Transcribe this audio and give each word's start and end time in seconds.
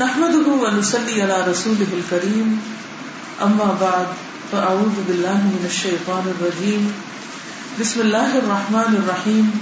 نحمده 0.00 0.48
ونصلي 0.48 1.22
على 1.22 1.52
رسوله 1.52 1.86
الكريم. 1.92 2.60
أما 3.42 3.76
بعد، 3.80 4.06
فأعوذ 4.52 4.94
بالله 5.08 5.34
من 5.34 5.62
الشيطان 5.66 6.24
الرجيم. 6.28 6.92
بسم 7.80 8.00
الله 8.00 8.38
الرحمن 8.38 8.96
الرحيم. 8.96 9.60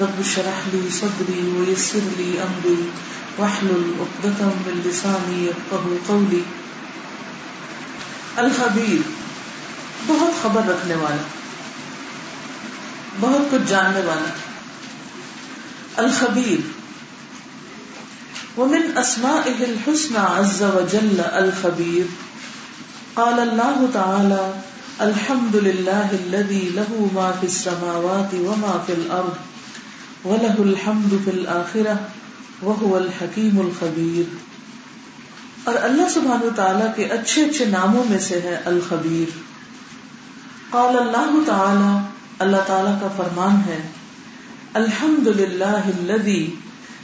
رب 0.00 0.20
اشرح 0.20 0.58
لي 0.72 0.90
صدري 0.90 1.54
ويسر 1.56 2.00
لي 2.18 2.42
أمري. 2.42 2.90
واحلل 3.38 3.94
عقدة 4.00 4.44
من 4.44 4.82
لساني 4.86 5.46
يفقهوا 5.46 5.98
قولي. 6.06 6.42
الخبیر 8.36 9.08
بہت 10.06 10.42
خبر 10.42 10.60
رکھنے 10.68 10.94
والا، 10.94 11.22
بہت 13.20 13.52
کچھ 13.52 13.70
جاننے 13.70 14.00
والا. 14.00 14.30
الخبیر 15.96 16.79
ومن 18.60 18.80
أسمائه 19.00 19.64
الحسنى 19.64 20.18
عز 20.18 20.62
وجل 20.62 21.20
الخبير. 21.20 22.04
قال 23.14 23.40
الله 23.40 23.90
تعالى 23.92 24.60
الحمد 25.00 25.56
لله 25.56 26.08
الذي 26.12 26.70
له 26.74 27.08
ما 27.12 27.32
في 27.40 27.46
السماوات 27.46 28.34
وما 28.34 28.82
في 28.86 28.92
الأرض، 28.92 29.34
وله 30.24 30.54
الحمد 30.58 31.16
في 31.24 31.30
الآخرة، 31.30 31.94
وهو 32.62 32.96
الحكيم 32.96 33.60
الخبير. 33.60 34.24
اور 35.64 35.74
اللہ 35.74 36.08
سبحانہ 36.14 36.44
وتعالی 36.44 36.84
کے 36.96 37.04
اچھے 37.04 37.44
اچھے 37.44 37.64
ناموں 37.64 38.04
میں 38.10 38.18
سے 38.18 38.40
ہے 38.40 38.60
الخبیر. 38.64 39.38
قال 40.70 40.98
اللہ 40.98 41.38
تعالی 41.46 42.08
اللہ 42.38 42.56
تعالی 42.66 42.90
کا 43.00 43.08
فرمان 43.16 43.62
ہے 43.66 43.88
الحمد 44.74 45.26
للہ 45.26 45.80
الذي 45.98 46.46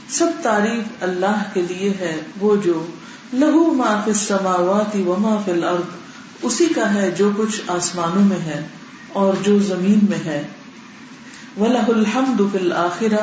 سب 0.09 0.27
تعریف 0.41 1.03
اللہ 1.03 1.43
کے 1.53 1.61
لیے 1.61 1.89
ہے، 1.89 2.21
وہ 2.39 2.55
جو 2.55 2.85
لہو 3.33 3.73
ما 3.73 4.01
فی 4.05 4.11
السماوات 4.11 4.95
و 4.95 5.15
ما 5.19 5.37
فی 5.45 5.51
الارض، 5.51 5.95
اسی 6.41 6.65
کا 6.75 6.93
ہے 6.93 7.11
جو 7.11 7.29
کچھ 7.37 7.61
آسمانوں 7.67 8.25
میں 8.25 8.39
ہے 8.39 8.67
اور 9.13 9.33
جو 9.43 9.59
زمین 9.59 9.99
میں 10.09 10.25
ہے۔ 10.25 10.43
وَلَهُ 11.59 11.93
الْحَمْدُ 11.95 12.51
فِي 12.51 12.59
الْآخِرَةِ 12.59 13.21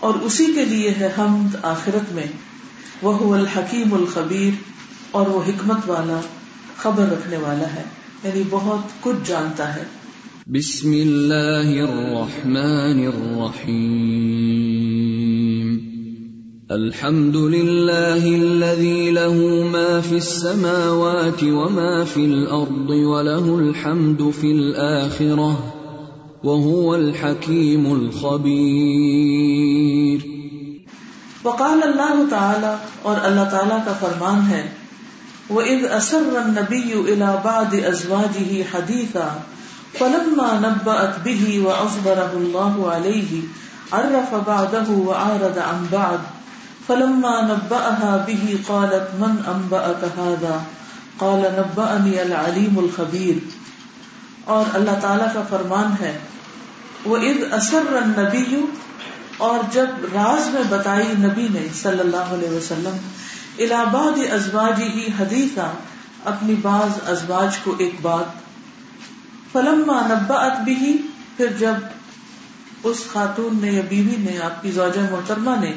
اور 0.00 0.14
اسی 0.14 0.46
کے 0.46 0.64
لیے 0.64 0.90
ہے 0.90 1.08
حمد 1.18 1.56
آخرت 1.62 2.12
میں۔ 2.12 2.26
وہ 3.02 3.34
الحکیم 3.34 3.94
الخبیر، 3.94 4.78
اور 5.10 5.26
وہ 5.26 5.42
حکمت 5.48 5.78
والا، 5.86 6.20
خبر 6.76 7.04
رکھنے 7.04 7.36
والا 7.36 7.74
ہے۔ 7.74 7.82
یعنی 8.24 8.42
بہت 8.50 9.02
کچھ 9.02 9.28
جانتا 9.28 9.76
ہے۔ 9.76 9.82
بسم 10.46 10.90
اللہ 10.90 11.90
الرحمن 11.90 13.06
الرحیم۔ 13.06 14.57
الحمد 16.70 17.36
لله 17.36 18.28
الذي 18.36 19.10
له 19.10 19.32
ما 19.72 20.00
في 20.00 20.16
السماوات 20.16 21.44
وما 21.44 22.04
في 22.04 22.24
الأرض 22.24 22.90
وله 22.90 23.58
الحمد 23.58 24.30
في 24.40 24.52
الآخرة 24.52 25.74
وهو 26.44 26.94
الحكيم 26.94 27.92
الخبير 27.92 29.08
وقال 31.42 31.82
الله 31.82 32.26
تعالى 32.30 32.76
اور 33.02 33.16
اللہ 33.22 33.48
تعالی 33.50 33.78
کا 33.84 33.92
فرمان 34.00 34.40
ہے، 34.50 34.68
وَإِذْ 35.50 35.84
أَسَرَّ 35.84 36.36
النَّبِيُّ 36.44 36.92
إِلَى 36.92 37.40
بَعْدِ 37.44 37.74
أَزْوَاجِهِ 37.74 38.62
حَدِيثًا 38.72 39.28
فَلَمَّا 39.98 40.60
نَبَّأَتْ 40.60 41.14
بِهِ 41.24 41.60
وَأَصْبَرَهُ 41.64 42.32
اللَّهُ 42.36 42.90
عَلَيْهِ 42.90 43.42
عَرَّفَ 43.92 44.34
بَعْدَهُ 44.34 44.88
وَعَارَدَ 44.90 45.58
عَنْ 45.58 45.86
بَعْدِ 45.92 46.20
فلما 46.88 47.36
نبأها 47.42 48.16
به 48.16 48.58
قالت 48.66 49.14
من 49.18 49.38
أنبأك 49.48 50.04
هذا؟ 50.18 50.58
قال، 51.18 51.48
نبأني 51.58 52.20
العليم 52.20 52.78
الخبير. 52.78 53.46
اور 54.44 54.76
اللہ 54.76 55.00
تعالی 55.00 55.24
کا 55.32 55.42
فرمان 55.48 55.94
ہے 56.00 56.18
وہ 57.04 57.16
اد 57.16 57.42
اثر 57.52 57.96
النبی 58.02 58.60
اور 59.38 59.58
جب 59.72 60.04
راز 60.14 60.48
میں 60.54 60.62
بتائی 60.68 61.06
نبی 61.18 61.48
نے 61.50 61.66
صلی 61.82 62.00
اللہ 62.00 62.32
علیہ 62.36 62.50
وسلم 62.50 62.96
الہباد 63.58 64.18
ازواجی 64.32 64.88
ہی 64.94 65.06
حدیثہ 65.18 65.70
اپنی 66.24 66.54
بعض 66.62 66.98
ازواج 67.06 67.58
کو 67.58 67.74
ایک 67.78 67.94
بات، 68.02 68.40
فلما 69.52 70.00
نبأت 70.06 70.60
بھی 70.60 70.96
پھر 71.36 71.46
جب 71.58 71.74
اس 72.82 73.04
خاتون 73.12 73.58
نے 73.60 73.72
یا 73.72 73.82
بیوی 73.88 74.16
نے، 74.18 74.38
آپ 74.38 74.62
کی 74.62 74.70
زوجہ 74.70 75.00
محترمہ 75.10 75.56
نے 75.60 75.72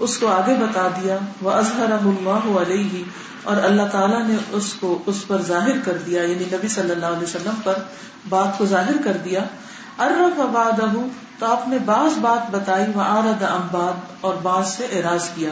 اس 0.00 0.18
کو 0.18 0.28
آگے 0.28 0.54
بتا 0.54 0.88
دیا 1.02 1.16
وہ 1.42 1.50
اظہر 1.50 1.92
اللہ 1.92 2.58
علیہ 2.58 3.02
اور 3.42 3.56
اللہ 3.56 3.82
تعالیٰ 3.92 4.26
نے 4.26 4.36
اس 4.52 4.74
کو 4.80 4.98
اس 5.06 5.26
پر 5.26 5.42
ظاہر 5.42 5.78
کر 5.84 5.96
دیا 6.06 6.22
یعنی 6.22 6.44
نبی 6.52 6.68
صلی 6.68 6.90
اللہ 6.90 7.06
علیہ 7.06 7.22
وسلم 7.22 7.54
پر 7.64 7.74
بات 8.28 8.58
کو 8.58 8.66
ظاہر 8.66 8.92
کر 9.04 9.16
دیا۔ 9.24 9.40
ارف 9.98 10.40
اباد 10.40 10.80
تو 11.38 11.46
آپ 11.46 11.68
نے 11.68 11.78
بعض 11.84 12.18
بات 12.18 12.50
بتائی 12.50 12.86
وہ 12.94 13.02
آرد 13.02 13.42
امباد 13.42 14.12
اور 14.20 14.34
بعض 14.42 14.68
سے 14.68 14.86
اعراض 14.92 15.28
کیا۔ 15.34 15.50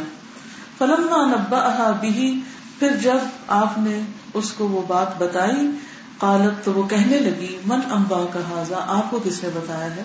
فلم 0.79 1.33
نبا 1.35 1.91
بھی 2.01 2.41
پھر 2.79 2.97
جب 3.03 3.19
آپ 3.49 3.79
نے 3.79 4.01
اس 4.35 4.53
کو 4.53 4.69
وہ 4.69 4.83
بات 4.87 5.19
بتائی، 5.19 5.71
قالت 6.19 6.65
تو 6.65 6.73
وہ 6.73 6.89
کہنے 6.89 7.19
لگی، 7.19 7.59
من 7.67 7.81
امبا 7.91 8.25
کا 8.33 8.41
حاضہ 8.41 8.75
آپ 8.87 9.11
کو 9.11 9.21
کس 9.25 9.43
نے 9.43 9.51
بتایا 9.55 9.97
ہے؟ 9.97 10.03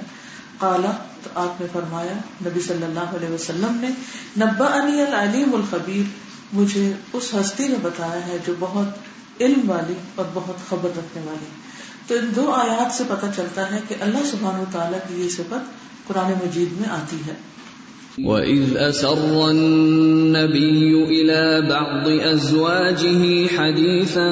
کالا 0.58 0.92
تو 1.24 1.30
آپ 1.36 1.62
نے 1.62 1.68
فرمایا، 1.74 2.14
نبی 2.46 2.62
صلی 2.62 2.84
اللہ 2.84 3.00
علیہ 3.00 3.30
وسلم 3.30 3.78
نے 3.82 3.90
نبا 4.38 4.84
علی 4.84 5.02
العلیم 5.02 5.56
الخبیر، 5.56 6.04
مجھے 6.54 6.94
اس 7.14 7.34
ہستی 7.34 7.68
نے 7.68 7.76
بتایا 7.82 8.28
ہے 8.28 8.38
جو 8.48 8.54
بہت 8.60 8.88
علم 9.42 9.70
والی 9.70 9.94
اور 10.16 10.26
بہت 10.34 10.70
خبر 10.70 10.90
رکھنے 10.90 11.22
والی۔ 11.26 11.46
تو 12.08 12.16
ان 12.16 12.32
دو 12.36 12.52
آیات 12.52 12.94
سے 12.94 13.04
پتہ 13.08 13.26
چلتا 13.36 13.72
ہے 13.72 13.80
کہ 13.88 13.96
اللہ 14.02 14.26
سبحانہ 14.32 14.62
و 14.62 14.66
تعالیٰ 14.72 15.00
کی 15.08 15.24
یہ 15.24 15.30
صفت 15.30 15.72
قرآن 16.08 16.32
مجید 16.32 16.82
میں 16.82 16.90
آتی 16.90 17.18
ہے۔ 17.28 17.34
وَإِذْ 18.22 18.78
أَسَرَّ 18.78 19.50
النَّبِيُّ 19.50 20.94
إِلَى 20.94 21.66
بَعْضِ 21.70 22.08
أَزْوَاجِهِ 22.08 23.48
حَدِيثًا 23.58 24.30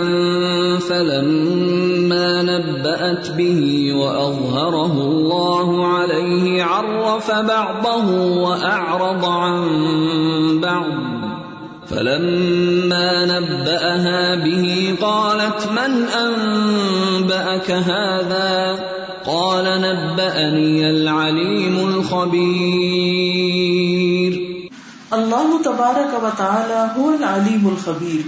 فَلَمَّا 0.90 2.42
نَبَّأَتْ 2.42 3.31
بِهِ 3.31 3.62
وَأَظْهَرَهُ 3.97 4.94
اللَّهُ 5.02 5.88
عَلَيْهِ 5.88 6.64
عَرَّفَ 6.64 7.31
بَعْضَهُ 7.31 8.08
وَأَعْرَضَ 8.38 9.25
عَن 9.25 9.62
بَعْضٍ 10.62 10.94
فَلَمَّا 11.90 13.25
نَبَّأَهَا 13.25 14.36
بِهِ 14.46 14.96
قَالَتْ 15.02 15.62
مَنْ 15.74 15.92
أَنبَأَكَ 16.06 17.72
هَذَا؟ 17.72 18.80
قال 19.25 19.66
نبأني 19.66 20.90
العليم 20.90 21.90
الخبير 21.90 23.50
اللہ 25.12 25.62
تبارک 25.64 26.24
و 26.24 26.30
تعالی 26.38 27.02
هو 27.02 27.10
العلیم 27.10 27.68
الخبیر۔ 27.68 28.28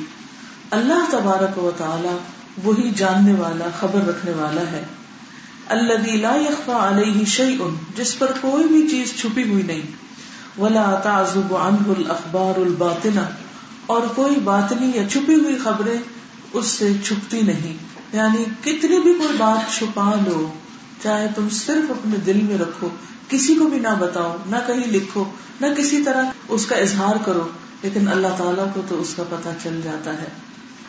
اللہ 0.72 1.12
تبارک 1.12 1.58
و 1.58 1.72
تعالی 1.78 2.18
وہی 2.64 2.90
جاننے 2.90 3.34
والا، 3.34 3.66
خبر 3.80 4.08
رکھنے 4.08 4.32
والا 4.32 4.62
ہے۔ 4.62 4.84
الذي 5.70 6.16
لا 6.18 6.36
يخفى 6.36 6.72
عليه 6.72 7.24
شيء 7.28 7.58
جس 7.96 8.20
پر 8.20 8.32
کوئی 8.42 8.68
بھی 8.68 8.88
چیز 8.88 9.14
چھپی 9.16 9.52
ہوئی 9.52 9.64
نہیں۔ 9.64 9.82
ولا 10.62 11.00
تعزب 11.04 11.56
عنه 11.56 11.94
الاخبار 11.98 12.60
الباطنه 12.60 13.26
اور 13.86 14.02
کوئی 14.16 14.36
باطنی 14.36 14.92
یا 14.96 15.10
چھپی 15.10 15.36
ہوئی 15.36 15.58
خبریں 15.64 15.98
اس 16.54 16.66
سے 16.66 16.92
چھپتی 17.06 17.42
نہیں۔ 17.42 17.78
یعنی 18.14 18.46
کتنی 18.62 19.00
بھی 19.00 19.14
کوئی 19.14 19.38
بات 19.38 19.74
چھپا 19.74 20.16
لو، 20.28 20.52
چاہے 21.04 21.28
تم 21.36 21.50
صرف 21.50 21.92
اپنے 21.92 22.18
دل 22.18 22.42
میں 22.44 22.58
رکھو 22.58 22.90
کسی 23.29 23.56
کو 23.56 23.66
بھی 23.66 23.79
نہ 23.79 23.88
بتاؤ، 24.00 24.38
نہ 24.45 24.56
کہیں 24.67 24.91
لکھو، 24.91 25.23
نہ 25.61 25.67
کسی 25.78 26.03
طرح 26.03 26.23
اس 26.47 26.66
کا 26.66 26.75
اظہار 26.75 27.16
کرو، 27.25 27.47
لیکن 27.81 28.07
اللہ 28.07 28.28
تعالیٰ 28.38 28.66
کو 28.73 28.81
تو 28.88 29.01
اس 29.01 29.14
کا 29.16 29.23
پتہ 29.29 29.49
چل 29.64 29.81
جاتا 29.84 30.14
ہے۔ 30.14 30.28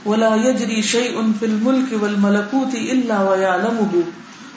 ولا 0.06 0.36
يجري 0.44 0.80
شيء 0.80 1.20
في 1.38 1.46
الملك 1.46 2.02
والملكوت 2.02 2.74
الا 2.74 3.22
ويعلمه۔ 3.22 4.00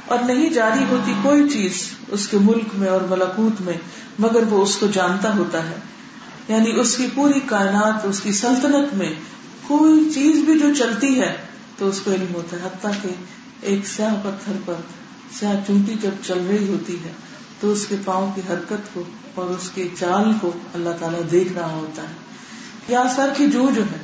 اور 0.06 0.20
نہیں 0.20 0.50
جاری 0.50 0.84
ہوتی 0.90 1.14
کوئی 1.22 1.50
چیز 1.50 1.72
اس 2.08 2.28
کے 2.28 2.38
ملک 2.42 2.66
میں 2.74 2.88
اور 2.88 3.02
ملکوت 3.02 3.62
میں، 3.62 3.74
مگر 4.20 4.44
وہ 4.50 4.64
اس 4.64 4.76
کو 4.76 4.88
جانتا 4.88 5.38
ہوتا 5.38 5.70
ہے۔ 5.70 5.76
یعنی 6.48 6.80
اس 6.80 6.98
کی 6.98 7.08
پوری 7.16 7.40
کائنات، 7.46 8.06
اس 8.06 8.20
کی 8.20 8.32
سلطنت 8.32 8.94
میں 8.94 9.14
کوئی 9.68 10.10
چیز 10.14 10.36
بھی 10.46 10.60
جو 10.60 10.74
چلتی 10.74 11.20
ہے، 11.20 11.38
تو 11.78 11.88
اس 11.88 12.00
کو 12.00 12.12
علم 12.12 12.34
ہوتا 12.34 12.58
ہے۔ 12.58 12.66
حتیٰ 12.66 12.92
کہ 13.02 13.10
ایک 13.62 13.88
سیاہ 13.88 14.16
پتھر 14.24 14.54
پر، 14.66 14.74
سیاہ 15.40 15.56
چونٹی 15.68 15.94
جب 16.02 16.12
چل 16.28 16.46
رہی 16.48 16.68
ہوتی 16.68 16.96
ہے 16.96 17.12
تو 17.60 17.72
اس 17.72 17.86
کے 17.90 17.96
پاؤں 18.06 18.32
کی 18.36 18.42
حرکت 18.50 18.94
کو 18.94 19.04
اور 19.36 19.46
اس 19.46 19.70
کے 19.70 19.88
چال 20.00 20.34
کو 20.42 20.52
اللہ 20.74 20.90
تعالیٰ 21.00 21.22
دیکھ 21.32 21.54
رہا 21.54 21.70
ہوتا 21.70 22.02
ہے 22.02 22.14
یا 22.88 23.04
سر 23.16 23.30
کی 23.38 23.52
جو 23.52 23.70
جو 23.76 23.84
ہے، 23.84 23.98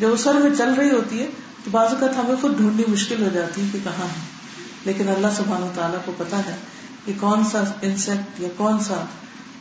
جب 0.00 0.16
سر 0.16 0.34
میں 0.34 0.50
چل 0.58 0.74
رہی 0.74 0.90
ہوتی 0.90 1.20
ہے، 1.20 1.26
تو 1.64 1.70
بعض 1.70 1.88
اوقات 1.88 2.18
ہمیں 2.18 2.36
خود 2.40 2.56
ڈھونڈنی 2.56 2.82
مشکل 2.88 3.22
ہو 3.22 3.28
جاتی 3.34 3.62
ہے 3.62 3.66
کہ 3.72 3.78
کہاں 3.84 4.04
ہے۔ 4.04 4.42
لیکن 4.84 5.08
اللہ 5.08 5.26
سبحانہ 5.36 5.64
تعالیٰ 5.74 5.98
کو 6.04 6.12
پتا 6.18 6.38
ہے 6.38 6.56
کہ 7.04 7.12
کون 7.20 7.44
سا 7.52 7.62
انسیکٹ 7.82 8.40
یا 8.40 8.48
کون 8.56 8.80
سا 8.80 9.04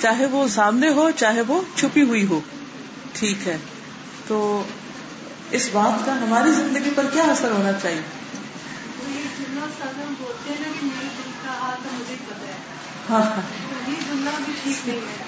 چاہے 0.02 0.26
وہ 0.26 0.48
سامنے 0.48 0.88
ہو، 0.88 1.10
چاہے 1.16 1.40
وہ 1.40 1.60
چھپی 1.76 2.02
ہوئی 2.02 2.26
ہو۔ 2.26 2.40
ٹھیک 3.12 3.48
ہے۔ 3.48 3.56
تو 4.28 4.62
اس 5.50 5.68
بات 5.72 6.06
کا 6.06 6.12
ہماری 6.12 6.50
زندگی 6.50 6.90
پر 6.94 7.06
کیا 7.12 7.22
اثر 7.22 7.50
ہونا 7.50 7.72
چاہیے؟ 7.72 8.00
ہاں, 13.10 13.22
ہاں۔ 13.22 13.42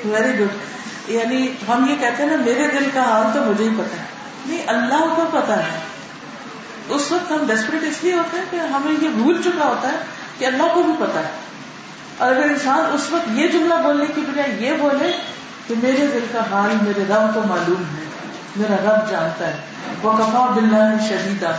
ویری 0.05 0.39
گڈ 0.39 0.49
یعنی 1.11 1.49
ہم 1.69 1.87
یہ 1.91 1.97
کہتے 2.01 2.23
ہیں 2.23 2.31
نا، 2.31 2.37
میرے 2.37 2.67
دل 2.79 2.91
کا 2.95 3.03
حال 3.03 3.27
تو 3.35 3.45
مجھے 3.45 3.65
ہی 3.65 3.75
پتا 3.79 4.03
ہے۔ 4.03 4.14
نہیں 4.47 4.63
اللہ 4.67 5.15
کو 5.17 5.25
پتا 5.33 5.57
ہے۔ 5.57 5.79
اس 6.89 7.13
وقت 7.13 7.33
ہم 7.33 7.47
ڈیسپریٹ 7.47 7.83
اس 7.83 7.97
لیے 8.03 8.15
ہوتے 8.15 8.39
ہیں 8.39 8.45
کہ 8.51 8.57
ہمیں 8.57 8.93
یہ 9.03 9.09
بھول 9.09 9.43
چکا 9.45 9.65
ہوتا 9.65 9.89
ہے 9.89 9.97
کہ 10.39 10.45
اللہ 10.45 10.63
کو 10.75 10.83
بھی 10.83 10.93
پتا 10.99 11.21
ہے۔ 11.21 11.31
اور 12.19 12.33
اگر 12.33 12.43
انسان 12.43 12.81
اس 12.93 13.13
وقت 13.13 13.31
یہ 13.35 13.49
جملہ 13.49 13.75
بولنے 13.83 14.05
کی 14.15 14.21
بجائے 14.21 14.57
یہ 14.61 14.73
بولے 14.81 15.13
کہ 15.67 15.75
میرے 15.83 16.07
دل 16.07 16.27
کا 16.33 16.41
حال 16.51 16.77
میرے 16.83 17.05
رب 17.09 17.35
کو 17.35 17.41
معلوم 17.49 17.83
ہے، 17.83 18.05
میرا 18.57 18.77
رب 18.77 19.11
جانتا 19.11 19.47
ہے۔ 19.47 19.57
وہ 20.03 20.13
کفا 20.13 20.51
بلّہ 20.55 21.09
شدیدہ 21.09 21.53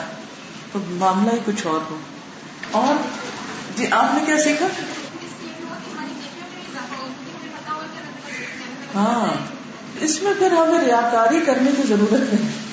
تو 0.71 0.79
معاملہ 0.87 1.31
ہی 1.31 1.37
کچھ 1.45 1.67
اور 1.67 1.79
ہو۔ 1.89 1.97
اور 2.71 3.01
جی 3.77 3.87
آپ 3.91 4.13
نے 4.13 4.19
کیا 4.25 4.37
سیکھا؟ 4.37 4.67
ہاں۔ 8.95 9.33
اس 9.99 10.21
میں 10.21 10.33
پھر 10.39 10.51
ہمیں 10.51 10.79
ریاکاری 10.79 11.39
کرنے 11.45 11.71
کی 11.77 11.83
ضرورت 11.87 12.33
نہیں۔ 12.33 12.64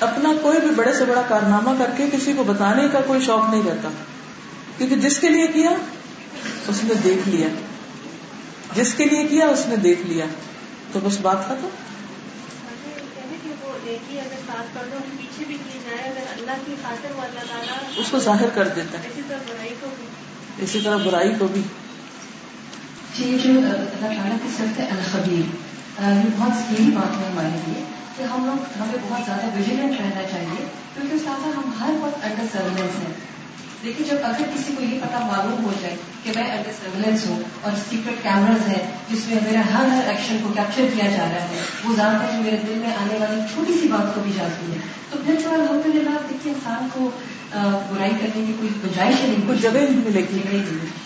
اپنا 0.00 0.32
کوئی 0.42 0.60
بھی 0.60 0.70
بڑے 0.70 0.92
سے 0.92 1.04
بڑا 1.04 1.22
کارنامہ 1.28 1.70
کر 1.78 1.90
کے 1.96 2.06
کسی 2.12 2.32
کو 2.32 2.44
بتانے 2.44 2.88
کا 2.92 3.00
کوئی 3.06 3.20
شوق 3.20 3.50
نہیں 3.50 3.62
رہتا۔ 3.66 3.88
کیونکہ 4.78 4.96
جس 4.96 5.18
کے 5.18 5.28
لیے 5.28 5.46
کیا؟ 5.46 5.70
اس 6.68 6.84
نے 6.84 6.94
دیکھ 6.94 7.28
لیا۔ 7.28 7.48
جس 8.74 8.94
کے 8.94 9.04
لیے 9.04 9.26
کیا؟ 9.26 9.46
اس 9.46 9.66
نے 9.66 9.76
دیکھ 9.76 10.00
لیا۔ 10.06 10.24
تو 10.92 11.00
بس 11.04 11.18
بات 11.22 11.46
تھا 11.46 11.54
تو 11.62 11.68
اس 17.96 18.06
کو 18.10 18.18
ظاہر 18.18 18.48
کر 18.54 18.68
دیتا 18.68 18.98
ہے۔ 18.98 19.08
اسی 20.58 20.80
طرح 20.84 20.96
برائی 20.96 21.34
کو 21.38 21.46
بھی۔ 21.46 21.62
جی 23.16 23.38
جو 23.42 23.50
اللہ 23.50 24.16
تعالیٰ 24.16 24.36
کی 24.42 24.48
سب 24.56 24.80
ہے 24.80 24.84
الخبیر 24.84 25.68
یہ 26.02 26.30
بہت 26.38 26.52
صحیح 26.52 26.90
بات 26.94 27.20
ہے 27.20 27.30
ہمارے 27.30 27.48
لیے 27.48 27.84
کہ 28.18 28.22
ہم 28.22 28.46
لوگ 28.46 28.82
ہمیں 28.82 28.98
بہت 29.02 29.26
زیادہ 29.26 29.56
ویجیلنٹ 29.56 30.00
رہنا 30.00 30.22
چاہیے 30.32 30.64
کیونکہ 30.94 31.14
اس 31.14 31.22
طرح 31.22 31.48
ہم 31.56 31.70
ہر 31.80 31.90
وقت 32.00 32.24
انڈر 32.24 32.44
سرویلنس 32.52 33.06
ہیں۔ 33.06 33.12
لیکن 33.82 34.04
جب 34.04 34.16
اگر 34.22 34.44
کسی 34.54 34.72
کو 34.78 34.82
یہ 34.82 35.00
پتا 35.00 35.18
معلوم 35.18 35.64
ہو 35.64 35.72
جائے 35.80 35.96
کہ 36.22 36.32
میں 36.36 36.50
انڈر 36.56 36.70
سرویلنس 36.80 37.26
ہوں 37.26 37.42
اور 37.60 37.72
سیکرٹ 37.90 38.22
کیمراز 38.22 38.68
ہیں 38.68 38.90
جس 39.10 39.18
میں 39.28 39.38
میرا 39.44 39.60
ہر 39.60 39.86
ہر 39.86 40.08
ایکشن 40.08 40.36
کو 40.42 40.48
کیپچر 40.48 40.84
کیا 40.94 41.10
جا 41.10 41.24
رہا 41.24 41.44
ہے 41.44 41.60
وہ 41.84 41.94
جانتا 41.96 42.24
ہے 42.24 42.38
کہ 42.38 42.44
میرے 42.44 42.56
دل 42.68 42.74
میں 42.74 42.96
آنے 42.96 43.18
والی 43.20 43.40
چھوٹی 43.54 43.72
سی 43.80 43.88
بات 43.88 44.14
کو 44.14 44.20
بھی 44.20 44.32
جانتی 44.36 44.72
ہے۔ 44.72 44.78
تو 45.10 45.18
پھر 45.24 45.34
جو 45.42 45.50
الحمد 45.50 45.86
للہ 45.86 46.10
دیکھیے 46.30 46.52
انسان 46.52 46.88
کو 46.92 47.10
برائی 47.90 48.10
کرنے 48.10 48.46
کی 48.46 48.52
کوئی 48.58 48.68
گنجائش 48.84 49.14
نہیں۔ 49.22 49.46
کوئی 49.46 49.58
جگہ 49.58 49.70
نہیں 49.70 50.04
ملے 50.04 50.20
گی۔ 50.20 50.38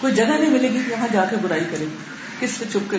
کوئی 0.01 0.15
جگہ 0.15 0.37
نہیں 0.41 0.51
ملے 0.51 0.69
گی 0.71 0.79
کہ 0.87 0.93
وہاں 0.93 1.09
جا 1.13 1.25
کے 1.25 1.37
برائی 1.43 1.65
کرے 1.71 1.85
کس 2.41 2.51
سے 2.51 2.65
چپ 2.73 2.91
کے 2.91 2.99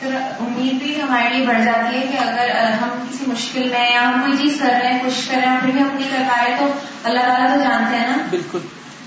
کرے 0.00 0.16
امید 0.16 0.82
بھی 0.82 1.00
ہمارے 1.00 1.36
لیے 1.36 1.46
بڑھ 1.46 1.64
جاتی 1.64 1.96
ہے 1.96 2.06
کہ 2.06 2.28
اگر 2.28 2.72
ہم 2.72 2.88
کسی 3.10 3.24
مشکل 3.26 3.68
میں 3.68 3.92
یا 3.92 4.08
ہم 4.08 4.20
کوئی 4.20 4.36
چیز 4.36 4.58
کر 4.60 4.68
رہے 4.82 4.92
ہیں 4.92 5.02
کوشش 5.02 5.28
کر 5.28 5.38
رہے 5.38 5.48
ہیں 5.48 5.60
پھر 5.60 5.70
بھی 5.70 5.80
ہم 5.80 5.88
نہیں 5.94 6.10
کر 6.10 6.22
پا 6.28 6.44
رہے 6.44 6.56
تو 6.58 6.66
اللہ 7.04 7.20
تعالیٰ 7.20 7.54
تو 7.54 7.62
جانتے 7.62 7.96
ہیں 7.96 8.06
نا؟ 8.06 8.16
بالکل۔ 8.30 8.58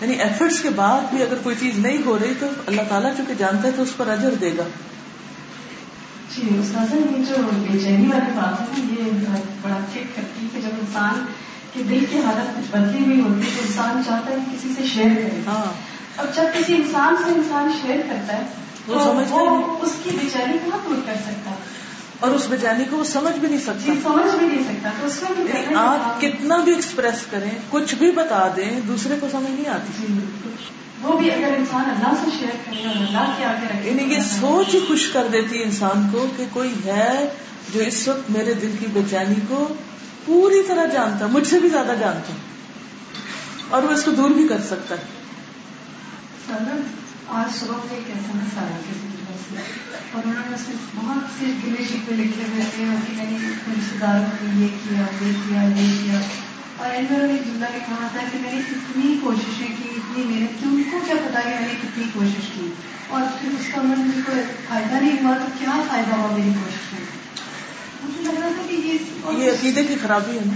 یعنی 0.01 0.13
ایفرٹس 0.13 0.61
کے 0.61 0.69
بعد 0.69 1.01
بھی 1.09 1.23
اگر 1.23 1.35
کوئی 1.43 1.55
چیز 1.59 1.79
نہیں 1.79 1.97
ہو 2.05 2.19
رہی 2.19 2.33
تو 2.39 2.45
اللہ 2.67 2.81
تعالیٰ 2.89 3.11
چونکہ 3.17 3.33
جانتا 3.33 3.67
ہے 3.67 3.73
تو 3.75 3.81
اس 3.81 3.97
پر 3.97 4.07
اجر 4.07 4.33
دے 4.33 4.51
گا۔ 4.57 4.63
جی 6.35 6.41
استاذ 6.59 6.93
یہ 6.93 7.23
جو 7.23 7.35
بے 7.71 7.79
چینی 7.79 8.07
والی 8.07 8.31
بات 8.35 8.61
ہے 8.61 8.83
یہ 8.89 9.11
بڑا 9.61 9.77
چیک 9.93 10.15
کرتی 10.15 10.45
ہے 10.45 10.47
کہ 10.53 10.61
جب 10.61 10.75
انسان 10.79 11.25
کے 11.73 11.83
دل 11.83 12.05
کی 12.11 12.19
حالت 12.19 12.57
کچھ 12.57 12.77
بدلی 12.77 13.05
ہوئی 13.05 13.19
ہوتی 13.19 13.41
ہے 13.41 13.55
تو 13.55 13.61
انسان 13.67 14.01
چاہتا 14.05 14.31
ہے 14.31 14.35
کسی 14.53 14.73
سے 14.77 14.83
شیئر 14.93 15.15
کرے۔ 15.15 15.41
ہاں۔ 15.47 15.73
اور 16.15 16.27
جب 16.35 16.43
کسی 16.53 16.75
انسان 16.75 17.15
سے 17.17 17.29
انسان 17.29 17.71
شیئر 17.81 17.97
کرتا 18.09 18.37
ہے 18.37 18.43
وہ 18.87 19.77
اس 19.81 19.91
کی 20.03 20.09
کہاں 20.33 20.77
دور 20.85 20.95
کر 21.05 21.13
سکتا؟ 21.15 21.51
اور 22.19 22.31
اس 22.31 22.47
بیچانی 22.49 22.83
کو 22.89 22.97
وہ 22.97 23.03
سمجھ 23.03 23.39
بھی 23.39 23.47
نہیں 23.47 23.57
جی 23.57 23.63
سکتا۔ 23.63 24.09
سمجھ 24.09 24.35
بھی 24.35 24.47
نہیں 24.47 24.63
سکتا۔ 24.63 25.81
آپ 25.81 26.21
کتنا 26.21 26.57
بھی 26.57 26.73
ایکسپریس 26.73 27.25
کریں 27.31 27.49
کچھ 27.69 27.95
بھی 27.95 28.11
بتا 28.11 28.47
دیں 28.55 28.79
دوسرے 28.87 29.15
کو 29.19 29.27
سمجھ 29.31 29.51
نہیں 29.51 29.69
آتی۔ 29.69 30.07
جی 30.07 30.19
وہ 31.01 31.17
بھی 31.17 31.31
اگر 31.31 31.53
انسان 31.57 31.83
اللہ 31.89 32.13
سے 32.23 32.37
شیئر 32.39 32.55
کرے 32.65 32.87
اور 32.87 32.95
اللہ 32.95 33.33
کے 33.37 33.45
آگے 33.45 33.65
رکھے 33.65 33.89
یعنی 33.89 34.13
یہ 34.13 34.19
سوچ 34.19 34.75
ہی 34.75 34.79
خوش 34.87 35.07
کر 35.13 35.27
دیتی 35.31 35.59
ہے 35.59 35.63
انسان 35.63 36.07
کو 36.11 36.25
کہ 36.37 36.45
کوئی 36.53 36.73
ہے 36.85 37.29
جو 37.73 37.79
اس 37.79 38.07
وقت 38.07 38.31
میرے 38.31 38.53
دل 38.53 38.75
کی 38.79 38.85
بے 38.93 39.01
چینی 39.09 39.35
کو 39.47 39.67
پوری 40.25 40.63
طرح 40.67 40.85
جانتا 40.85 41.27
مجھ 41.27 41.47
سے 41.47 41.59
بھی 41.59 41.69
زیادہ 41.69 41.93
جانتا۔ 41.99 42.33
اور 43.69 43.83
وہ 43.83 43.89
اس 43.89 44.03
کو 44.03 44.11
دور 44.11 44.29
بھی 44.29 44.47
کر 44.47 44.61
سکتا 44.69 44.95
ہے۔ 44.95 45.01
آج 47.27 47.59
صبح 47.59 47.75
میں 47.75 47.95
ایک 47.95 48.09
ایسا 48.09 48.31
مسئلہ 48.35 48.59
آیا 48.59 48.77
کسی 48.77 49.07
سے۔ 49.49 49.61
اور 50.11 50.23
انہوں 50.25 50.43
نے 50.49 50.55
اس 50.55 50.67
میں 50.67 50.75
بہت 50.95 51.23
سے 51.39 51.45
گلے 51.45 51.83
شکوے 51.83 52.15
لکھے 52.15 52.43
ہوئے 52.51 52.65
تھے۔ 52.75 52.85
کہ 52.85 52.85
میں 52.85 53.39
نے 53.39 53.47
اپنے 53.47 53.73
رشتے 53.77 53.97
داروں 54.01 54.25
نے 54.41 54.65
یہ 54.65 54.67
کیا 54.67 55.27
یہ 55.27 55.33
کیا 55.49 55.61
یہ 55.61 56.03
کیا۔ 56.03 56.19
اور 56.77 56.89
ان 56.95 57.05
میں 57.09 57.27
نے 57.27 57.33
ایک 57.33 57.45
جملہ 57.45 57.65
میں 57.71 57.79
کہا 57.79 58.07
تھا 58.11 58.19
کہ 58.31 58.37
میں 58.41 58.53
نے 58.53 58.59
اتنی 58.59 59.17
کوششیں 59.23 59.67
کی، 59.67 59.89
اتنی 59.89 60.23
محنت 60.23 60.49
کی۔ 60.49 60.65
ان 60.69 60.83
کو 60.91 60.99
کیا 61.05 61.15
پتا 61.15 61.39
کہ 61.39 61.49
میں 61.49 61.61
نے 61.61 61.73
کتنی 61.83 62.03
کوشش 62.13 62.49
کی۔ 62.53 62.69
اور 63.07 63.21
پھر 63.41 63.49
اس 63.59 63.65
کا 63.75 63.81
من 63.81 63.99
مجھے 63.99 64.21
کوئی 64.25 64.41
فائدہ 64.67 64.93
نہیں 64.93 65.23
ہوا 65.23 65.37
تو 65.37 65.45
کیا 65.59 65.83
فائدہ 65.87 66.15
ہوا 66.15 66.37
میری 66.37 66.49
کوشش 66.49 66.93
میں؟ 66.93 67.01
مجھے 68.03 68.23
لگ 68.23 68.39
رہا 68.39 68.49
تھا 68.55 68.61
کہ 68.69 68.75
یہ 68.75 69.37
یہ 69.43 69.51
عقیدے 69.51 69.83
کی 69.83 69.95
خرابی 70.01 70.39
ہے 70.39 70.41
نا۔ 70.45 70.51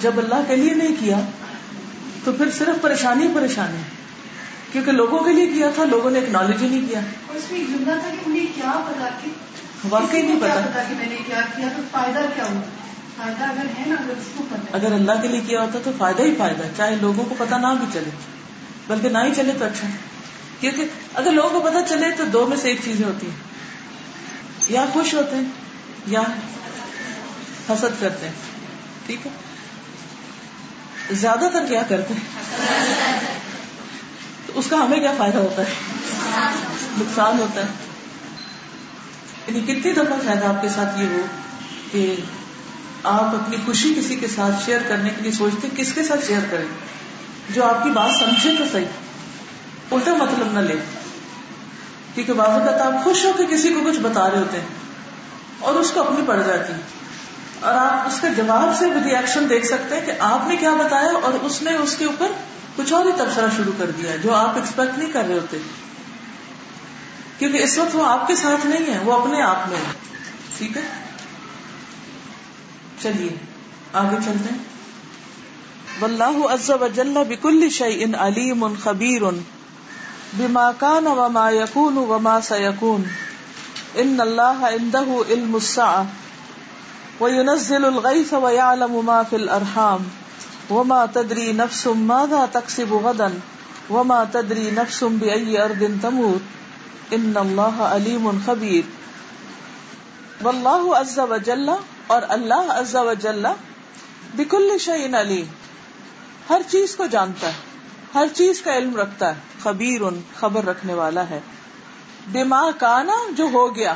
جب 0.00 0.18
اللہ 0.18 0.44
کے 0.48 0.56
لیے 0.56 0.74
نہیں 0.74 0.94
کیا 0.98 1.20
تو 2.24 2.32
پھر 2.32 2.50
صرف 2.50 2.82
پریشانی 2.82 3.28
پریشانی 3.34 3.76
کیونکہ 4.72 4.92
لوگوں 4.92 5.18
کے 5.18 5.32
لیے 5.32 5.46
کیا 5.46 5.70
تھا؟ 5.74 5.84
لوگوں 5.84 6.10
نے 6.10 6.18
اکنالج 6.18 6.62
ہی 6.62 6.68
نہیں 6.68 6.88
کیا۔ 6.88 7.00
اس 7.34 7.52
میں 7.52 7.60
جملہ 7.60 8.00
تھا 8.00 8.08
کہ 8.10 8.16
انہیں 8.26 8.46
کیا 8.54 8.72
پتا 8.86 9.08
کہ 9.24 9.30
واقعی 9.90 10.22
نہیں 10.22 10.40
پتا۔ 10.40 10.60
پتا 10.70 10.82
کہ 10.88 10.94
میں 10.94 11.06
نے 11.06 11.16
کیا 11.26 11.40
کیا 11.56 11.68
تو 11.76 11.82
فائدہ 11.90 12.18
کیا 12.34 12.44
ہوا؟ 12.44 12.60
فائدہ 13.16 13.44
اگر 13.44 13.66
ہے 13.78 13.84
نا 13.86 13.94
اگر 14.00 14.10
اس 14.10 14.24
کو 14.38 14.44
پتا 14.50 14.76
اگر 14.76 14.92
اللہ 14.92 15.12
کے 15.22 15.28
لیے 15.28 15.40
کیا 15.40 15.62
ہوتا 15.62 15.78
تو 15.84 15.90
فائدہ 15.98 16.22
ہی 16.22 16.34
فائدہ 16.38 16.62
چاہے 16.76 16.96
لوگوں 17.00 17.24
کو 17.24 17.34
پتا 17.38 17.56
نہ 17.58 17.66
بھی 17.66 17.86
چلے 17.92 18.10
بلکہ 18.86 19.08
نہ 19.08 19.18
ہی 19.18 19.34
چلے 19.36 19.52
تو 19.58 19.64
اچھا۔ 19.64 19.88
کیونکہ 20.60 20.84
اگر 21.14 21.32
لوگوں 21.32 21.50
کو 21.50 21.60
پتا 21.60 21.82
چلے 21.88 22.06
تو 22.16 22.24
دو 22.24 22.46
میں 22.46 22.56
سے 22.56 22.68
ایک 22.68 22.80
چیزیں 22.84 23.06
ہوتی 23.06 23.26
ہیں۔ 23.26 23.36
یا 24.68 24.84
خوش 24.92 25.14
ہوتے 25.14 25.36
ہیں 25.36 25.44
یا 26.06 26.22
حسد 27.70 28.00
کرتے 28.00 28.26
ہیں۔ 28.26 28.34
ٹھیک 29.06 29.26
ہے؟ 29.26 29.30
زیادہ 31.10 31.48
تر 31.52 31.66
کیا 31.68 31.82
کرتے 31.88 32.14
ہیں؟ 32.14 32.42
تو 34.52 34.58
اس 34.60 34.66
کا 34.70 34.76
ہمیں 34.76 35.00
کیا 35.00 35.12
فائدہ 35.18 35.38
ہوتا 35.38 35.62
ہے؟ 35.62 35.72
نقصان 36.98 37.38
ہوتا 37.38 37.60
ہے۔ 37.60 37.66
یعنی 39.46 39.74
کتنی 39.74 39.92
دفعہ 39.92 40.16
شاید 40.24 40.42
آپ 40.42 40.62
کے 40.62 40.68
ساتھ 40.68 41.00
یہ 41.00 41.06
ہو 41.06 41.20
کہ 41.92 42.16
آپ 43.02 43.22
اپنی 43.22 43.56
خوشی 43.66 43.94
کسی 43.94 44.16
کے 44.16 44.26
ساتھ 44.26 44.64
شیئر 44.64 44.78
کرنے 44.88 45.10
کے 45.10 45.22
لیے 45.22 45.32
سوچتے 45.32 45.68
کس 45.76 45.92
کے 45.92 46.02
ساتھ 46.02 46.26
شیئر 46.26 46.40
کریں؟ 46.50 46.64
جو 47.50 47.64
آپ 47.64 47.84
کی 47.84 47.90
بات 47.90 48.10
سمجھے 48.18 48.54
تو 48.58 48.64
صحیح۔ 48.72 48.84
الٹا 49.90 50.14
مطلب 50.14 50.52
نہ 50.52 50.58
لے۔ 50.58 50.76
کیونکہ 52.14 52.32
بعض 52.32 52.48
اوقات 52.48 52.80
آپ 52.80 53.04
خوش 53.04 53.24
ہو 53.24 53.32
کے 53.32 53.46
کسی 53.46 53.74
کو 53.74 53.90
کچھ 53.90 53.98
بتا 53.98 54.30
رہے 54.30 54.38
ہوتے 54.38 54.60
ہیں 54.60 54.66
اور 55.58 55.74
اس 55.74 55.90
کو 55.90 56.00
اپنی 56.00 56.24
پڑ 56.26 56.42
جاتی 56.46 56.72
اور 57.60 57.74
آپ 57.74 58.06
اس 58.06 58.20
کے 58.20 58.26
جواب 58.36 58.78
سے 58.78 58.86
بھی 58.86 59.16
ایکشن 59.16 59.50
دیکھ 59.50 59.66
سکتے 59.66 59.98
ہیں 59.98 60.06
کہ 60.06 60.12
آپ 60.18 60.48
نے 60.48 60.56
کیا 60.56 60.70
بتایا 60.70 61.10
اور 61.22 61.32
اس 61.32 61.62
نے 61.62 61.76
اس 61.76 61.96
کے 61.96 62.04
اوپر 62.04 62.26
کچھ 62.76 62.92
اور 62.92 63.06
ہی 63.06 63.10
تبصرہ 63.18 63.46
شروع 63.56 63.72
کر 63.78 63.90
دیا 63.90 64.16
جو 64.16 64.34
آپ 64.34 64.56
ایکسپیکٹ 64.56 64.98
نہیں 64.98 65.12
کر 65.12 65.24
رہے 65.24 65.34
ہوتے۔ 65.34 65.58
کیونکہ 67.38 67.58
اس 67.58 67.78
وقت 67.78 67.96
وہ 67.96 68.06
آپ 68.06 68.26
کے 68.26 68.36
ساتھ 68.36 68.66
نہیں 68.66 68.94
ہے، 68.94 69.00
وہ 69.04 69.12
اپنے 69.12 69.42
آپ 69.42 69.68
میں 69.68 69.76
ہے۔ 69.76 69.92
ٹھیک 70.58 70.76
ہے؟ 70.76 70.82
چلیے، 73.02 73.36
آگے 73.92 74.16
چلتے 74.16 74.48
ہیں۔ 74.52 74.58
واللہ 76.00 76.46
عز 76.50 76.70
وجل 76.80 77.14
بكل 77.28 77.68
شيء 77.70 78.06
علیم 78.18 78.66
خبیر 78.84 79.22
بما 80.32 80.70
كان 80.72 81.06
وما 81.06 81.50
يكون 81.50 81.96
وما 81.96 82.40
سيكون 82.40 83.02
ان 83.94 84.20
الله 84.20 84.64
عنده 84.64 85.22
علم 85.28 85.54
الساعه 85.54 86.04
وينزل 87.20 87.84
الغيث 87.84 88.32
ويعلم 88.32 89.00
ما 89.04 89.22
في 89.22 89.36
الارحام۔ 89.36 90.08
وما 90.70 91.06
تدري 91.06 91.52
نفس 91.52 91.86
ماذا 91.86 92.46
تكسب 92.52 92.92
غدا 92.92 93.28
وما 93.90 94.24
تدري 94.32 94.70
نفس 94.70 95.02
باي 95.02 95.58
ارض 95.58 95.82
تموت 96.02 96.42
ان 97.10 97.36
الله 97.36 97.88
علیم 97.88 98.30
خبیر 98.46 98.84
واللہ 100.44 100.94
عز 100.96 101.18
وجل 101.18 101.70
اور 102.06 102.22
اللہ 102.28 102.70
عز 102.70 102.96
وجل 102.96 103.46
بكل 104.34 104.78
شيء 104.78 105.20
علیم 105.20 105.44
ہر 106.50 106.62
چیز 106.68 106.96
کو 106.96 107.06
جانتا 107.06 107.48
ہے، 107.48 107.52
ہر 108.14 108.26
چیز 108.34 108.62
کا 108.62 108.76
علم 108.76 108.96
رکھتا 108.96 109.28
ہے، 109.28 109.40
خبیر 109.62 110.02
ان 110.02 110.20
خبر 110.40 110.64
رکھنے 110.64 110.94
والا 110.94 111.30
ہے۔ 111.30 111.40
بما 112.32 112.70
کانا 112.78 113.32
جو 113.36 113.46
ہو 113.52 113.76
گیا 113.76 113.94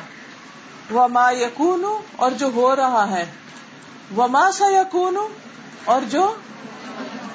وہ 0.90 1.08
ما 1.08 1.30
یقون 1.30 1.84
اور 2.16 2.30
جو 2.30 2.50
ہو 2.54 2.76
رہا 2.76 3.10
ہے۔ 3.10 3.26
وہ 4.14 4.26
ما 4.26 4.50
سا 4.52 4.64
یقون 4.72 5.16
اور 5.84 6.00
جو 6.10 6.34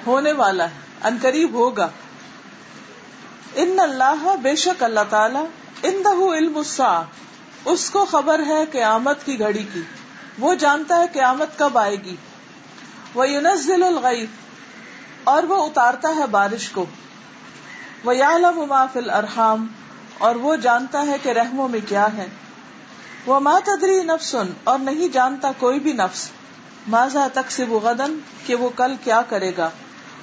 ہونے 0.07 0.31
والا 0.31 0.63
ہے، 0.63 1.07
ان 1.07 1.17
قریب 1.21 1.53
ہوگا۔ 1.53 1.89
ان 3.55 3.79
اللہ، 3.79 4.35
بے 4.41 4.55
شک 4.55 4.83
اللہ 4.83 4.99
تعالی 5.09 5.39
ان 5.83 6.01
دہ 6.05 6.33
علم 6.33 6.61
اس 7.65 7.89
کو 7.89 8.05
خبر 8.05 8.43
ہے 8.45 8.65
قیامت 8.71 9.25
کی 9.25 9.39
گھڑی 9.39 9.65
کی۔ 9.73 9.81
وہ 10.39 10.53
جانتا 10.53 10.99
ہے 10.99 11.05
قیامت 11.13 11.59
کب 11.59 11.77
آئے 11.77 11.95
گی۔ 11.95 12.15
وہ 13.13 13.29
یونزل 13.29 13.83
الغیب 13.83 14.29
اور 15.23 15.43
وہ 15.43 15.65
اتارتا 15.65 16.09
ہے 16.15 16.27
بارش 16.27 16.69
کو۔ 16.69 16.85
وہ 18.03 18.15
یا 18.15 18.85
فل 18.93 19.09
ارحام 19.09 19.67
اور 20.17 20.35
وہ 20.35 20.55
جانتا 20.55 21.07
ہے 21.07 21.15
کہ 21.23 21.29
رحموں 21.29 21.67
میں 21.67 21.79
کیا 21.87 22.07
ہے۔ 22.17 22.27
وہ 23.25 23.39
ماں 23.39 23.59
تدری 23.59 24.03
نفسن 24.03 24.53
اور 24.63 24.79
نہیں 24.79 25.07
جانتا 25.07 25.51
کوئی 25.57 25.79
بھی 25.79 25.93
نفس۔ 25.93 26.29
ماضا 26.87 27.27
تک 27.33 27.51
سے 27.51 27.63
وہ 27.63 27.79
غدن 27.79 28.19
کہ 28.45 28.55
وہ 28.55 28.69
کل 28.75 28.95
کیا 29.03 29.21
کرے 29.21 29.51
گا۔ 29.57 29.69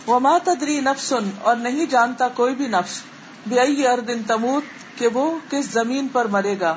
وہ 0.09 0.19
ماں 0.19 0.39
تدری 0.45 0.81
نفسن، 0.81 1.31
اور 1.43 1.57
نہیں 1.57 1.87
جانتا 1.87 2.29
کوئی 2.29 2.55
بھی 2.55 2.67
نفس۔ 2.67 3.01
بے 3.47 3.87
اردن 3.87 4.23
تموت، 4.27 4.99
کہ 4.99 5.07
وہ 5.07 5.39
کس 5.51 5.65
زمین 5.65 6.09
پر 6.09 6.25
مرے 6.25 6.55
گا۔ 6.61 6.77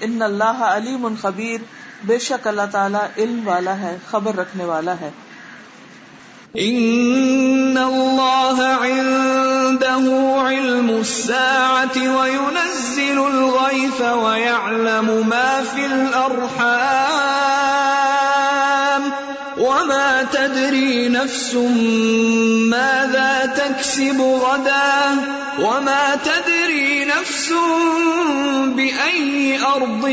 ان 0.00 0.22
اللہ 0.22 0.44
علیم 0.44 1.08
خبیر 1.22 1.60
بے 2.04 2.18
شک 2.18 2.46
اللہ 2.46 2.68
تعالیٰ 2.72 3.06
علم 3.18 3.48
والا 3.48 3.78
ہے، 3.78 3.96
خبر 4.10 4.36
رکھنے 4.36 4.64
والا 4.64 4.94
ہے۔ 5.00 5.10
ان 6.54 7.78
اللہ 7.78 8.60
عنده 8.82 10.08
علم 10.46 10.88
الساعة 10.88 12.16
وينزل 12.18 13.18
الغيث 13.18 14.00
ويعلم 14.00 15.28
ما 15.28 15.60
في 15.74 15.84
الارحام 15.84 17.55
تدري 20.56 21.08
نفس 21.08 21.54
ماذا 22.68 23.32
تكسب 23.56 24.20
غدا 24.20 25.00
وما 25.60 26.04
تدري 26.24 27.04
نفس 27.04 27.48
بأي 28.76 29.58
أرض 29.64 30.04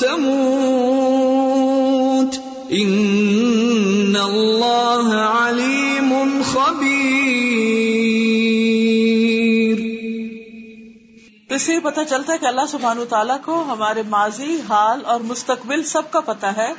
تموت 0.00 0.36
ان 2.80 4.16
اللہ 4.22 5.08
علیم 5.20 6.10
خبیر 6.52 6.84
اس 11.48 11.62
سے 11.62 11.78
پتہ 11.82 12.00
چلتا 12.08 12.32
ہے 12.32 12.38
کہ 12.38 12.46
اللہ 12.46 12.66
سبحانہ 12.70 13.04
تعالیٰ 13.08 13.40
کو 13.44 13.54
ہمارے 13.68 14.02
ماضی، 14.08 14.52
حال 14.68 14.98
اور 15.04 15.20
مستقبل 15.30 15.80
سب 15.92 16.04
کا 16.10 16.20
پتا 16.26 16.50
ہے، 16.56 16.70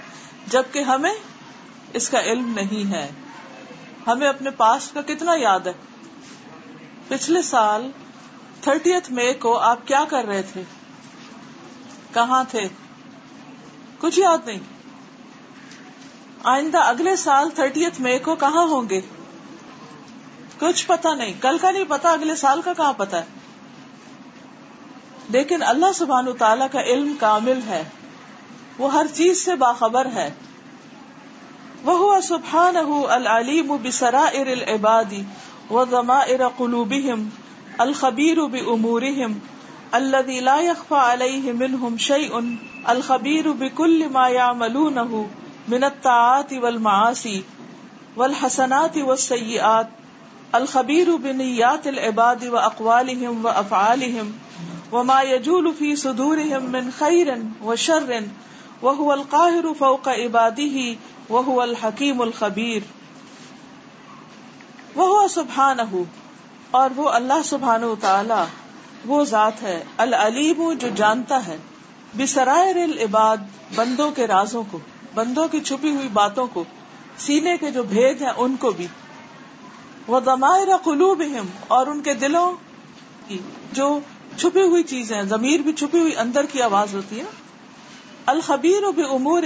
جبکہ 0.51 0.79
ہمیں 0.91 1.15
اس 1.93 2.09
کا 2.09 2.19
علم 2.19 2.53
نہیں 2.53 2.91
ہے۔ 2.91 3.09
ہمیں 4.07 4.27
اپنے 4.27 4.49
پاس 4.49 4.91
کا 4.91 5.01
کتنا 5.01 5.31
یاد 5.35 5.59
ہے۔ 5.59 5.73
پچھلے 7.07 7.41
سال 7.41 7.91
تھرٹیتھ 8.61 9.11
مئی 9.11 9.33
کو 9.33 9.57
آپ 9.57 9.87
کیا 9.87 10.05
کر 10.09 10.25
رہے 10.25 10.41
تھے؟ 10.41 10.63
کہاں 12.13 12.43
تھے؟ 12.49 12.67
کچھ 13.99 14.19
یاد 14.19 14.37
نہیں۔ 14.45 14.59
آئندہ 16.43 16.77
اگلے 16.77 17.15
سال 17.15 17.49
تھرٹیتھ 17.49 18.01
مئی 18.01 18.19
کو 18.19 18.35
کہاں 18.35 18.67
ہوں 18.67 18.89
گے؟ 18.89 19.01
کچھ 20.59 20.87
پتا 20.87 21.13
نہیں۔ 21.13 21.33
کل 21.41 21.57
کا 21.57 21.71
نہیں 21.71 21.85
پتا 21.87 22.11
اگلے 22.11 22.35
سال 22.35 22.61
کا 22.61 22.73
کہاں 22.73 22.93
پتا 22.93 23.19
ہے؟ 23.19 23.25
لیکن 25.29 25.63
اللہ 25.63 25.91
سبحان 25.95 26.25
تعالیٰ 26.39 26.67
کا 26.71 26.81
علم 26.81 27.15
کامل 27.19 27.59
ہے۔ 27.67 27.83
وہ 28.77 28.93
ہر 28.93 29.05
چیز 29.13 29.45
سے 29.45 29.55
باخبر 29.55 30.05
ہے۔ 30.05 30.33
وہ 31.87 32.21
سبحان 32.21 32.77
العلیم 33.09 33.77
بسرا 33.83 34.25
ار 34.33 34.47
العبادی 34.47 35.21
و 35.69 35.83
ضما 35.83 36.19
ار 36.19 36.47
قلوبہم 36.57 37.29
الخبیر 37.77 38.37
بامورہم 38.37 39.33
الذي 39.91 40.39
لا 40.39 40.59
يخفى 40.59 40.95
عليه 40.95 41.51
منهم 41.51 41.97
شيء، 41.97 42.39
الخبير 42.89 43.51
بكل 43.51 44.09
ما 44.09 44.27
يعملونه 44.29 45.27
من 45.67 45.83
الطاعات 45.83 46.53
والمعاصي 46.53 47.43
والحسنات 48.15 48.97
والسيئات، 48.97 49.87
الخبير 50.55 51.15
بنيات 51.15 51.87
العباد 51.87 52.45
واقوالهم 52.45 53.45
وافعالهم 53.45 54.33
وما 54.91 55.21
يجول 55.21 55.73
في 55.79 55.95
صدورهم 55.95 56.63
من 56.63 56.91
خير 56.91 57.43
وشر 57.63 58.23
وهو 58.83 59.11
القاهر 59.11 59.73
فوق 59.77 60.07
عباده 60.07 60.83
وهو 61.29 61.61
الحكيم 61.61 62.21
الخبير. 62.21 62.79
وهو 64.97 65.27
سبحانه، 65.27 66.01
اور 66.71 66.89
وہ 66.95 67.09
اللہ 67.09 67.43
سبحانہ 67.45 67.85
تعالی 68.01 68.43
وہ 69.05 69.23
ذات 69.23 69.61
ہے، 69.61 69.83
العلیم 69.97 70.73
جو 70.73 70.87
جانتا 70.95 71.47
ہے، 71.47 71.57
بسرائر 72.17 72.75
العباد، 72.75 73.37
بندوں 73.75 74.11
کے 74.11 74.27
رازوں 74.27 74.63
کو، 74.71 74.79
بندوں 75.13 75.47
کی 75.47 75.59
چھپی 75.59 75.95
ہوئی 75.95 76.07
باتوں 76.07 76.47
کو، 76.53 76.63
سینے 77.17 77.57
کے 77.57 77.71
جو 77.71 77.83
بھید 77.83 78.21
ہیں 78.21 78.31
ان 78.37 78.55
کو 78.55 78.71
بھی۔ 78.71 78.87
وہ 80.07 80.19
دمائر 80.19 80.67
قلوب 80.83 81.23
اور 81.67 81.87
ان 81.87 82.01
کے 82.01 82.13
دلوں 82.13 82.53
کی 83.27 83.39
جو 83.71 83.99
چھپی 84.37 84.61
ہوئی 84.61 84.83
چیزیں 84.83 85.21
ضمیر 85.21 85.59
بھی 85.59 85.73
چھپی 85.73 85.99
ہوئی 85.99 86.15
اندر 86.15 86.45
کی 86.45 86.61
آواز 86.61 86.95
ہوتی 86.95 87.19
ہے۔ 87.19 87.46
الخبیر 88.27 88.83
و 88.83 89.15
امور 89.15 89.43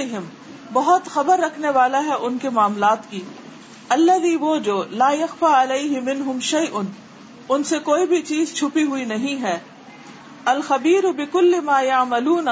بہت 0.73 1.05
خبر 1.05 1.39
رکھنے 1.39 1.69
والا 1.69 2.03
ہے 2.03 2.13
ان 2.13 2.37
کے 2.37 2.49
معاملات 2.49 3.11
کی۔ 3.11 3.21
اللہ 3.89 4.19
بھی 4.19 4.35
وہ 4.35 4.57
جو 4.57 4.83
لا 4.91 5.11
یخفا 5.11 5.63
علیہ 5.63 6.01
منہم 6.01 6.39
شیئن، 6.39 6.85
ان 7.49 7.63
سے 7.63 7.79
کوئی 7.79 8.07
بھی 8.07 8.21
چیز 8.21 8.53
چھپی 8.53 8.83
ہوئی 8.83 9.05
نہیں 9.05 9.41
ہے۔ 9.41 9.59
الخبیر 10.45 11.11
بکل 11.11 11.59
ما 11.59 11.81
یعملونہ 11.81 12.49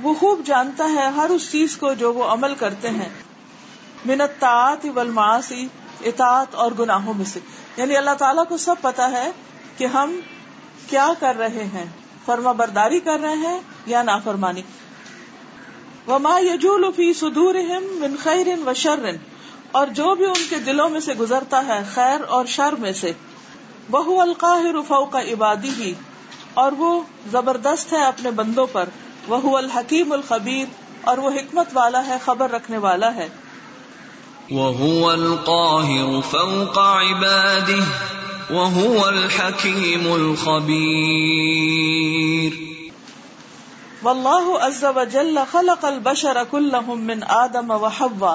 وہ 0.00 0.14
خوب 0.14 0.40
جانتا 0.44 0.84
ہے 0.84 1.10
ہر 1.10 1.30
اس 1.30 1.52
چیز 1.52 1.76
کو 1.76 1.92
جو 1.92 2.12
وہ 2.12 2.24
عمل 2.24 2.54
کرتے 2.54 2.90
ہیں۔ 2.90 3.08
منت 4.06 4.44
والمعاصی، 4.94 5.66
اطاعت 6.04 6.54
اور 6.54 6.72
گناہوں 6.78 7.14
میں 7.14 7.24
سے۔ 7.24 7.40
یعنی 7.76 7.96
اللہ 7.96 8.14
تعالیٰ 8.18 8.44
کو 8.46 8.56
سب 8.56 8.74
پتا 8.80 9.10
ہے 9.10 9.30
کہ 9.76 9.86
ہم 9.86 10.20
کیا 10.90 11.08
کر 11.20 11.36
رہے 11.36 11.64
ہیں۔ 11.74 11.86
فرما 12.24 12.52
برداری 12.52 13.00
کر 13.00 13.20
رہے 13.20 13.36
ہیں 13.36 13.60
یا 13.86 14.02
نافرمانی۔ 14.02 14.62
وما 16.08 16.38
یجول 16.38 16.84
فی 16.96 17.12
صدورہم 17.12 17.84
من 17.84 18.16
خیر 18.22 18.46
و 18.66 18.74
شر 18.74 19.10
اور 19.72 19.86
جو 19.86 20.14
بھی 20.14 20.26
ان 20.26 20.46
کے 20.50 20.56
دلوں 20.56 20.88
میں 20.88 21.00
سے 21.00 21.14
گزرتا 21.14 21.66
ہے 21.66 21.80
خیر 21.94 22.20
اور 22.28 22.46
شر 22.46 22.74
میں 22.78 22.92
سے۔ 22.92 23.12
وہ 23.90 24.22
القاہر 24.22 24.74
فوق 24.88 25.16
عبادی 25.16 25.68
ہی 25.68 25.94
اور 26.54 26.72
وہ 26.72 27.02
زبردست 27.30 27.92
ہے 27.92 28.04
اپنے 28.04 28.30
بندوں 28.30 28.66
پر۔ 28.72 28.88
وہ 29.28 29.58
الحکیم 29.58 30.12
الخبیر 30.12 30.64
اور 31.00 31.18
وہ 31.18 31.30
حکمت 31.30 31.66
والا 31.72 32.06
ہے، 32.06 32.16
خبر 32.24 32.50
رکھنے 32.50 32.78
والا 32.78 33.14
ہے۔ 33.14 33.28
وهو 34.50 35.10
القاهر 35.10 36.20
فوق 36.30 36.78
عباده۔ 36.78 37.84
وهو 38.50 39.04
الحكيم 39.04 40.12
الخبير۔ 40.12 42.71
والله 44.04 44.54
عز 44.66 44.84
وجل 44.94 45.36
خلق 45.50 45.84
البشر 45.86 46.38
كلهم 46.52 47.02
من 47.10 47.20
آدم 47.34 47.68
وحوا 47.82 48.32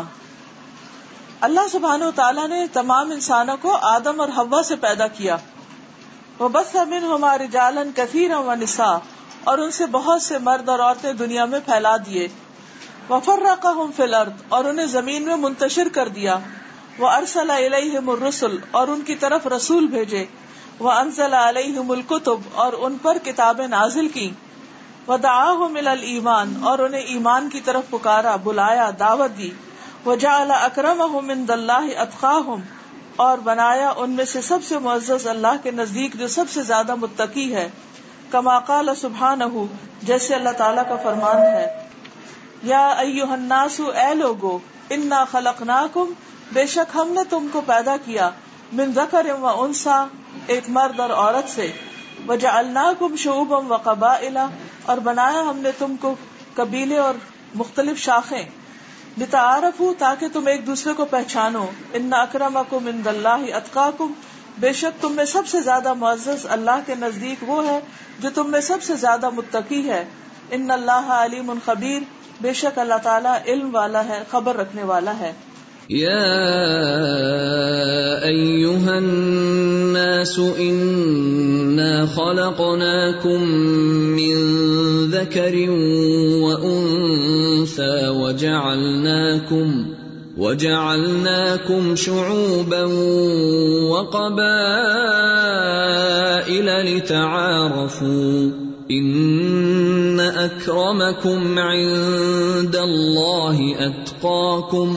اللہ 1.48 1.68
سبحانہ 1.72 2.06
و 2.06 2.12
تعالیٰ 2.20 2.48
نے 2.48 2.60
تمام 2.76 3.12
انسانوں 3.16 3.56
کو 3.62 3.74
آدم 3.90 4.22
اور 4.22 4.32
حوا 4.38 4.62
سے 4.70 4.76
پیدا 4.86 5.08
کیا. 5.18 5.38
وہ 6.40 6.50
بس 6.54 6.72
من 6.94 7.10
ہمارے 7.10 7.48
جالن 7.58 7.92
کثیر 7.96 8.38
و 8.38 8.56
نسا 8.62 8.90
اور 9.44 9.66
ان 9.66 9.72
سے 9.72 9.90
بہت 9.98 10.22
سے 10.22 10.38
مرد 10.48 10.70
اور 10.70 10.86
عورتیں 10.88 11.12
دنیا 11.24 11.46
میں 11.52 11.60
پھیلا 11.66 11.96
دیے. 12.06 12.28
وفرقهم 13.10 13.92
فی 13.92 14.04
الارض 14.04 14.42
اور 14.50 14.72
انہیں 14.72 14.92
زمین 14.96 15.22
میں 15.26 15.40
منتشر 15.44 15.94
کر 15.94 16.16
دیا. 16.16 16.40
وہ 17.00 17.08
ارسل 17.12 17.56
علیہم 17.60 18.10
الرسل 18.10 18.60
اور 18.72 18.96
ان 18.96 19.08
کی 19.08 19.22
طرف 19.28 19.54
رسول 19.60 19.94
بھیجے. 20.00 20.26
وہ 20.80 20.92
انزل 20.96 21.40
علیہم 21.46 21.92
الکتب 21.92 22.52
اور 22.64 22.84
ان 22.88 22.98
پر 23.02 23.18
کتابیں 23.24 23.68
نازل 23.70 24.08
کی 24.18 24.30
وہ 25.08 25.18
دعاہم 25.18 25.76
الایمان، 25.76 26.54
اور 26.64 26.80
انہیں 26.80 27.02
ایمان 27.02 27.50
کی 27.50 27.62
طرف 27.62 27.90
پکارا، 27.90 28.36
بلایا، 28.36 28.90
دعوت 29.00 29.38
دی۔ 29.38 29.50
وہ 30.06 30.16
جعل 30.16 30.52
اکرمہم 30.52 31.30
عند 31.30 31.50
اللہ 31.50 32.00
اتقاہم، 32.00 32.60
اور 33.16 33.38
بنایا 33.38 33.94
ان 33.98 34.12
میں 34.12 34.26
سے 34.26 34.42
سب 34.42 34.60
سے 34.64 34.80
معزز 34.80 35.28
اللہ 35.28 35.56
کے 35.64 35.72
نزدیک 35.72 36.14
جو 36.14 36.28
سب 36.28 36.46
سے 36.50 36.62
زیادہ 36.62 36.96
متقی 36.96 37.56
ہے۔ 37.56 37.70
کما 38.32 38.60
قال 38.60 38.90
سبحانہ 38.96 39.44
جیسے 40.04 40.36
اللہ 40.36 40.50
تعالیٰ 40.50 40.84
کا 40.90 40.96
فرمان 40.96 41.36
ہے۔ 41.36 41.88
یا 42.64 42.88
ایوہ 42.88 43.32
الناس، 43.32 43.80
اے 43.80 44.16
لوگو، 44.16 44.60
انا 44.90 45.26
خلقناکم، 45.32 46.12
بے 46.54 46.66
شک 46.66 46.96
ہم 46.96 47.10
نے 47.10 47.22
تم 47.30 47.48
کو 47.52 47.62
پیدا 47.62 47.96
کیا، 48.06 48.30
من 48.74 48.94
ذکر 48.94 49.26
و 49.42 49.62
انسا، 49.64 50.06
ایک 50.48 50.64
مرد 50.68 51.00
اور 51.00 51.10
عورت 51.10 51.50
سے۔ 51.50 51.72
وجعلناکم 52.28 53.16
شعوبا 53.16 53.58
و 53.58 53.78
قبائل 53.78 54.38
اور 54.86 54.98
بنایا 54.98 55.42
ہم 55.42 55.58
نے 55.58 55.72
تم 55.78 55.96
کو 56.02 56.16
قبیلے 56.56 56.98
اور 56.98 57.14
مختلف 57.56 57.98
شاخیں۔ 57.98 58.44
لتعارفوا 59.18 59.94
تاکہ 59.98 60.28
تم 60.34 60.48
ایک 60.48 60.68
دوسرے 60.68 60.94
کو 60.94 61.06
پہچانو۔ 61.06 61.66
ان 61.94 62.14
اکرمکم 62.14 62.88
عند 62.88 63.08
اللہ 63.08 63.56
اتقاکم۔ 63.56 64.12
بے 64.58 64.74
شک 64.74 65.02
تم 65.02 65.12
میں 65.12 65.26
سب 65.26 65.48
سے 65.48 65.62
زیادہ 65.62 65.94
معزز 65.94 66.48
اللہ 66.50 66.80
کے 66.86 66.96
نزدیک 66.96 67.50
وہ 67.50 67.68
ہے 67.68 67.80
جو 68.20 68.30
تم 68.36 68.52
میں 68.52 68.62
سب 68.62 68.84
سے 68.84 68.96
زیادہ 68.96 69.30
متقی 69.30 69.90
ہے۔ 69.90 70.06
ان 70.52 70.72
اللہ 70.72 71.06
علیم 71.08 71.54
خبیر۔ 71.66 72.00
بے 72.42 72.54
شک 72.54 72.80
اللہ 72.80 72.98
تعالیٰ 73.04 73.38
علم 73.46 73.76
والا 73.76 74.06
ہے، 74.06 74.24
خبر 74.32 74.58
رکھنے 74.58 74.84
والا 74.84 75.20
ہے۔ 75.20 75.34
يا 75.90 76.28
أيها 78.28 78.98
الناس 78.98 80.40
إنا 80.40 82.06
خلقناكم 82.06 83.44
من 84.20 84.36
ذكر 85.10 85.70
وأنثى 86.44 88.08
وجعلناكم 88.08 89.86
وجعلناكم 90.38 91.96
شعوبا 91.96 92.84
وقبائل 93.92 94.58
لتعارفوا 96.98 98.50
ان 98.92 100.20
اکرمکم 100.20 101.58
عند 101.60 102.76
اللہ 102.76 103.60
اتقاکم 103.80 104.94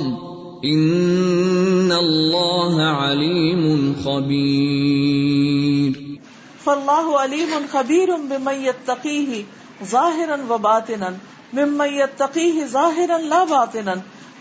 ان 0.62 1.92
اللہ 1.92 2.82
علیم 2.82 3.92
خبیر 4.04 6.16
فاللہ 6.64 7.16
علیم 7.16 7.66
خبیر 7.70 8.08
بمن 8.08 8.64
یتقیہ 8.64 9.42
ظاہرا 9.90 10.36
و 10.48 10.58
باطنا 10.58 11.08
ممن 11.52 11.94
یتقیہ 11.94 12.64
ظاہرا 12.64 13.16
لا 13.16 13.44
باطنا 13.44 13.94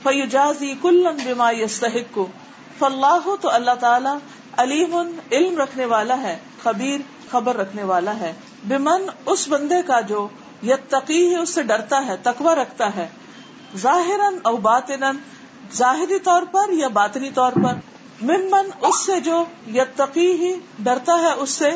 فیجازی 0.04 0.74
کلا 0.82 1.12
بما 1.12 1.52
یستحق 1.52 2.20
فاللہ 2.80 3.36
تو 3.42 3.50
اللہ 3.50 3.72
تعالی 3.80 4.10
علیم 4.58 4.96
علم 5.32 5.58
رکھنے 5.58 5.86
والا 5.86 6.22
ہے، 6.22 6.38
خبیر 6.64 7.00
خبر 7.32 7.58
رکھنے 7.58 7.84
والا 7.84 8.20
ہے۔ 8.20 8.34
بمن 8.68 9.02
اس 9.26 9.48
بندے 9.48 9.76
کا 9.86 10.02
جو 10.02 10.28
یتقی 10.64 11.30
ہے 11.30 11.38
اس 11.38 11.50
سے 11.50 11.64
ڈرتا 11.64 12.08
ہے، 12.08 12.16
تقوی 12.24 12.56
رکھتا 12.56 12.96
ہے۔ 12.96 13.08
ظاہر 13.78 14.20
او 14.42 14.58
باطن 14.58 15.04
ظاہری 15.74 16.20
طور 16.20 16.44
پر 16.52 16.74
یا 16.74 16.88
باطنی 16.88 17.30
طور 17.32 17.52
پر۔ 17.52 17.74
ممن 18.22 18.70
اس 18.82 19.06
سے 19.06 19.20
جو 19.20 19.46
یتقی 19.68 20.32
ہی 20.32 20.56
ڈرتا 20.80 21.22
ہے، 21.22 21.34
اس 21.34 21.50
سے 21.50 21.70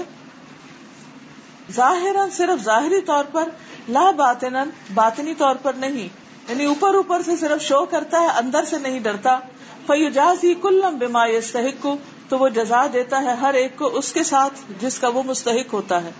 ظاہر 1.71 2.15
صرف 2.31 2.63
ظاہری 2.63 3.01
طور 3.01 3.25
پر، 3.31 3.49
لا 3.89 4.11
باطن 4.11 4.53
باطنی 4.93 5.33
طور 5.33 5.55
پر 5.55 5.73
نہیں۔ 5.73 6.09
یعنی 6.49 6.65
اوپر 6.65 6.93
اوپر 6.93 7.21
سے 7.21 7.35
صرف 7.35 7.61
شو 7.61 7.85
کرتا 7.85 8.21
ہے، 8.21 8.27
اندر 8.27 8.65
سے 8.65 8.77
نہیں 8.77 8.99
ڈرتا۔ 8.99 9.39
فیوجاز 9.87 10.43
ہی 10.43 10.53
کلم 10.53 10.97
بما 10.97 11.25
یستحق، 11.25 11.87
تو 12.29 12.37
وہ 12.37 12.49
جزا 12.49 12.85
دیتا 12.93 13.21
ہے 13.21 13.33
ہر 13.33 13.53
ایک 13.53 13.77
کو 13.77 13.85
اس 13.85 14.13
کے 14.13 14.23
ساتھ 14.23 14.71
جس 14.79 14.99
کا 14.99 15.07
وہ 15.07 15.23
مستحق 15.23 15.73
ہوتا 15.73 16.03
ہے۔ 16.03 16.11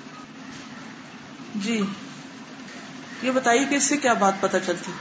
جی۔ 1.56 1.86
یہ 3.22 3.32
بتائیے 3.32 3.66
کہ 3.66 3.76
اس 3.76 3.84
سے 3.84 3.98
کیا 3.98 4.14
بات 4.14 4.34
پتا 4.40 4.60
چلتی؟ 4.60 4.92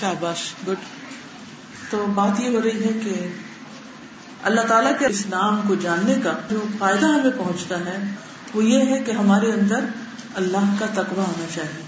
شاباش 0.00 0.52
گڈ 0.68 0.84
تو 1.90 2.06
بات 2.14 2.40
یہ 2.40 2.56
ہو 2.56 2.62
رہی 2.62 2.84
ہے 2.84 3.00
کہ 3.04 3.28
اللہ 4.42 4.60
تعالیٰ 4.60 4.92
کے 4.98 5.06
اس 5.06 5.26
نام 5.26 5.60
کو 5.68 5.74
جاننے 5.74 6.14
کا 6.22 6.32
جو 6.50 6.60
فائدہ 6.78 7.06
ہمیں 7.06 7.30
پہنچتا 7.38 7.80
ہے، 7.80 8.10
وہ 8.54 8.64
یہ 8.64 8.78
ہے 8.78 8.98
کہ 8.98 9.10
ہمارے 9.10 9.52
اندر 9.52 9.84
اللہ 10.34 10.74
کا 10.78 10.86
تقوی 10.86 11.20
آنا 11.20 11.46
چاہیے، 11.54 11.82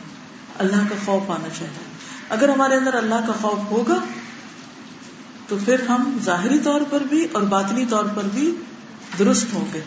اللہ 0.59 0.88
کا 0.88 0.94
خوف 1.05 1.31
آنا 1.31 1.49
چاہیے۔ 1.59 1.88
اگر 2.29 2.49
ہمارے 2.49 2.77
اندر 2.77 2.94
اللہ 2.94 3.27
کا 3.27 3.33
خوف 3.40 3.71
ہوگا، 3.71 3.97
تو 5.49 5.57
پھر 5.64 5.83
ہم 5.88 6.18
ظاہری 6.25 6.59
طور 6.59 6.81
پر 6.90 7.01
بھی 7.01 7.27
اور 7.33 7.42
باطنی 7.42 7.85
طور 7.87 8.05
پر 8.14 8.25
بھی 8.35 8.55
درست 9.18 9.55
ہوں 9.55 9.64
گے۔ 9.75 9.81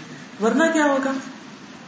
ورنہ 0.44 0.64
کیا 0.74 0.86
ہوگا؟ 0.86 1.12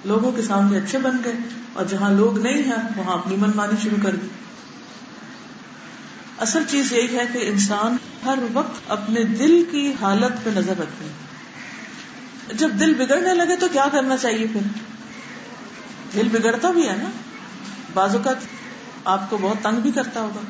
لوگوں 0.05 0.31
کے 0.31 0.41
سامنے 0.41 0.77
اچھے 0.77 0.97
بن 0.97 1.17
گئے 1.23 1.33
اور 1.73 1.85
جہاں 1.85 2.11
لوگ 2.11 2.39
نہیں 2.39 2.63
ہیں، 2.63 2.83
وہاں 2.95 3.13
اپنی 3.13 3.35
من 3.35 3.51
مانی 3.55 3.81
شروع 3.83 4.03
کر 4.03 4.15
دی۔ 4.15 4.27
اصل 6.39 6.63
چیز 6.69 6.93
یہی 6.93 7.17
ہے 7.17 7.23
کہ 7.33 7.39
انسان 7.41 7.97
ہر 8.25 8.39
وقت 8.53 8.81
اپنے 8.87 9.23
دل 9.23 9.63
کی 9.71 9.93
حالت 10.01 10.43
پہ 10.43 10.49
نظر 10.49 10.73
رکھے۔ 10.79 11.07
جب 12.53 12.69
دل 12.79 12.93
بگڑنے 12.93 13.33
لگے 13.33 13.55
تو 13.55 13.67
کیا 13.71 13.85
کرنا 13.91 14.17
چاہیے 14.17 14.47
پھر؟ 14.53 14.61
دل 16.13 16.27
بگڑتا 16.31 16.71
بھی 16.71 16.89
ہے 16.89 16.95
نا۔ 16.95 17.09
بعض 17.93 18.15
اوقات 18.15 18.35
آپ 19.05 19.29
کو 19.29 19.37
بہت 19.41 19.63
تنگ 19.63 19.79
بھی 19.79 19.91
کرتا 19.91 20.21
ہوگا۔ 20.21 20.41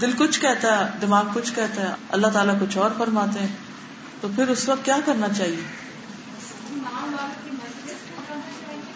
دل 0.00 0.12
کچھ 0.18 0.40
کہتا 0.40 0.78
ہے، 0.78 0.90
دماغ 1.00 1.24
کچھ 1.34 1.52
کہتا 1.54 1.82
ہے، 1.82 1.94
اللہ 2.08 2.26
تعالیٰ 2.26 2.54
کچھ 2.60 2.78
اور 2.78 2.90
فرماتے 2.98 3.38
ہیں۔ 3.38 3.56
تو 4.20 4.28
پھر 4.36 4.48
اس 4.48 4.68
وقت 4.68 4.84
کیا 4.84 4.96
کرنا 5.04 5.26
چاہیے؟ 5.28 5.62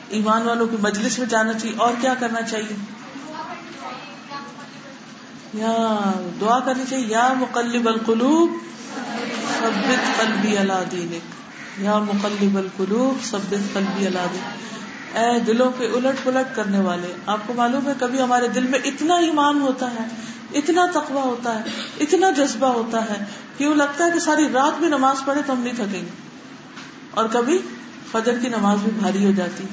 ایمان 0.08 0.42
والوں 0.42 0.66
کی 0.66 0.76
مجلس 0.82 1.18
میں 1.18 1.26
جانا 1.26 1.52
چاہیے۔ 1.52 1.76
اور 1.76 1.92
کیا 2.00 2.14
کرنا 2.14 2.42
چاہیے؟ 2.42 3.01
یا 5.54 5.98
دعا 6.40 6.60
کرنی 6.60 6.84
چاہیے، 6.90 7.06
یا 7.06 7.32
مقلب 7.32 7.86
القلوب، 7.88 8.50
ثبت 9.60 10.20
قلبی 10.20 10.58
اللہ 10.58 10.82
دینک۔ 10.92 11.42
یا 11.80 11.98
مقلب 11.98 12.56
القلوب، 12.56 13.24
ثبت 13.24 13.54
قلبی 13.72 14.06
اللہ 14.06 14.26
دینک۔ 14.32 14.72
اے 15.16 15.40
دلوں 15.40 15.70
کے 15.78 15.86
الٹ 15.86 16.24
پلٹ 16.24 16.56
کرنے 16.56 16.80
والے، 16.80 17.12
آپ 17.26 17.38
کو 17.46 17.54
معلوم 17.54 17.88
ہے 17.88 17.92
کبھی 18.00 18.22
ہمارے 18.22 18.48
دل 18.48 18.66
میں 18.66 18.78
اتنا 18.84 19.14
ایمان 19.14 19.60
ہوتا 19.60 19.90
ہے، 19.90 20.06
اتنا 20.58 20.86
تقوی 20.86 21.20
ہوتا 21.20 21.54
ہے، 21.54 21.62
اتنا 22.00 22.30
جذبہ 22.30 22.66
ہوتا 22.66 23.04
ہے 23.04 23.24
کہ 23.56 23.68
وہ 23.68 23.74
لگتا 23.74 24.06
ہے 24.06 24.10
کہ 24.10 24.18
ساری 24.18 24.48
رات 24.48 24.78
بھی 24.78 24.88
نماز 24.88 25.16
پڑھے 25.24 25.42
تو 25.46 25.52
ہم 25.52 25.60
نہیں 25.60 25.74
تھکیں 25.76 26.00
گے؟ 26.00 26.10
اور 27.10 27.24
کبھی 27.32 27.58
فجر 28.12 28.38
کی 28.38 28.48
نماز 28.48 28.78
بھی 28.82 28.90
بھاری 28.90 29.24
ہو 29.24 29.30
جاتی۔ 29.30 29.64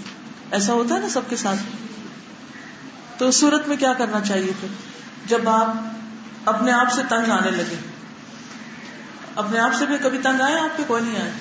ایسا 0.51 0.73
ہوتا 0.73 0.95
ہے 0.95 0.99
نا 0.99 1.09
سب 1.09 1.21
کے 1.29 1.35
ساتھ؟ 1.35 1.59
تو 3.19 3.27
اس 3.27 3.35
صورت 3.35 3.67
میں 3.67 3.77
کیا 3.77 3.93
کرنا 3.93 4.19
چاہیے 4.19 4.51
پھر؟ 4.59 4.88
جب 5.29 5.49
آپ 5.49 5.67
اپنے 6.45 6.71
آپ 6.71 6.93
سے 6.93 7.01
تنگ 7.09 7.31
آنے 7.31 7.51
لگے۔ 7.51 7.75
اپنے 9.35 9.59
آپ 9.59 9.73
سے 9.73 9.85
بھی 9.85 9.97
کبھی 9.97 10.17
تنگ 10.17 10.41
آئے، 10.41 10.59
آپ 10.59 10.77
پہ 10.77 10.83
کوئی 10.87 11.03
نہیں 11.03 11.21
آئے۔ 11.21 11.31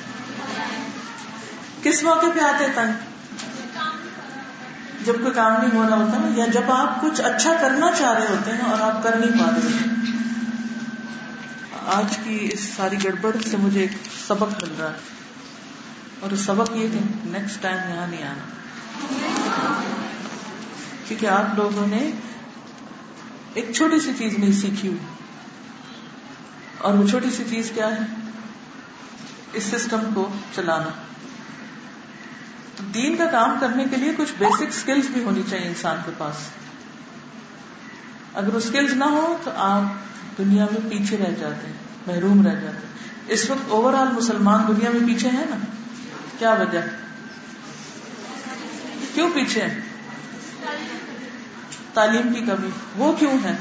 کس 1.82 2.02
موقع 2.02 2.26
پہ 2.34 2.40
آتے 2.40 2.66
تنگ؟ 2.74 2.92
جب 5.04 5.14
کوئی 5.14 5.32
کام 5.32 5.52
نہیں 5.52 5.70
ہو 5.74 5.86
رہا 5.90 5.96
ہوتا 5.96 6.18
نا، 6.18 6.28
یا 6.34 6.46
جب 6.46 6.72
آپ 6.72 7.02
کچھ 7.02 7.20
اچھا 7.20 7.54
کرنا 7.60 7.92
چاہ 7.98 8.12
رہے 8.12 8.26
ہوتے 8.28 8.52
ہیں 8.52 8.60
اور 8.60 8.80
آپ 8.80 9.02
کر 9.02 9.16
نہیں 9.16 9.30
پا 9.30 9.50
رہے 9.50 9.60
ہوتے۔ 9.62 9.88
آج 11.86 12.16
کی 12.24 12.48
اس 12.52 12.60
ساری 12.60 12.96
گڑبڑ 13.04 13.36
سے 13.50 13.56
مجھے 13.56 13.80
ایک 13.80 13.92
سبق 14.28 14.62
مل 14.62 14.74
رہا 14.78 14.90
ہے۔ 14.90 14.98
اور 16.20 16.36
سبق 16.36 16.70
یہ 16.76 16.88
کہ 16.92 16.98
نیکسٹ 17.24 17.62
ٹائم 17.62 17.94
یہاں 17.94 18.06
نہیں 18.06 18.22
آنا۔ 18.22 18.46
کیونکہ 21.08 21.26
آپ 21.26 21.54
لوگوں 21.56 21.86
نے 21.86 22.10
ایک 23.58 23.74
چھوٹی 23.74 24.00
سی 24.00 24.12
چیز 24.18 24.38
نہیں 24.38 24.52
سیکھی 24.52 24.88
ہوئی۔ 24.88 24.98
اور 26.78 26.94
وہ 26.94 27.08
چھوٹی 27.08 27.30
سی 27.30 27.44
چیز 27.50 27.70
کیا 27.74 27.88
ہے؟ 27.88 28.00
اس 29.52 29.62
سسٹم 29.62 30.00
کو 30.14 30.28
چلانا۔ 30.54 30.90
تو 32.76 32.84
دین 32.94 33.16
کا 33.16 33.24
کام 33.24 33.58
کرنے 33.60 33.84
کے 33.90 33.96
لیے 33.96 34.12
کچھ 34.16 34.32
بیسک 34.38 34.62
اسکلس 34.68 35.04
بھی 35.12 35.22
ہونی 35.22 35.42
چاہیے 35.50 35.68
انسان 35.68 35.96
کے 36.06 36.10
پاس۔ 36.18 36.34
اگر 38.34 38.48
وہ 38.48 38.58
اسکلس 38.58 38.92
نہ 38.92 39.04
ہو 39.04 39.36
تو 39.44 39.50
آپ 39.54 39.82
دنیا 40.38 40.66
میں 40.72 40.90
پیچھے 40.90 41.16
رہ 41.16 41.30
جاتے 41.30 41.66
ہیں، 41.66 41.74
محروم 42.06 42.46
رہ 42.46 42.54
جاتے 42.54 42.86
ہیں۔ 42.86 42.94
اس 43.28 43.50
وقت 43.50 43.68
اوور 43.68 43.94
آل 43.94 44.12
مسلمان 44.12 44.64
دنیا 44.68 44.90
میں 44.90 45.14
پیچھے 45.14 45.28
ہیں 45.28 45.46
نا؟ 45.50 45.56
کیا 46.38 46.50
وجہ؟ 46.50 46.80
کیوں 49.14 49.30
پیچھے 49.34 49.62
ہیں؟ 49.62 49.87
تعلیم 51.98 52.34
کی 52.34 52.40
کمی۔ 52.40 52.70
وہ 52.96 53.12
کیوں 53.12 53.34
ہے؟ 53.44 53.56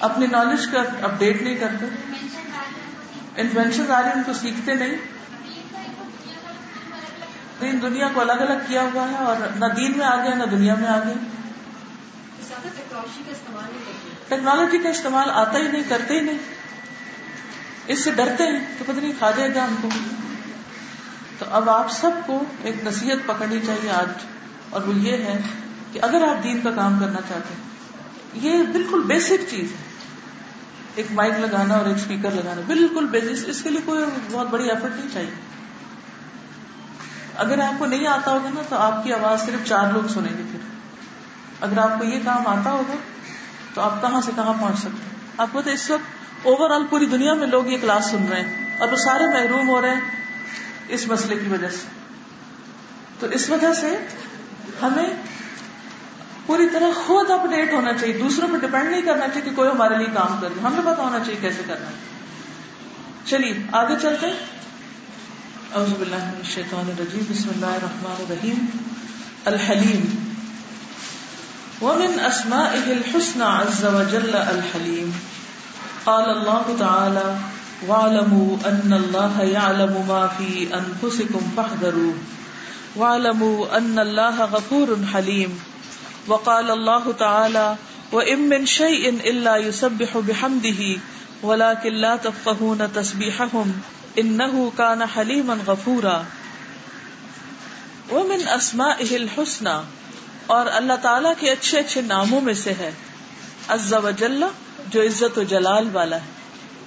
اپنی 0.00 0.26
نالج 0.26 0.66
کا 0.66 0.80
اپڈیٹ 1.02 1.42
نہیں 1.42 1.54
کرتے۔ 1.54 1.86
انوینشن 3.36 3.90
آ 3.90 4.02
رہی 4.02 4.10
ان 4.10 4.22
کو 4.22 4.32
سیکھتے 4.32 4.74
نہیں۔ 4.74 4.96
دین 7.60 7.82
دنیا 7.82 8.08
کو 8.14 8.20
الگ 8.20 8.32
الگ 8.32 8.52
کیا 8.66 8.82
ہوا 8.82 9.08
ہے 9.08 9.14
اور 9.14 9.36
نہ 9.56 9.64
دین 9.76 9.92
میں 9.96 10.06
آگے، 10.06 10.34
نہ 10.34 10.44
دنیا 10.44 10.74
میں 10.74 10.88
آگے۔ 10.88 11.12
ٹیکنالوجی 14.28 14.78
کا 14.78 14.88
استعمال 14.88 15.30
آتا 15.30 15.58
ہی 15.58 15.68
نہیں، 15.68 15.82
کرتے 15.88 16.14
ہی 16.14 16.20
نہیں۔ 16.20 16.38
اس 17.86 18.04
سے 18.04 18.10
ڈرتے 18.10 18.44
ہیں 18.44 18.60
کہ 18.78 18.84
پتہ 18.86 19.00
نہیں 19.00 19.12
کھا 19.18 19.30
جائے 19.30 19.54
گا 19.54 19.64
ہم 19.64 19.76
کو۔ 19.82 19.88
تو 21.38 21.44
اب 21.50 21.70
آپ 21.70 21.92
سب 21.92 22.10
کو 22.26 22.44
ایک 22.62 22.84
نصیحت 22.84 23.26
پکڑنی 23.26 23.60
چاہیے 23.66 23.90
آج۔ 23.90 24.33
اور 24.74 24.82
وہ 24.82 24.94
یہ 24.94 25.12
ہے 25.12 25.40
کہ 25.92 25.98
اگر 26.02 26.28
آپ 26.28 26.44
دین 26.44 26.60
کا 26.60 26.70
کام 26.70 26.98
کرنا 27.00 27.20
چاہتے 27.28 27.54
ہیں، 27.54 27.62
یہ 28.34 28.62
بالکل 28.62 29.02
بیسک 29.06 29.50
چیز 29.50 29.70
ہے۔ 29.72 29.76
ایک 30.94 31.06
مائک 31.10 31.32
لگانا 31.38 31.74
اور 31.74 31.86
ایک 31.86 31.96
اسپیکر 31.96 32.30
لگانا، 32.30 32.60
بالکل 32.66 33.06
بیسک 33.06 33.48
اس 33.48 33.62
کے 33.62 33.70
لیے 33.70 33.80
کوئی 33.84 34.04
بہت 34.30 34.46
بڑی 34.50 34.70
ایفرٹ 34.70 34.96
نہیں 34.96 35.08
چاہیے۔ 35.12 35.30
اگر 37.36 37.58
آپ 37.58 37.78
کو 37.78 37.86
نہیں 37.86 38.06
آتا 38.06 38.30
ہوگا 38.30 38.48
نا، 38.54 38.62
تو 38.68 38.76
آپ 38.76 39.04
کی 39.04 39.12
آواز 39.12 39.46
صرف 39.46 39.68
چار 39.68 39.92
لوگ 39.92 40.08
سنیں 40.08 40.38
گے 40.38 40.42
پھر۔ 40.52 40.58
اگر 41.60 41.78
آپ 41.78 41.98
کو 41.98 42.04
یہ 42.04 42.18
کام 42.24 42.46
آتا 42.46 42.70
ہوگا، 42.70 42.94
تو 43.74 43.80
آپ 43.80 44.02
کہاں 44.02 44.20
سے 44.20 44.32
کہاں 44.36 44.54
پہنچ 44.60 44.78
سکتے 44.78 45.02
ہیں؟ 45.02 45.14
آپ 45.38 45.48
کو 45.52 45.62
تو 45.62 45.70
اس 45.70 45.90
وقت 45.90 46.46
اوور 46.46 46.70
آل 46.70 46.86
پوری 46.86 47.06
دنیا 47.06 47.34
میں 47.34 47.46
لوگ 47.46 47.66
یہ 47.66 47.78
کلاس 47.80 48.04
سن 48.04 48.26
رہے 48.30 48.40
ہیں۔ 48.40 48.78
اور 48.78 48.92
وہ 48.92 48.96
سارے 48.96 49.26
محروم 49.26 49.68
ہو 49.68 49.80
رہے 49.80 49.94
ہیں 49.94 50.00
اس 50.88 51.08
مسئلے 51.08 51.36
کی 51.36 51.48
وجہ 51.48 51.68
سے۔ 51.68 51.86
تو 53.20 53.26
اس 53.26 53.50
وجہ 53.50 53.74
سے 53.74 54.06
ہمیں 54.82 55.06
پوری 56.46 56.68
طرح 56.68 56.86
خود 57.06 57.30
اپڈیٹ 57.30 57.72
ہونا 57.72 57.92
چاہیے، 57.92 58.18
دوسروں 58.18 58.48
پہ 58.52 58.66
ڈپینڈ 58.66 58.90
نہیں 58.90 59.02
کرنا 59.02 59.28
چاہیے 59.28 59.42
کہ 59.42 59.56
کوئی 59.56 59.70
ہمارے 59.70 59.96
لیے 59.96 60.06
کام 60.14 60.38
کرے 60.40 60.60
ہمیں 60.60 60.92
پتا 60.92 61.02
ہونا 61.02 61.18
چاہیے 61.18 61.36
کیسے 61.40 61.62
کرنا 61.66 61.86
ہے۔ 61.86 61.94
چلیے، 63.24 63.54
آگے 63.72 63.94
چلتے 64.02 64.26
اعوذ 65.74 65.92
باللہ 65.98 66.16
من 66.16 66.36
الشیطان 66.36 66.92
الرجیم، 66.98 67.22
بسم 67.30 67.48
اللہ 67.48 67.66
الرحمن 67.66 68.24
الرحیم۔ 68.28 68.66
الحلیم۔ 69.44 70.32
ومن 71.84 72.20
اسمائه 72.20 72.90
الحسنى 72.90 73.44
عز 73.44 73.84
وجل 73.84 74.34
الحلیم 74.34 75.10
قال 76.04 76.24
الله 76.24 76.74
تعالى، 76.78 77.34
واعلموا 77.86 78.68
ان 78.68 78.92
الله 78.92 79.44
يعلم 79.52 80.02
ما 80.06 80.26
في 80.26 80.66
انفسكم 80.72 81.38
فاحذروه۔ 81.54 82.12
واعلموا 82.96 83.76
ان 83.76 83.98
الله 83.98 84.44
غفور 84.44 84.96
حليم 85.12 85.58
وقال 86.26 86.70
الله 86.70 87.12
تعالى 87.12 87.76
وان 88.12 88.38
من 88.48 88.66
شيء 88.66 89.08
الا 89.24 89.56
يسبح 89.56 90.18
بحمده 90.18 91.00
ولكن 91.42 91.94
لا 91.94 92.16
تفقهون 92.16 92.92
تسبيحهم 92.92 93.72
انه 94.18 94.70
كان 94.76 95.04
حليما 95.16 95.58
غفورا. 95.66 96.22
ومن 98.10 98.48
اسمائه 98.48 99.16
الحسنى، 99.16 99.76
اور 100.46 100.66
اللہ 100.66 100.92
تعالی 101.02 101.28
کے 101.38 101.50
اچھے 101.50 101.78
اچھے 101.78 102.00
ناموں 102.00 102.40
میں 102.40 102.54
سے 102.54 102.72
ہے. 102.78 102.90
عز 103.68 103.94
و 104.04 104.10
جل 104.10 104.44
جو 104.88 105.02
عزت 105.02 105.38
و 105.38 105.42
جلال 105.42 105.88
والا 105.92 106.16
ہے. 106.16 106.32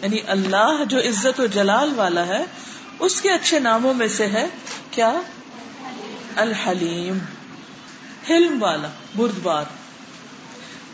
یعنی 0.02 0.18
اللہ 0.28 0.84
جو 0.88 1.00
عزت 1.00 1.40
و 1.40 1.46
جلال 1.46 1.94
والا 1.96 2.26
ہے، 2.26 2.44
اس 3.00 3.22
کے 3.22 3.32
اچھے 3.32 3.60
ناموں 3.60 3.94
میں 3.94 4.08
سے 4.08 4.28
ہے 4.28 4.48
کیا؟ 4.92 5.14
الحلیم، 6.38 7.18
حلم 8.30 8.64
والا، 8.64 8.88
بردبار۔ 9.16 9.64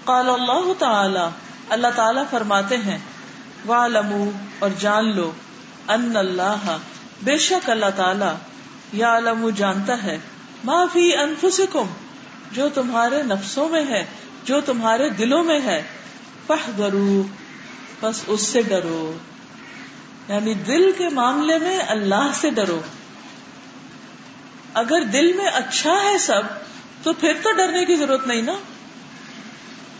قال 0.03 0.29
اللہ 0.29 0.73
تعالی 0.79 1.29
اللہ 1.69 1.87
تعالی 1.95 2.21
فرماتے 2.29 2.77
ہیں، 2.77 2.97
وَعْلَمُوا 3.67 4.31
اور 4.59 4.69
جان 4.79 5.15
لو 5.15 5.31
ان 5.87 6.17
اللہ 6.17 6.77
بے 7.23 7.37
شک 7.37 7.69
اللہ 7.69 7.85
تعالی 7.95 8.35
یا 8.93 9.17
علم 9.17 9.49
جانتا 9.49 10.03
ہے۔ 10.03 10.17
ما 10.63 10.85
فی 10.93 11.15
انفسکم 11.15 11.85
جو 12.51 12.69
تمہارے 12.69 13.23
نفسوں 13.23 13.69
میں 13.69 13.85
ہے، 13.89 14.05
جو 14.43 14.61
تمہارے 14.61 15.09
دلوں 15.09 15.43
میں 15.43 15.59
ہے۔ 15.65 15.83
پہ 16.47 16.71
درو 16.77 17.23
بس 18.01 18.23
اس 18.27 18.41
سے 18.41 18.61
ڈرو۔ 18.61 19.13
یعنی 20.27 20.53
دل 20.53 20.91
کے 20.91 21.09
معاملے 21.09 21.57
میں 21.57 21.79
اللہ 21.87 22.31
سے 22.33 22.49
ڈرو۔ 22.49 22.79
اگر 24.73 25.03
دل 25.03 25.33
میں 25.33 25.45
اچھا 25.45 26.03
ہے 26.03 26.17
سب، 26.17 26.41
تو 27.03 27.13
پھر 27.13 27.33
تو 27.43 27.51
ڈرنے 27.51 27.85
کی 27.85 27.95
ضرورت 27.95 28.27
نہیں 28.27 28.41
نا؟ 28.41 28.53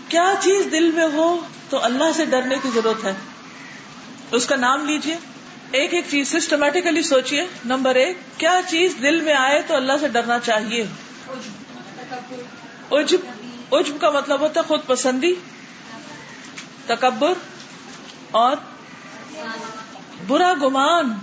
کیا 0.07 0.33
چیز 0.39 0.67
دل 0.71 0.91
میں 0.91 1.07
ہو 1.13 1.39
تو 1.69 1.83
اللہ 1.83 2.03
سے 2.15 2.25
ڈرنے 2.25 2.55
کی 2.63 2.69
ضرورت 2.75 3.05
ہے؟ 3.05 3.13
اس 4.31 4.45
کا 4.45 4.55
نام 4.55 4.85
لیجیے۔ 4.85 5.17
ایک 5.71 5.93
ایک 5.93 6.05
چیز 6.09 6.27
سسٹمیٹیکلی 6.27 7.01
سوچیے 7.01 7.45
نمبر 7.65 7.95
ایک، 7.95 8.17
کیا 8.37 8.59
چیز 8.69 8.95
دل 9.01 9.21
میں 9.21 9.33
آئے 9.33 9.61
تو 9.67 9.75
اللہ 9.75 9.93
سے 9.99 10.07
ڈرنا 10.07 10.39
چاہیے؟ 10.39 10.85
عجب۔ 12.91 13.17
عجب 13.71 14.01
کا 14.01 14.09
مطلب 14.09 14.39
ہوتا 14.39 14.59
ہے 14.59 14.65
خود 14.65 14.79
پسندی، 14.85 15.35
تکبر 16.85 17.33
اور 18.31 18.55
برا 20.27 20.53
گمان۔ 20.53 21.13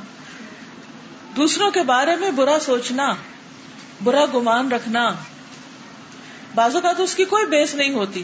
دوسروں 1.36 1.70
کے 1.70 1.82
بارے 1.82 2.16
میں 2.16 2.30
برا 2.30 2.58
سوچنا۔ 2.60 3.14
برا 4.04 4.24
گمان 4.34 4.72
رکھنا۔ 4.72 5.14
بازو 6.54 6.80
کا 6.80 6.92
تو 6.92 7.02
اس 7.02 7.14
کی 7.14 7.24
کوئی 7.24 7.46
بیس 7.46 7.74
نہیں 7.74 7.94
ہوتی۔ 7.94 8.22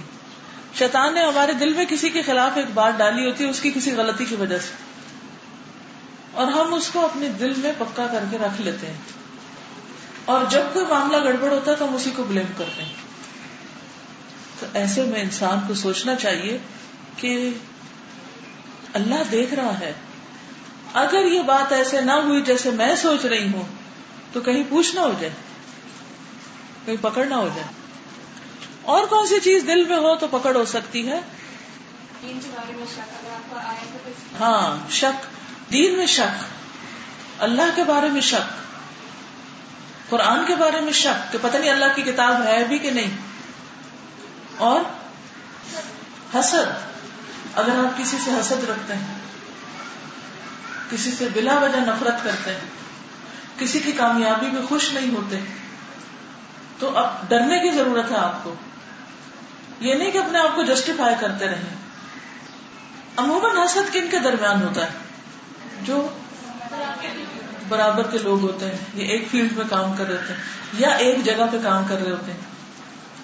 شیطان 0.74 1.14
نے 1.14 1.20
ہمارے 1.22 1.52
دل 1.52 1.72
میں 1.72 1.84
کسی 1.84 2.10
کے 2.10 2.22
خلاف 2.22 2.56
ایک 2.56 2.66
بات 2.74 2.92
ڈالی 2.98 3.26
ہوتی 3.26 3.44
ہے 3.44 3.48
اس 3.48 3.60
کی 3.60 3.70
کسی 3.74 3.92
غلطی 3.92 4.24
کی 4.24 4.34
وجہ 4.34 4.58
سے۔ 4.58 4.72
اور 6.32 6.46
ہم 6.46 6.74
اس 6.74 6.88
کو 6.88 7.04
اپنے 7.04 7.28
دل 7.28 7.52
میں 7.56 7.72
پکا 7.78 8.06
کر 8.06 8.24
کے 8.30 8.38
رکھ 8.38 8.60
لیتے 8.60 8.86
ہیں۔ 8.86 8.96
اور 10.24 10.44
جب 10.50 10.60
کوئی 10.72 10.86
معاملہ 10.86 11.16
گڑبڑ 11.24 11.52
ہوتا 11.52 11.70
ہے 11.70 11.76
تو 11.76 11.88
ہم 11.88 11.94
اسی 11.94 12.10
کو 12.16 12.24
بلیم 12.24 12.46
کرتے 12.56 12.82
ہیں۔ 12.82 12.92
تو 14.60 14.66
ایسے 14.74 15.02
میں 15.02 15.22
انسان 15.22 15.58
کو 15.68 15.74
سوچنا 15.74 16.14
چاہیے 16.14 16.58
کہ 17.16 17.50
اللہ 18.92 19.14
دیکھ 19.30 19.54
رہا 19.54 19.80
ہے۔ 19.80 19.92
اگر 20.92 21.24
یہ 21.24 21.42
بات 21.42 21.72
ایسے 21.72 22.00
نہ 22.00 22.12
ہوئی 22.12 22.42
جیسے 22.42 22.70
میں 22.70 22.96
سوچ 22.96 23.24
رہی 23.24 23.52
ہوں، 23.52 23.62
تو 24.32 24.40
کہیں 24.40 24.62
پوچھنا 24.68 25.00
ہو 25.00 25.12
جائے۔ 25.20 25.32
کہیں 26.86 26.96
پکڑ 27.00 27.24
نہ 27.24 27.34
ہو 27.34 27.48
جائے۔ 27.54 27.66
اور 28.82 29.06
کون 29.06 29.26
سی 29.26 29.40
چیز 29.40 29.64
دل 29.66 29.84
میں 29.84 29.96
ہو 29.96 30.16
تو 30.16 30.26
پکڑ 30.30 30.56
ہو 30.56 30.64
سکتی 30.64 31.08
ہے؟ 31.08 31.20
ہاں 34.40 34.90
شک۔ 34.90 35.26
دین 35.72 35.96
میں 35.96 36.06
شک۔ 36.06 36.44
اللہ 37.42 37.62
کے 37.74 37.84
بارے 37.84 38.08
میں 38.08 38.20
شک۔ 38.20 38.66
قرآن 40.10 40.46
کے 40.46 40.54
بارے 40.54 40.80
میں 40.80 40.92
شک 40.92 41.32
کہ 41.32 41.38
پتہ 41.42 41.56
نہیں 41.56 41.70
اللہ 41.70 41.84
کی 41.94 42.02
کتاب 42.02 42.42
ہے 42.42 42.64
بھی 42.64 42.78
کہ 42.78 42.90
نہیں۔ 42.90 43.16
اور 44.56 44.80
حسد۔ 46.34 46.96
اگر 47.54 47.78
آپ 47.78 47.98
کسی 47.98 48.16
سے 48.24 48.30
حسد 48.30 48.64
رکھتے 48.70 48.94
ہیں 48.94 49.14
کسی 50.90 51.10
سے 51.10 51.28
بلا 51.32 51.58
وجہ 51.58 51.76
نفرت 51.76 52.24
کرتے 52.24 52.50
ہیں 52.50 52.60
کسی 53.58 53.80
کی 53.80 53.92
کامیابی 53.92 54.46
میں 54.46 54.62
خوش 54.68 54.92
نہیں 54.92 55.14
ہوتے 55.14 55.40
تو 56.78 56.98
اب 56.98 57.28
ڈرنے 57.28 57.58
کی 57.58 57.70
ضرورت 57.70 58.10
ہے 58.10 58.16
آپ 58.16 58.44
کو۔ 58.44 58.54
یہ 59.80 59.94
نہیں 59.94 60.10
کہ 60.10 60.18
اپنے 60.18 60.38
آپ 60.38 60.56
کو 60.56 60.62
جسٹیفائی 60.62 61.14
کرتے 61.20 61.46
رہیں۔ 61.46 61.74
عموماً 63.16 63.56
حسد 63.64 63.94
کن 63.94 64.06
کے 64.10 64.18
درمیان 64.18 64.62
ہوتا 64.62 64.82
ہے؟ 64.82 64.88
جو 65.82 66.08
برابر 67.68 68.02
کے 68.02 68.18
لوگ 68.18 68.40
ہوتے 68.40 68.66
ہیں 68.66 68.78
یا 68.94 69.04
ایک 69.04 69.28
فیلڈ 69.30 69.52
میں 69.52 69.64
کام 69.70 69.92
کر 69.98 70.06
رہے 70.06 70.14
ہوتے 70.14 70.32
ہیں، 70.32 70.40
یا 70.78 70.88
ایک 70.88 71.24
جگہ 71.24 71.44
پہ 71.52 71.56
کام 71.62 71.84
کر 71.88 72.02
رہے 72.02 72.10
ہوتے 72.10 72.32
ہیں۔ 72.32 72.40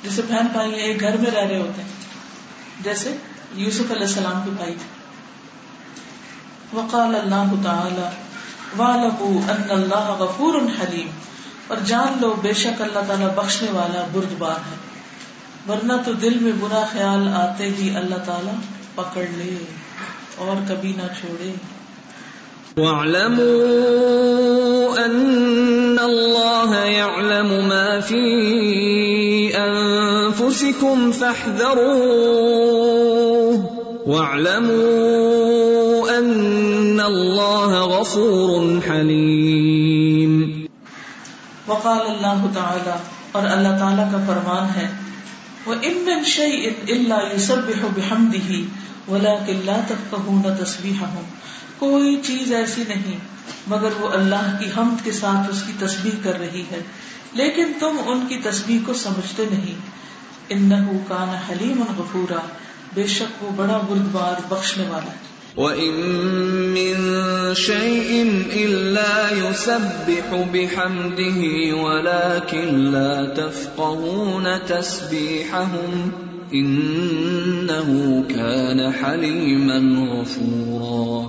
جیسے 0.02 0.22
بہن 0.22 0.46
بھائی 0.52 0.72
ایک 0.72 1.00
گھر 1.00 1.16
میں 1.16 1.30
رہ 1.30 1.46
رہے 1.46 1.60
ہوتے 1.60 1.82
ہیں۔ 1.82 1.88
جیسے 2.80 3.16
یوسف 3.54 3.90
علیہ 3.90 4.06
السلام 4.06 4.44
کے 4.44 4.50
بھائی 4.50 4.74
تھے۔ 4.74 5.02
وقال 6.76 7.14
اللہ 7.14 7.62
تعالی 7.64 8.06
وَعْلَمُوا 8.78 9.54
أَنَّ 9.54 9.70
اللَّهَ 9.70 10.12
غَفُورٌ 10.18 10.62
حَلِيمٌ 10.62 11.31
اور 11.68 11.78
جان 11.86 12.18
لو 12.20 12.34
بے 12.42 12.52
شک 12.52 12.82
اللہ 12.82 12.98
تعالیٰ 13.06 13.34
بخشنے 13.34 13.68
والا 13.72 14.06
بردبار 14.12 14.50
ہے۔ 14.50 14.92
ورنہ 15.68 15.92
تو 16.04 16.12
دل 16.12 16.38
میں 16.40 16.52
برا 16.60 16.84
خیال 16.92 17.28
آتے 17.28 17.64
ہی 17.64 17.96
اللہ 17.96 18.14
تعالیٰ 18.26 18.54
پکڑ 18.94 19.24
لے 19.36 19.64
اور 20.36 20.56
کبھی 20.68 20.92
نہ 20.96 21.02
چھوڑے۔ 21.20 21.52
وَاعْلَمُوا 22.76 25.04
أَنَّ 25.04 26.02
اللَّهَ 26.02 26.86
يَعْلَمُ 26.86 27.66
مَا 27.66 28.00
فِي 28.00 29.56
أَنفُسِكُمْ 29.56 31.18
فَاحْذَرُوهُ۔ 31.18 33.62
وَاعْلَمُوا 34.06 36.18
أَنَّ 36.18 37.02
اللَّهَ 37.02 37.78
غَفُورٌ 37.78 38.78
حَلِيمٌ 38.90 39.41
وقال 41.84 42.00
اللہ 42.00 42.54
تعالی، 42.54 42.90
اور 43.32 43.42
اللہ 43.46 43.78
تعالیٰ 43.78 44.12
کا 44.12 44.18
فرمان 44.26 44.78
ہے 44.78 44.90
وہ 45.66 45.74
امن 45.74 45.84
وَإِن 45.84 45.98
مِّن 45.98 46.24
شَيْءٍ 46.24 46.72
إِلَّا 46.84 47.18
يُسَبِّحُ 47.34 47.88
بِحَمْدِهِ 47.94 48.64
وَلَكِن 49.08 49.60
لَّا 49.64 49.80
تَفْقَهُونَ 49.88 50.64
تَسْبِيحَهُمْ۔ 50.64 51.22
کوئی 51.78 52.20
چیز 52.24 52.52
ایسی 52.52 52.84
نہیں، 52.88 53.16
مگر 53.66 53.88
وہ 54.00 54.08
اللہ 54.08 54.56
کی 54.58 54.66
حمد 54.76 55.04
کے 55.04 55.12
ساتھ 55.12 55.50
اس 55.50 55.62
کی 55.66 55.72
تسبیح 55.78 56.22
کر 56.22 56.38
رہی 56.38 56.64
ہے۔ 56.70 56.80
لیکن 57.32 57.72
تم 57.80 57.96
ان 58.06 58.26
کی 58.28 58.38
تسبیح 58.44 58.78
کو 58.86 58.94
سمجھتے 58.94 59.44
نہیں۔ 59.50 59.74
انہو 60.48 60.92
کان 61.08 61.28
حلیم 61.28 61.84
غفورا۔ 61.98 62.38
بے 62.94 63.06
شک 63.06 63.44
وہ 63.44 63.50
بڑا 63.56 63.76
بردبار 63.76 64.40
بخشنے 64.48 64.84
والا 64.88 65.10
ہے۔ 65.10 65.31
وَإِن 65.56 65.92
مِّن 66.72 66.94
شَيْءٍ 67.54 68.24
إِلَّا 68.52 69.28
يُسَبِّحُ 69.32 70.36
بِحَمْدِهِ 70.52 71.72
وَلَكِن 71.72 72.92
لَّا 72.92 73.34
تَفْقَهُونَ 73.34 74.46
تَسْبِيحَهُمْ 74.66 76.10
إِنَّهُ 76.52 77.88
كَانَ 78.28 78.80
حَلِيمًا 79.02 80.12
غَفُورًا 80.12 81.28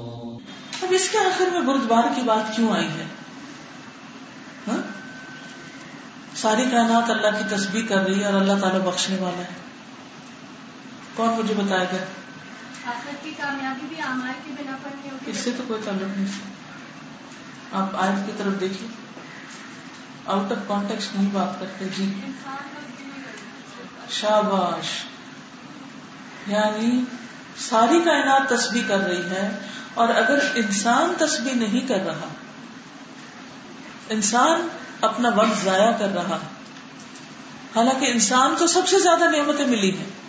اب 0.81 0.93
اس 0.93 1.09
کے 1.09 1.17
آخر 1.17 1.45
میں 1.51 1.61
بردبار 1.61 2.03
کی 2.15 2.21
بات 2.25 2.55
کیوں 2.55 2.73
آئی 2.73 2.85
ہے؟ 2.85 3.05
ہاں؟ 4.67 4.81
ساری 6.35 6.63
کائنات 6.71 7.11
اللہ 7.11 7.37
کی 7.37 7.55
تسبیح 7.55 7.81
کر 7.89 7.97
رہی 7.97 8.19
ہے 8.19 8.25
اور 8.25 8.41
اللہ 8.41 8.53
تعالیٰ 8.61 8.81
بخشنے 8.81 9.17
والا 9.19 9.41
ہے۔ 9.41 9.63
کون 11.15 11.29
مجھے 11.29 11.53
بتایا 11.57 11.83
گیا 11.83 12.22
آخرت 12.87 13.23
کی 13.23 13.31
کامیابی 13.31 13.85
بھی 13.89 14.01
آمار 14.01 14.49
بنا 14.49 14.77
پر 14.83 14.89
نہیں 14.95 15.11
ہوگی 15.11 15.31
اس 15.31 15.37
سے 15.37 15.51
تو 15.57 15.63
کوئی 15.67 15.81
تعلق 15.85 16.17
نہیں 16.17 16.53
آپ 17.71 17.95
آیت 17.95 18.25
کی 18.25 18.31
طرف 18.37 18.59
دیکھیے۔ 18.59 18.87
آؤٹ 20.25 20.51
آف 20.51 20.57
کانٹیکس 20.67 21.09
نہیں 21.15 21.29
بات 21.31 21.59
کرتے 21.59 21.85
جی۔ 21.95 22.19
شاباش۔ 24.09 25.05
یعنی 26.47 27.03
ساری 27.57 28.01
کائنات 28.05 28.49
تسبیح 28.49 28.81
کر 28.87 28.99
رہی 28.99 29.29
ہے 29.29 29.57
اور 29.93 30.09
اگر 30.09 30.39
انسان 30.55 31.13
تسبیح 31.17 31.53
نہیں 31.53 31.87
کر 31.87 31.99
رہا، 32.05 32.27
انسان 34.09 34.67
اپنا 35.01 35.29
وقت 35.29 35.65
ضائع 35.65 35.91
کر 35.97 36.09
رہا، 36.09 36.39
حالانکہ 37.75 38.05
انسان 38.05 38.55
کو 38.59 38.67
سب 38.67 38.87
سے 38.87 38.99
زیادہ 38.99 39.23
نعمتیں 39.23 39.65
ملی 39.65 39.97
ہیں۔ 39.97 40.22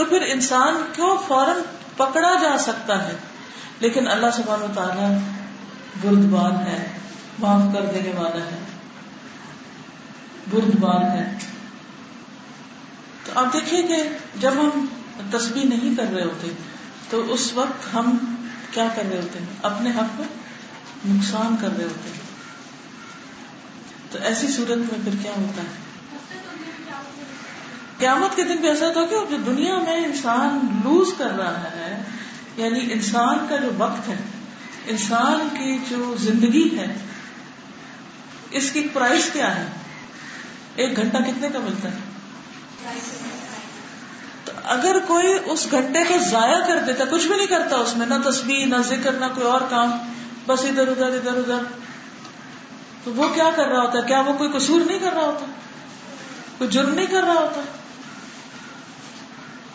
تو 0.00 0.06
پھر 0.06 0.22
انسان 0.22 0.74
کیوں 0.92 1.16
فوراً 1.28 1.56
پکڑا 1.96 2.34
جا 2.42 2.58
سکتا 2.58 3.08
ہے؟ 3.08 3.12
لیکن 3.80 4.08
اللہ 4.08 4.26
سبحانہ 4.36 4.64
و 4.64 4.66
تعالیٰ 4.74 5.18
بردبان 6.00 6.66
ہے، 6.66 6.86
معاف 7.38 7.74
کر 7.74 7.84
دینے 7.94 8.12
والا 8.16 8.44
ہے۔ 8.44 8.58
بردبان 10.50 11.02
ہے۔ 11.02 11.36
تو 13.24 13.32
آپ 13.34 13.52
دیکھیے 13.52 13.82
کہ 13.82 14.02
جب 14.40 14.52
ہم 14.52 14.86
تسبیح 15.30 15.64
نہیں 15.64 15.94
کر 15.94 16.12
رہے 16.14 16.24
ہوتے، 16.24 16.48
تو 17.10 17.32
اس 17.32 17.52
وقت 17.52 17.94
ہم 17.94 18.34
کیا 18.70 18.88
کر 18.96 19.02
رہے 19.10 19.20
ہوتے؟ 19.20 19.38
ہیں 19.38 19.46
اپنے 19.62 19.90
حق 19.90 20.20
میں 20.20 20.28
نقصان 21.06 21.56
کر 21.60 21.68
رہے 21.76 21.84
ہوتے۔ 21.84 22.10
ہیں 22.10 22.20
تو 24.10 24.18
ایسی 24.22 24.48
صورت 24.48 24.78
میں 24.78 24.98
پھر 25.04 25.12
کیا 25.22 25.32
ہوتا 25.36 25.62
ہے؟ 25.62 25.79
قیامت 28.00 28.36
کے 28.36 28.42
دن 28.42 28.56
بھی 28.56 28.68
ایسا 28.68 28.92
تھا 28.92 29.04
کہ 29.04 29.16
جو 29.30 29.36
دنیا 29.36 29.76
میں 29.76 30.04
انسان 30.04 30.80
لوز 30.84 31.08
کر 31.18 31.30
رہا 31.38 31.62
ہے 31.62 32.02
یعنی 32.56 32.92
انسان 32.92 33.46
کا 33.48 33.56
جو 33.56 33.68
وقت 33.78 34.08
ہے، 34.08 34.16
انسان 34.86 35.48
کی 35.58 35.78
جو 35.90 36.14
زندگی 36.18 36.78
ہے، 36.78 36.94
اس 38.50 38.70
کی 38.70 38.88
پرائز 38.92 39.30
کیا 39.32 39.56
ہے؟ 39.56 39.64
ایک 40.76 40.96
گھنٹہ 40.96 41.16
کتنے 41.16 41.48
کا 41.48 41.58
ملتا 41.58 41.88
ہے؟ 41.88 41.96
تو 44.44 44.52
اگر 44.64 44.96
کوئی 45.06 45.26
اس 45.44 45.66
گھنٹے 45.70 46.04
کو 46.08 46.14
ضائع 46.30 46.66
کر 46.66 46.78
دیتا، 46.78 47.04
کچھ 47.10 47.26
بھی 47.26 47.36
نہیں 47.36 47.46
کرتا 47.46 47.76
اس 47.76 47.96
میں، 47.96 48.06
نہ 48.06 48.30
تصویر 48.30 48.66
نہ 48.66 48.76
ذکر، 48.76 49.12
نہ 49.12 49.24
کوئی 49.34 49.46
اور 49.46 49.60
کام، 49.70 50.12
بس 50.46 50.64
ادھر 50.64 50.88
ادھر 50.88 51.06
ادھر 51.06 51.36
ادھر۔ 51.36 51.62
تو 53.04 53.12
وہ 53.12 53.28
کیا 53.34 53.50
کر 53.56 53.66
رہا 53.66 53.82
ہوتا 53.82 53.98
ہے؟ 53.98 54.08
کیا 54.08 54.20
وہ 54.20 54.32
کوئی 54.32 54.50
قصور 54.52 54.80
نہیں 54.80 54.98
کر 54.98 55.12
رہا 55.14 55.22
ہوتا؟ 55.22 55.46
کوئی 56.58 56.70
جرم 56.70 56.94
نہیں 56.94 57.06
کر 57.06 57.22
رہا 57.22 57.34
ہوتا؟ 57.34 57.60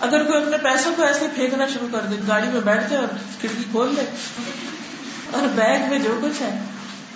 اگر 0.02 0.24
کوئی 0.24 0.44
اپنے 0.44 0.58
پیسوں 0.58 0.94
کو 0.96 1.04
ایسے 1.04 1.28
پھینکنا 1.36 1.68
شروع 1.68 1.88
کر 1.92 2.00
دے، 2.00 2.16
گاڑی 2.28 2.48
میں 2.48 2.62
بیٹھ 2.62 2.90
جائے 2.90 3.04
اور 3.04 3.14
کھڑکی 3.42 3.64
کھول 3.72 3.96
دے 3.98 4.02
اور 5.32 5.48
بیگ 5.56 5.90
میں 5.90 6.00
جو 6.00 6.20
کچھ 6.22 6.42
ہے، 6.42 6.60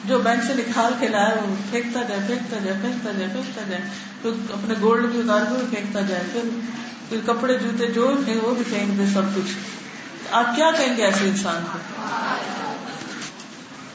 جو 0.05 0.19
بینک 0.19 0.43
سے 0.43 0.53
نکال 0.53 0.93
کے 0.99 1.07
لایا 1.07 1.33
وہ 1.45 1.55
پھینکتا 1.71 2.01
جائے 2.01 2.21
پھینکتا 2.27 2.57
جائے 2.63 2.77
پھینکتا 2.81 3.11
جائے 3.11 3.29
پھینکتا 3.31 3.61
جائے۔ 3.69 3.81
پھر 4.21 4.29
اپنے 4.53 4.73
گولڈ 4.81 5.05
بھی 5.05 5.19
اتار 5.19 5.41
کے 5.49 5.65
پھینکتا 5.69 6.01
جائے، 6.01 6.23
پھر 6.31 6.41
پھر 7.09 7.17
کپڑے، 7.25 7.57
جوتے 7.57 7.87
جو 7.87 8.07
بھی 8.25 8.39
وہ 8.43 8.55
بھی 8.55 8.63
پھینک 8.69 8.97
دے، 8.99 9.05
سب 9.13 9.21
کچھ۔ 9.35 9.51
آپ 10.31 10.55
کیا 10.55 10.71
کہیں 10.77 10.97
گے 10.97 11.05
ایسے 11.05 11.25
انسان 11.25 11.63
کو؟ 11.71 11.79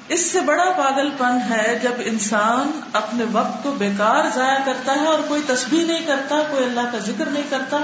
اس 0.08 0.20
سے 0.20 0.40
بڑا 0.40 0.64
پاگل 0.76 1.10
پن 1.18 1.38
ہے 1.50 1.78
جب 1.82 1.92
انسان 2.04 2.80
اپنے 2.92 3.24
وقت 3.32 3.62
کو 3.62 3.70
بیکار 3.72 4.24
ضائع 4.34 4.58
کرتا 4.66 4.94
ہے 4.94 5.06
اور 5.06 5.18
کوئی 5.28 5.42
تسبیح 5.46 5.84
نہیں 5.84 6.06
کرتا، 6.06 6.42
کوئی 6.50 6.64
اللہ 6.64 6.90
کا 6.92 6.98
ذکر 6.98 7.26
نہیں 7.26 7.42
کرتا 7.50 7.78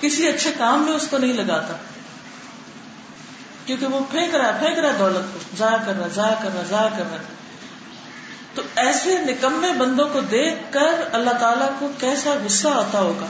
کسی 0.00 0.28
اچھے 0.28 0.52
کام 0.58 0.82
میں 0.82 0.92
اس 0.92 1.06
کو 1.10 1.18
نہیں 1.18 1.32
لگاتا؟ 1.32 1.74
کیونکہ 3.66 3.86
وہ 3.86 4.00
پھینک 4.10 4.34
رہا 4.34 4.46
ہے، 4.46 4.58
پھینک 4.58 4.78
رہا 4.78 4.92
ہے 4.92 4.98
دولت 4.98 5.34
کو، 5.34 5.38
ضائع 5.58 5.76
کر 5.86 5.96
رہا 5.98 6.08
ضائع 6.08 6.34
کر 6.42 6.48
رہا 6.54 6.62
ضائع 6.62 6.88
کر 6.98 7.04
رہا 7.10 7.16
تو 8.54 8.62
ایسے 8.76 9.18
نکمے 9.18 9.72
بندوں 9.72 10.08
کو 10.08 10.20
دیکھ 10.20 10.72
کر 10.72 11.08
اللہ 11.12 11.30
تعالیٰ 11.30 11.68
کو 11.78 11.88
کیسا 11.98 12.34
غصہ 12.44 12.68
آتا 12.68 13.00
ہوگا؟ 13.00 13.26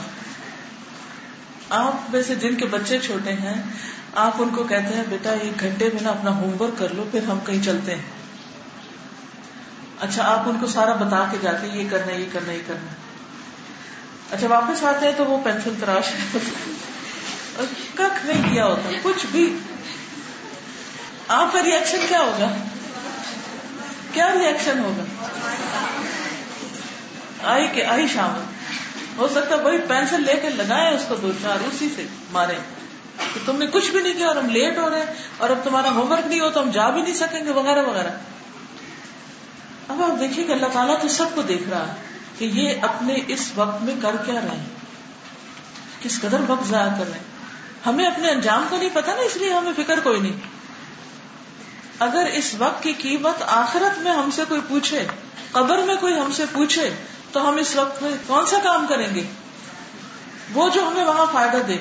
آپ 1.69 2.11
میں 2.11 2.23
سے 2.23 2.35
جن 2.35 2.55
کے 2.55 2.65
بچے 2.65 2.99
چھوٹے 2.99 3.31
ہیں، 3.33 3.61
آپ 4.15 4.31
ان 4.39 4.49
کو 4.49 4.63
کہتے 4.63 4.93
ہیں، 4.95 5.03
بیٹا، 5.09 5.29
ایک 5.29 5.59
گھنٹے 5.59 5.89
میں 5.93 6.03
نا 6.03 6.09
اپنا 6.09 6.31
ہوم 6.31 6.61
ورک 6.61 6.79
کر 6.79 6.93
لو، 6.93 7.05
پھر 7.11 7.23
ہم 7.23 7.39
کہیں 7.45 7.63
چلتے 7.63 7.95
ہیں۔ 7.95 8.01
اچھا 9.99 10.23
آپ 10.23 10.49
ان 10.49 10.57
کو 10.61 10.67
سارا 10.67 10.93
بتا 10.93 11.25
کے 11.31 11.37
جاتے 11.41 11.69
ہیں، 11.69 11.77
یہ 11.77 11.89
کرنا 11.91 12.11
یہ 12.11 12.25
کرنا 12.33 12.53
یہ 12.53 12.61
کرنا۔ 12.67 12.91
اچھا 14.31 14.47
واپس 14.47 14.83
آتے 14.83 15.05
ہیں 15.05 15.13
تو 15.17 15.25
وہ 15.25 15.43
پینسل 15.43 15.73
تراش 15.79 16.05
کھ 17.95 18.01
نہیں 18.23 18.53
کیا 18.53 18.65
ہوتا، 18.65 18.89
کچھ 19.01 19.25
بھی۔ 19.31 19.57
آپ 21.27 21.53
کا 21.53 21.63
ریئیکشن 21.63 21.97
کیا 22.07 22.19
ہوگا؟ 22.19 22.53
کیا 24.13 24.33
ریئیکشن 24.33 24.79
ہوگا؟ 24.79 25.03
آئی 27.43 27.67
کہ 27.67 27.85
آئی 27.85 28.07
شام۔ 28.07 28.43
ہو 29.17 29.27
سکتا 29.27 29.55
ہے 29.55 29.61
وہی 29.61 29.77
پینسل 29.87 30.25
لے 30.25 30.35
کے 30.41 30.49
لگائے 30.49 30.95
اس 30.95 31.05
کو 31.07 31.15
دو 31.15 31.31
چار، 31.41 31.57
اسی 31.63 31.89
سے 31.95 32.05
مارے۔ 32.31 32.53
کہ 33.33 33.39
تم 33.45 33.57
نے 33.57 33.65
کچھ 33.67 33.91
بھی 33.91 34.01
نہیں 34.01 34.13
کیا 34.13 34.27
اور 34.27 34.35
ہم 34.35 34.49
لیٹ 34.49 34.77
ہو 34.77 34.89
رہے 34.89 34.99
ہیں۔ 34.99 35.13
اور 35.37 35.49
اب 35.49 35.57
تمہارا 35.63 35.89
ہوم 35.89 36.11
ورک 36.11 36.27
نہیں 36.27 36.39
ہو 36.39 36.49
تو 36.49 36.61
ہم 36.61 36.71
جا 36.71 36.89
بھی 36.89 37.01
نہیں 37.01 37.13
سکیں 37.13 37.45
گے، 37.45 37.51
وغیرہ 37.51 37.83
وغیرہ۔ 37.83 38.09
اب 39.87 40.03
آپ 40.03 40.19
دیکھیے 40.19 40.45
کہ 40.45 40.51
اللہ 40.51 40.67
تعالیٰ 40.73 40.99
تو 41.01 41.07
سب 41.07 41.25
کو 41.35 41.41
دیکھ 41.41 41.69
رہا 41.69 41.87
ہے۔ 41.87 42.08
کہ 42.39 42.45
یہ 42.45 42.73
اپنے 42.81 43.15
اس 43.27 43.51
وقت 43.55 43.83
میں 43.83 43.95
کر 44.01 44.15
کیا 44.25 44.41
رہے 44.41 44.57
ہیں؟ 44.57 44.65
کس 46.01 46.21
قدر 46.21 46.37
وقت 46.47 46.67
ضائع 46.67 46.89
کر 46.89 47.09
رہے 47.09 47.17
ہیں؟ 47.17 47.23
ہمیں 47.85 48.05
اپنے 48.05 48.29
انجام 48.29 48.65
کو 48.69 48.77
نہیں 48.77 48.89
پتا 48.93 49.15
نا، 49.15 49.21
اس 49.21 49.37
لیے 49.37 49.53
ہمیں 49.53 49.71
فکر 49.77 49.99
کوئی 49.99 50.19
نہیں۔ 50.19 50.33
اگر 51.99 52.25
اس 52.33 52.55
وقت 52.57 52.83
کی 52.83 52.93
قیمت 52.93 53.43
آخرت 53.47 53.99
میں 53.99 54.11
ہم 54.11 54.29
سے 54.31 54.43
کوئی 54.47 54.61
پوچھے، 54.67 55.07
قبر 55.51 55.77
میں 55.77 55.95
کوئی 55.95 56.19
ہم 56.19 56.31
سے 56.31 56.43
پوچھے، 56.51 56.89
تو 57.31 57.49
ہم 57.49 57.55
اس 57.55 57.75
وقت 57.75 58.01
میں 58.01 58.11
کون 58.27 58.45
سا 58.45 58.57
کام 58.63 58.85
کریں 58.89 59.15
گے؟ 59.15 59.23
وہ 60.53 60.69
جو 60.69 60.87
ہمیں 60.87 61.05
وہاں 61.05 61.25
فائدہ 61.31 61.57
دے۔ 61.57 61.77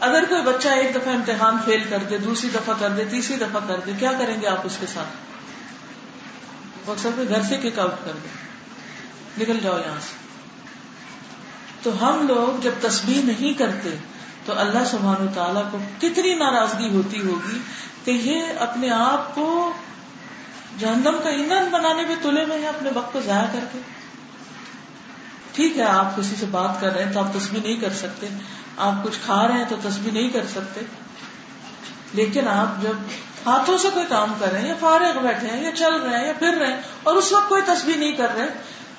اگر 0.00 0.24
کوئی 0.24 0.42
بچہ 0.42 0.68
ایک 0.68 0.94
دفعہ 0.94 1.14
امتحان 1.14 1.56
فیل 1.64 1.84
کر 1.90 1.98
دے، 1.98 2.18
دوسری 2.18 2.50
دفعہ 2.54 2.74
کر 2.80 2.90
دے، 2.90 3.04
تیسری 3.04 3.36
دفعہ 3.36 3.60
کر 3.68 3.80
دے، 3.86 3.92
کیا 3.98 4.12
کریں 4.12 4.40
گے 4.40 4.46
آپ 4.46 4.60
اس 4.64 4.76
کے 4.80 4.86
ساتھ؟ 4.94 5.08
وہ 6.88 6.92
اکثر 6.92 7.10
گھر 7.28 7.42
سے 7.42 7.56
کک 7.56 7.78
آؤٹ 7.78 7.94
کر 8.04 8.12
دیں 8.24 8.43
نکل 9.38 9.58
جاؤ 9.62 9.78
یہاں 9.78 10.00
سے۔ 10.00 10.16
تو 11.82 12.08
ہم 12.08 12.26
لوگ 12.26 12.60
جب 12.60 12.70
تسبیح 12.80 13.22
نہیں 13.22 13.58
کرتے، 13.58 13.90
تو 14.44 14.58
اللہ 14.58 14.84
سبحان 14.86 15.26
تعالیٰ 15.34 15.70
کو 15.70 15.78
کتنی 16.00 16.34
ناراضگی 16.34 16.88
ہوتی 16.96 17.20
ہوگی 17.20 17.58
کہ 18.04 18.10
یہ 18.10 18.42
اپنے 18.58 18.90
آپ 18.90 19.34
کو 19.34 19.72
جہنم 20.78 21.16
کا 21.22 21.28
ایندھن 21.28 21.68
بنانے 21.70 22.02
میں 22.02 22.16
تلے 22.22 22.46
میں 22.46 22.66
اپنے 22.66 22.90
وقت 22.94 23.12
کو 23.12 23.20
ضائع 23.20 23.46
کر 23.52 23.64
کے۔ 23.72 23.78
ٹھیک 25.52 25.76
ہے، 25.76 25.82
آپ 25.82 26.16
کسی 26.16 26.36
سے 26.36 26.46
بات 26.46 26.80
کر 26.80 26.94
رہے 26.94 27.04
ہیں 27.04 27.12
تو 27.12 27.18
آپ 27.18 27.38
تسبیح 27.38 27.60
نہیں 27.60 27.76
کر 27.76 27.92
سکتے۔ 27.92 28.28
آپ 28.76 29.04
کچھ 29.04 29.18
کھا 29.24 29.48
رہے 29.48 29.54
ہیں 29.54 29.64
تو 29.68 29.76
تسبیح 29.82 30.12
نہیں 30.12 30.28
کر 30.28 30.46
سکتے۔ 30.46 30.80
لیکن 32.12 32.48
آپ 32.48 32.82
جب 32.82 32.92
ہاتھوں 33.46 33.78
سے 33.78 33.88
کوئی 33.94 34.06
کام 34.08 34.32
کر 34.38 34.52
رہے 34.52 34.60
ہیں 34.60 34.68
یا 34.68 34.74
فارغ 34.80 35.18
بیٹھے 35.18 35.48
ہیں 35.48 35.64
یا 35.64 35.70
چل 35.76 35.94
رہے 35.94 36.18
ہیں 36.18 36.26
یا 36.26 36.32
پھر 36.38 36.54
رہے 36.54 36.66
ہیں 36.66 36.80
اور 37.02 37.16
اس 37.16 37.32
وقت 37.32 37.48
کوئی 37.48 37.62
تسبیح 37.62 37.96
نہیں 37.96 38.12
کر 38.12 38.34
رہے 38.34 38.46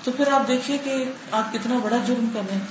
تو 0.06 0.12
پھر 0.12 0.32
آپ 0.32 0.48
دیکھیے 0.48 0.78
کہ 0.78 1.12
آپ 1.32 1.54
کتنا 1.54 1.76
بڑا 1.84 1.98
جرم 2.06 2.28
کر 2.34 2.41
رہے 2.50 2.56
ہیں۔ 2.56 2.65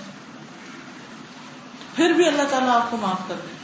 پھر 1.97 2.11
بھی 2.11 2.29
اللہ 2.29 2.43
تعالیٰ 2.51 2.71
آپ 2.71 2.91
کو 2.91 2.97
معاف 2.97 3.29
کر 3.29 3.35
دے۔ 3.35 3.55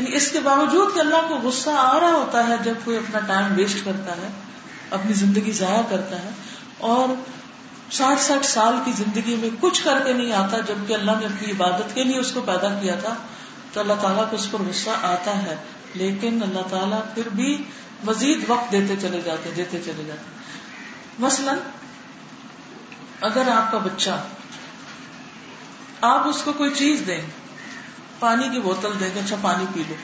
یعنی 0.00 0.16
اس 0.16 0.30
کے 0.30 0.40
باوجود 0.40 0.94
کہ 0.94 1.00
اللہ 1.00 1.28
کو 1.28 1.34
غصہ 1.34 1.70
آ 1.70 2.00
رہا 2.00 2.10
ہوتا 2.10 2.48
ہے 2.48 2.56
جب 2.64 2.74
کوئی 2.84 2.96
اپنا 2.96 3.20
ٹائم 3.20 3.54
ویسٹ 3.56 3.84
کرتا 3.84 4.16
ہے، 4.16 4.28
اپنی 4.90 5.12
زندگی 5.12 5.52
ضائع 5.52 5.82
کرتا 5.90 6.22
ہے، 6.22 6.28
اور 6.78 7.14
ساٹھ 7.92 8.20
ساٹھ 8.20 8.46
سال 8.46 8.76
کی 8.84 8.92
زندگی 8.92 9.36
میں 9.36 9.48
کچھ 9.60 9.84
کر 9.84 10.02
کے 10.06 10.12
نہیں 10.12 10.32
آتا 10.32 10.58
جبکہ 10.58 10.94
اللہ 10.94 11.10
نے 11.10 11.26
اپنی 11.26 11.50
عبادت 11.50 11.94
کے 11.94 12.04
لیے 12.04 12.18
اس 12.18 12.32
کو 12.32 12.40
پیدا 12.40 12.78
کیا 12.82 12.94
تھا، 12.94 13.14
تو 13.72 13.80
اللہ 13.80 13.92
تعالیٰ 14.00 14.30
کو 14.30 14.36
اس 14.36 14.50
پر 14.50 14.58
غصہ 14.68 14.90
آتا 15.02 15.42
ہے۔ 15.42 15.56
لیکن 15.94 16.42
اللہ 16.42 16.60
تعالیٰ 16.70 17.00
پھر 17.14 17.28
بھی 17.28 17.64
مزید 18.04 18.44
وقت 18.48 18.72
دیتے 18.72 18.94
چلے 19.00 19.20
جاتے، 19.24 19.50
دیتے 19.56 19.80
چلے 19.84 20.04
جاتے۔ 20.06 20.38
مثلا 21.18 21.54
اگر 23.20 23.48
آپ 23.48 23.72
کا 23.72 23.78
بچہ 23.78 24.10
آپ 26.00 26.28
اس 26.28 26.42
کو 26.42 26.52
کوئی 26.52 26.70
چیز 26.70 27.02
دیں، 27.06 27.20
پانی 28.18 28.48
کی 28.48 28.60
بوتل 28.60 29.00
دیں 29.00 29.10
گے 29.14 29.20
اچھا 29.20 29.36
پانی 29.42 29.64
پی 29.74 29.82
لو۔ 29.88 29.94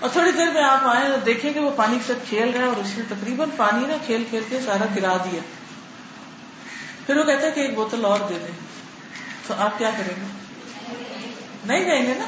اور 0.00 0.10
تھوڑی 0.10 0.32
دیر 0.32 0.50
میں 0.50 0.62
آپ 0.62 0.80
آئے 0.84 1.08
دیکھیں 1.26 1.52
کہ 1.52 1.60
وہ 1.60 1.70
پانی 1.76 1.98
کے 1.98 2.12
ساتھ 2.12 2.28
کھیل 2.28 2.50
رہے 2.50 2.58
ہیں 2.58 2.66
اور 2.66 2.76
اس 2.76 2.98
نے 2.98 3.04
تقریباً 3.08 3.48
پانی 3.56 3.86
نا 3.86 3.94
کھیل 4.06 4.24
کھیل 4.30 4.42
کے 4.48 4.60
سارا 4.60 4.84
گرا 4.96 5.16
دیا۔ 5.16 5.40
پھر 7.06 7.16
وہ 7.16 7.24
کہتے 7.24 7.46
ہیں 7.46 7.54
کہ 7.54 7.60
ایک 7.60 7.74
بوتل 7.74 8.04
اور 8.04 8.18
دے 8.28 8.38
دیں۔ 8.38 8.56
تو 9.46 9.54
آپ 9.58 9.78
کیا 9.78 9.90
کریں 9.90 10.14
گے؟ 10.16 10.26
نہیں 11.64 11.84
دیں 11.84 12.06
گے 12.06 12.14
نا۔ 12.18 12.24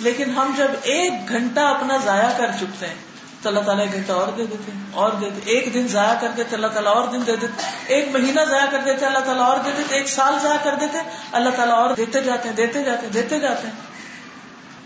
لیکن 0.00 0.30
ہم 0.30 0.54
جب 0.56 0.68
ایک 0.82 1.28
گھنٹہ 1.28 1.60
اپنا 1.60 1.96
ضائع 1.96 2.38
کر 2.38 2.50
چکتے 2.60 2.86
ہیں 2.86 2.94
تو 3.42 3.48
اللہ 3.48 3.60
تعالیٰ 3.60 3.84
ایک 3.84 3.92
گھنٹہ 3.92 4.12
اور 4.12 4.28
دے 4.36 4.46
دیتے 4.46 4.72
اور 4.92 5.12
دے 5.12 5.30
دیتے 5.30 5.50
ایک 5.50 5.74
دن 5.74 5.88
ضائع 5.88 6.14
کر 6.20 6.28
دیتے 6.36 6.56
اللہ 6.56 6.66
تعالیٰ 6.66 6.94
اور 6.94 7.08
دن 7.08 7.26
دے 7.26 7.36
دیتے 7.36 7.70
ایک 7.86 8.08
مہینہ 8.12 8.40
ضائع 8.50 8.66
کر 8.70 8.80
دیتے 8.84 9.06
اللہ 9.06 9.18
تعالیٰ 9.18 9.44
اور 9.44 9.56
دے 9.64 9.70
دیتے 9.76 9.94
ایک 9.94 10.08
سال 10.08 10.38
ضائع 10.42 10.58
کر 10.64 10.74
دیتے 10.80 10.98
اللہ 11.32 11.50
تعالیٰ 11.50 11.74
اور 11.74 11.94
دیتے 11.96 12.22
جاتے 12.22 12.48
ہیں، 12.48 12.56
دیتے 12.56 12.84
جاتے 12.84 13.06
ہیں، 13.06 13.12
دیتے 13.12 13.40
جاتے 13.40 13.66
ہیں۔ 13.66 13.90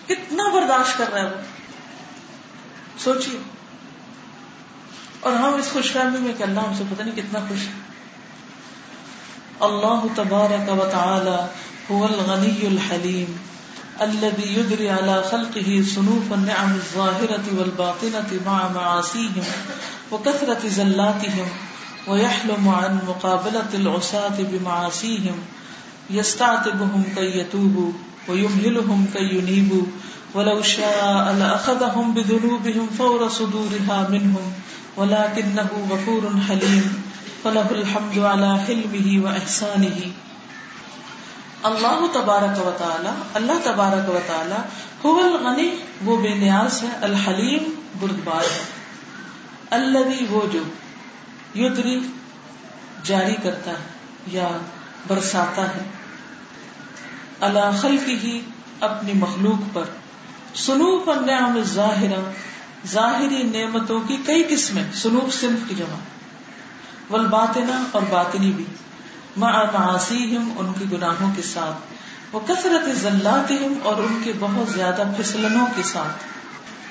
کتنا 0.09 0.49
برداشت 0.49 0.99
کر 0.99 1.13
رہا 1.13 1.21
ہے 1.21 1.27
وہ؟ 1.27 1.41
سوچیے۔ 2.99 3.39
اور 5.21 5.33
ہم 5.33 5.55
اس 5.55 5.73
خوش 5.73 5.93
فہمی 5.93 6.19
میں 6.19 6.33
کہ 6.39 6.43
اللہ 6.43 6.61
ہم 6.61 6.75
سے 6.75 6.85
پتہ 6.91 7.03
نہیں 7.03 7.17
کتنا 7.17 7.39
خوش 7.49 7.67
ہے 7.67 7.73
اللہ 9.61 10.05
تبارک 10.17 10.73
و 10.73 10.89
تعالی 10.93 11.47
هو 11.93 12.05
الغنی 12.05 12.67
الحلیم۔ 12.67 13.37
الذي 14.03 14.59
يدري 14.59 14.91
على 14.91 15.23
خلقه 15.23 15.85
صنوف 15.95 16.33
النعم 16.33 16.75
الظاهرة 16.75 17.45
والباطنة 17.59 18.41
مع 18.47 18.69
معاصيهم 18.69 19.45
وكثرة 20.13 20.69
زلاتهم 20.69 21.49
ويحلم 22.07 22.69
عن 22.69 22.99
مقابلة 23.09 23.69
العصاة 23.75 24.35
بمعاصيهم. 24.39 25.39
يستعتبهم 26.11 27.05
كي 27.15 27.39
يتوبوا 27.39 27.93
ويمهلهم 28.29 29.07
كي 29.13 29.39
ينيبوا. 29.39 29.87
ولو 30.35 30.63
شاء 30.63 31.35
لأخذهم 31.39 32.15
بذنوبهم 32.15 32.87
فور 32.99 33.29
صدورها 33.29 34.09
منهم. 34.11 34.53
ولكنه 34.97 35.69
غفور 35.91 36.41
حليم. 36.49 37.03
فله 37.45 37.71
الحمد 37.71 38.19
على 38.19 38.59
حلمه 38.59 39.25
وإحسانه. 39.25 40.01
اللہ 41.65 42.07
تبارک 42.13 42.67
و 42.67 42.71
تعالی، 42.79 43.09
اللہ 43.35 43.53
تبارک 43.65 44.11
و 44.11 44.19
تعالی 44.27 44.55
الغنی، 45.05 45.71
وہ 46.05 46.17
بے 46.17 46.29
نیاز 46.29 46.83
ہے، 46.83 46.89
الحلیم، 47.03 47.75
بردبار 48.01 48.45
ہے۔ 48.45 48.65
اللہ 49.71 50.33
وہ 50.33 50.47
جو 50.53 50.63
یدری، 51.55 52.01
جاری 53.03 53.35
کرتا 53.43 53.71
ہے 53.71 53.85
یا 54.27 54.49
برساتا 55.09 55.63
ہے۔ 55.63 55.83
اللہ 57.41 57.71
خلق 57.81 58.09
ہی 58.09 58.41
اپنی 58.81 59.13
مخلوق 59.13 59.75
پر۔ 59.75 59.85
سنوف 60.55 61.09
النعم 61.09 61.63
ظاہرہ 61.63 62.31
ظاہری 62.87 63.43
نعمتوں 63.43 64.01
کی 64.01 64.17
کئی 64.27 64.45
قسمیں، 64.49 64.85
سنوف 64.95 65.35
صنف 65.35 65.69
کی 65.69 65.75
جمع۔ 65.75 65.99
والباطنہ 67.11 67.83
اور 67.93 68.03
باطنی 68.11 68.53
بھی۔ 68.53 68.65
معاسیہم 69.37 70.53
ان 70.59 70.73
کے 70.79 70.97
گناہوں 70.97 71.33
کے 71.37 71.43
ساتھ 71.43 71.95
وہ 72.35 72.41
کثرت 72.47 72.99
ذلاتہم 72.99 73.79
اور 73.83 73.97
ان 73.97 74.21
کے 74.25 74.33
بہت 74.41 74.69
زیادہ 74.69 75.03
پھسلنوں 75.17 75.67
کے 75.77 75.83
ساتھ۔ 75.83 76.25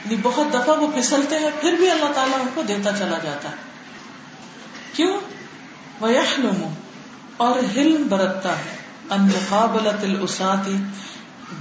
یعنی 0.05 0.21
بہت 0.21 0.53
دفعہ 0.53 0.77
وہ 0.77 0.91
پھسلتے 0.91 1.39
ہیں، 1.39 1.49
پھر 1.61 1.73
بھی 1.73 1.91
اللہ 1.91 2.11
تعالیٰ 2.15 2.39
ان 2.41 2.47
کو 2.53 2.61
دیتا 2.61 2.91
چلا 2.91 3.17
جاتا 3.23 3.49
ہے۔ 3.49 3.55
کیوں؟ 4.93 5.19
وہ 5.99 6.69
اور 7.37 7.59
حلم 7.75 8.07
برتتا 8.07 8.59
ہے۔ 8.59 8.77
ان 9.09 9.21
مقابلت 9.21 10.03
الاساتی 10.03 10.77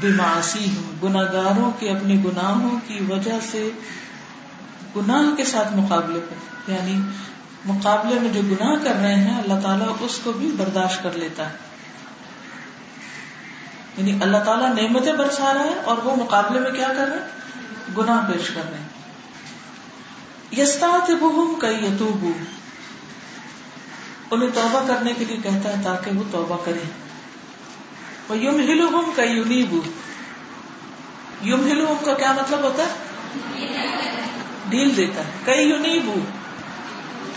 بمعاسیہم 0.00 0.96
گناہگاروں 1.02 1.70
کے 1.78 1.90
اپنے 1.90 2.14
گناہوں 2.14 2.78
کی 2.86 2.98
وجہ 3.08 3.38
سے، 3.50 3.70
گناہ 4.96 5.36
کے 5.36 5.44
ساتھ 5.44 5.72
مقابلے 5.72 6.20
پر۔ 6.30 6.70
یعنی 6.70 7.00
مقابلے 7.64 8.20
میں 8.20 8.28
جو 8.28 8.40
گناہ 8.42 8.84
کر 8.84 9.00
رہے 9.00 9.14
ہیں، 9.14 9.42
اللہ 9.42 9.60
تعالیٰ 9.62 9.96
اس 10.00 10.20
کو 10.24 10.32
بھی 10.32 10.50
برداشت 10.56 11.02
کر 11.02 11.12
لیتا 11.12 11.50
ہے۔ 11.50 11.54
یعنی 13.96 14.18
اللہ 14.22 14.36
تعالیٰ 14.36 14.74
نعمتیں 14.74 15.12
برسا 15.12 15.54
رہا 15.54 15.64
ہے 15.64 15.80
اور 15.84 15.96
وہ 15.98 16.16
مقابلے 16.16 16.60
میں 16.60 16.70
کیا 16.70 16.88
کر 16.96 17.06
رہے 17.08 17.18
ہیں؟ 17.18 17.28
گناہ 17.98 18.30
پیش 18.32 18.50
کر 18.54 18.70
رہے 18.70 18.78
ہیں۔ 18.78 18.88
یستات 20.62 21.10
بہم 21.10 21.54
کئی 21.60 21.84
یتوب 21.84 22.26
انہیں 24.30 24.48
توبہ 24.54 24.86
کرنے 24.86 25.12
کے 25.18 25.24
لیے 25.24 25.36
کہتا 25.36 25.68
ہے 25.68 25.82
تاکہ 25.84 26.10
وہ 26.18 26.22
توبہ 26.30 26.56
کرے 26.64 26.82
وہ 28.28 28.36
یوم 28.36 28.54
ہلو 28.54 28.88
ہم 28.88 29.10
کئی 29.16 29.32
یونیب 29.32 29.74
یوم 31.40 31.66
ہلو 31.66 31.94
کا 32.04 32.14
کیا 32.14 32.32
مطلب 32.32 32.60
ہوتا 32.62 32.82
ہے؟ 32.82 32.88
ڈھیل 34.68 34.96
دیتا 34.96 35.24
ہے۔ 35.24 35.30
کئی 35.44 35.68
یونیب 35.68 36.10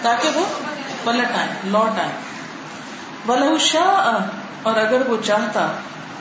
تاکہ 0.01 0.29
وہ 0.38 0.45
پلٹ 1.03 1.38
آئے 1.38 1.47
لوٹ 1.63 1.99
آئے 1.99 2.12
ولو 3.27 3.58
شاہ 3.58 4.27
اور 4.63 4.75
اگر 4.75 5.10
وہ 5.10 5.17
چاہتا 5.25 5.71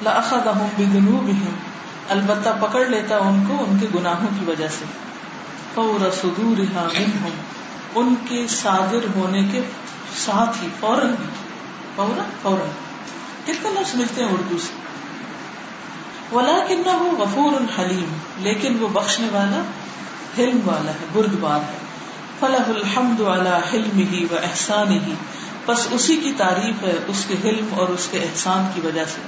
لاخذہم 0.02 0.68
بذنوبہم 0.78 1.54
البتہ 2.08 2.48
پکڑ 2.60 2.84
لیتا 2.84 3.16
ان 3.16 3.44
کو 3.48 3.64
ان 3.68 3.78
کے 3.78 3.86
گناہوں 3.94 4.28
کی 4.38 4.44
وجہ 4.44 4.68
سے۔ 4.68 4.84
فور 5.74 6.10
صدورہا 6.22 6.88
منہم 6.98 7.30
ان 7.94 8.14
کے 8.28 8.46
صادر 8.48 9.06
ہونے 9.14 9.42
کے 9.52 9.62
ساتھ 10.16 10.62
ہی، 10.62 10.68
فوراً 10.80 11.06
بھی 11.06 11.26
فوراً 11.96 12.24
فوراً۔ 12.42 12.68
کتنے 13.44 13.80
لفظ 13.80 13.94
ملتے 13.94 14.24
ہیں 14.24 14.32
اردو 14.32 14.58
سے۔ 14.58 14.72
ولا 16.36 16.52
ولیکنہ 16.52 17.22
غفور 17.22 17.80
حلیم 17.80 18.18
لیکن 18.38 18.76
وہ 18.80 18.88
بخشنے 18.88 19.28
والا، 19.32 19.62
حلم 20.38 20.60
والا 20.64 20.90
ہے، 20.90 21.06
بردبار 21.12 21.60
ہے۔ 21.60 21.83
فلاح 22.44 22.68
الحمد 22.68 23.20
علی 23.20 23.50
حلم 23.72 23.98
ہی 23.98 24.24
و 24.24 24.36
احسان 24.42 24.90
ہی 24.90 25.14
بس 25.66 25.86
اسی 25.90 26.16
کی 26.16 26.32
تعریف 26.36 26.82
ہے 26.82 26.92
اس 27.06 27.24
کے 27.28 27.34
حلم 27.44 27.66
اور 27.78 27.88
اس 27.88 28.08
کے 28.10 28.18
احسان 28.18 28.66
کی 28.74 28.80
وجہ 28.84 29.04
سے۔ 29.04 29.20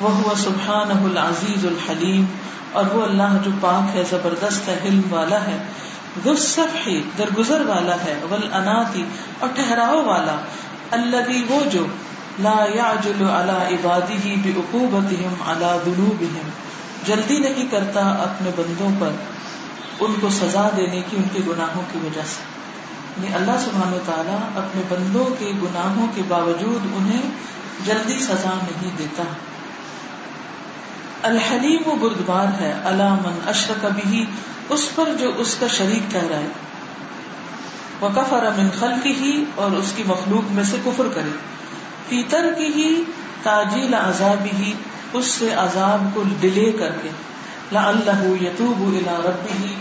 وہ 0.00 0.10
ہوا 0.10 0.34
سبحان 0.36 0.90
العزیز 0.90 1.66
الحلیم، 1.66 2.24
اور 2.72 2.84
وہ 2.92 3.02
اللہ 3.02 3.36
جو 3.44 3.50
پاک 3.60 3.96
ہے، 3.96 4.02
زبردست 4.10 4.68
ہے، 4.68 4.80
حلم 4.84 5.00
والا 5.10 5.40
ہے 5.40 5.56
غصفی 6.24 7.02
درگزر 7.18 7.62
والا 7.66 7.94
ہے 7.94 8.16
ول 8.30 8.48
اناتی 8.52 9.04
اور 9.38 9.48
ٹھہراؤ 9.54 10.02
والا۔ 10.02 10.36
اللہ 10.90 11.30
وہ 11.48 11.60
جو 11.70 11.86
لا 12.38 12.56
يعجل 12.74 13.24
على 13.28 13.74
عباده 13.74 14.34
بعقوبتهم 14.44 15.46
على 15.46 15.72
ذنوبهم 15.86 16.50
جلدی 17.06 17.38
نہیں 17.38 17.70
کرتا 17.70 18.00
اپنے 18.00 18.50
بندوں 18.56 18.90
پر۔ 18.98 19.10
ان 20.00 20.14
کو 20.20 20.28
سزا 20.30 20.68
دینے 20.76 21.02
کی 21.10 21.16
ان 21.16 21.22
کے 21.32 21.38
گناہوں 21.46 21.82
کی 21.92 21.98
وجہ 22.02 22.20
سے۔ 22.26 22.42
یعنی 23.16 23.34
اللہ 23.34 23.58
سبحان 23.64 23.92
و 23.92 23.98
تعالیٰ 24.06 24.38
اپنے 24.56 24.82
بندوں 24.88 25.24
کے 25.38 25.52
گناہوں 25.62 26.06
کے 26.14 26.22
باوجود 26.28 26.86
انہیں 26.96 27.22
جلدی 27.86 28.18
سزا 28.18 28.58
نہیں 28.62 28.90
دیتا۔ 28.98 29.22
الحلیم 31.22 31.82
و 31.86 31.94
بردبار 31.94 32.46
ہے 32.60 32.74
اللہ 32.84 33.14
من 33.14 33.38
اشرک 33.46 33.86
بھی 34.02 34.26
اس 34.68 34.90
پر 34.94 35.04
جو 35.20 35.32
اس 35.36 35.56
کا 35.60 35.66
شریک 35.66 36.10
ٹھہرائے۔ 36.10 36.46
وہ 38.00 38.08
کفر 38.14 38.46
امن 38.46 38.68
خل 38.80 38.92
کی 39.02 39.12
ہی 39.12 39.44
اور 39.54 39.70
اس 39.70 39.92
کی 39.96 40.02
مخلوق 40.06 40.52
میں 40.52 40.64
سے 40.64 40.76
کفر 40.84 41.04
کرے۔ 41.14 41.30
فیتر 42.08 42.52
کی 42.58 42.66
ہی 42.66 43.02
تاجیل 43.42 43.94
عذاب 43.94 44.46
ہی 44.58 44.72
اس 45.12 45.26
سے 45.26 45.52
عذاب 45.52 46.04
کو 46.14 46.22
ڈیلے 46.40 46.72
کر 46.72 46.90
کے۔ 47.02 47.08
لا 47.72 47.88
اللہ 47.88 48.42
یتوب 48.42 48.96
الا 48.96 49.20
ربی 49.24 49.74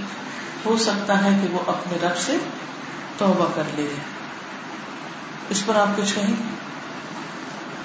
ہو 0.66 0.78
سکتا 0.78 1.24
ہے 1.24 1.40
کہ 1.42 1.54
وہ 1.54 1.60
اپنے 1.68 1.98
رب 2.04 2.18
سے 2.18 2.38
توبہ 3.18 3.46
کر 3.56 3.64
لے۔ 3.76 3.88
اس 5.50 5.66
پر 5.66 5.76
آپ 5.76 5.98
کچھ 5.98 6.16
کہیں؟ 6.16 6.34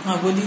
ہاں 0.06 0.16
بولیے۔ 0.20 0.46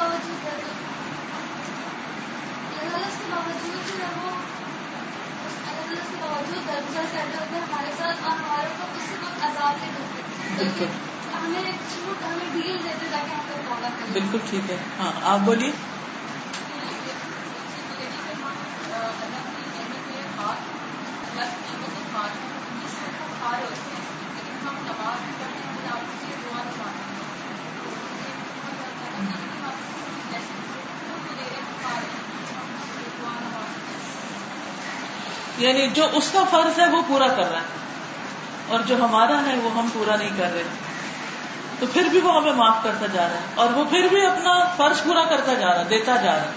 ہمارے 0.00 0.97
بالکل۔ 14.12 14.38
ٹھیک 14.44 14.70
ہے۔ 14.70 14.76
ہاں 14.98 15.12
آپ 15.24 15.38
بولیے۔ 15.40 15.70
یعنی 35.58 35.86
جو 35.86 36.06
اس 36.12 36.30
کا 36.32 36.44
فرض 36.50 36.80
ہے 36.80 36.88
وہ 36.88 37.02
پورا 37.08 37.28
کر 37.28 37.50
رہا 37.50 37.60
ہے۔ 37.60 37.78
اور 38.68 38.80
جو 38.80 38.96
ہمارا 38.96 39.40
ہے 39.46 39.54
وہ 39.62 39.70
ہم 39.70 39.88
پورا 39.92 40.16
نہیں 40.16 40.30
کر 40.36 40.52
رہے۔ 40.54 40.62
تو 41.78 41.86
پھر 41.92 42.02
بھی 42.02 42.20
وہ 42.20 42.36
ہمیں 42.36 42.52
معاف 42.52 42.76
کرتا 42.82 43.06
جا 43.06 43.22
رہا 43.22 43.34
ہے۔ 43.34 43.40
اور 43.54 43.68
وہ 43.72 43.84
پھر 43.84 44.06
بھی 44.10 44.26
اپنا 44.26 44.64
فرض 44.76 45.02
پورا 45.02 45.24
کرتا 45.24 45.54
جا 45.54 45.66
رہا 45.66 45.78
ہے، 45.78 45.84
دیتا 45.84 46.16
جا 46.16 46.32
رہا 46.32 46.42
ہے۔ 46.42 46.50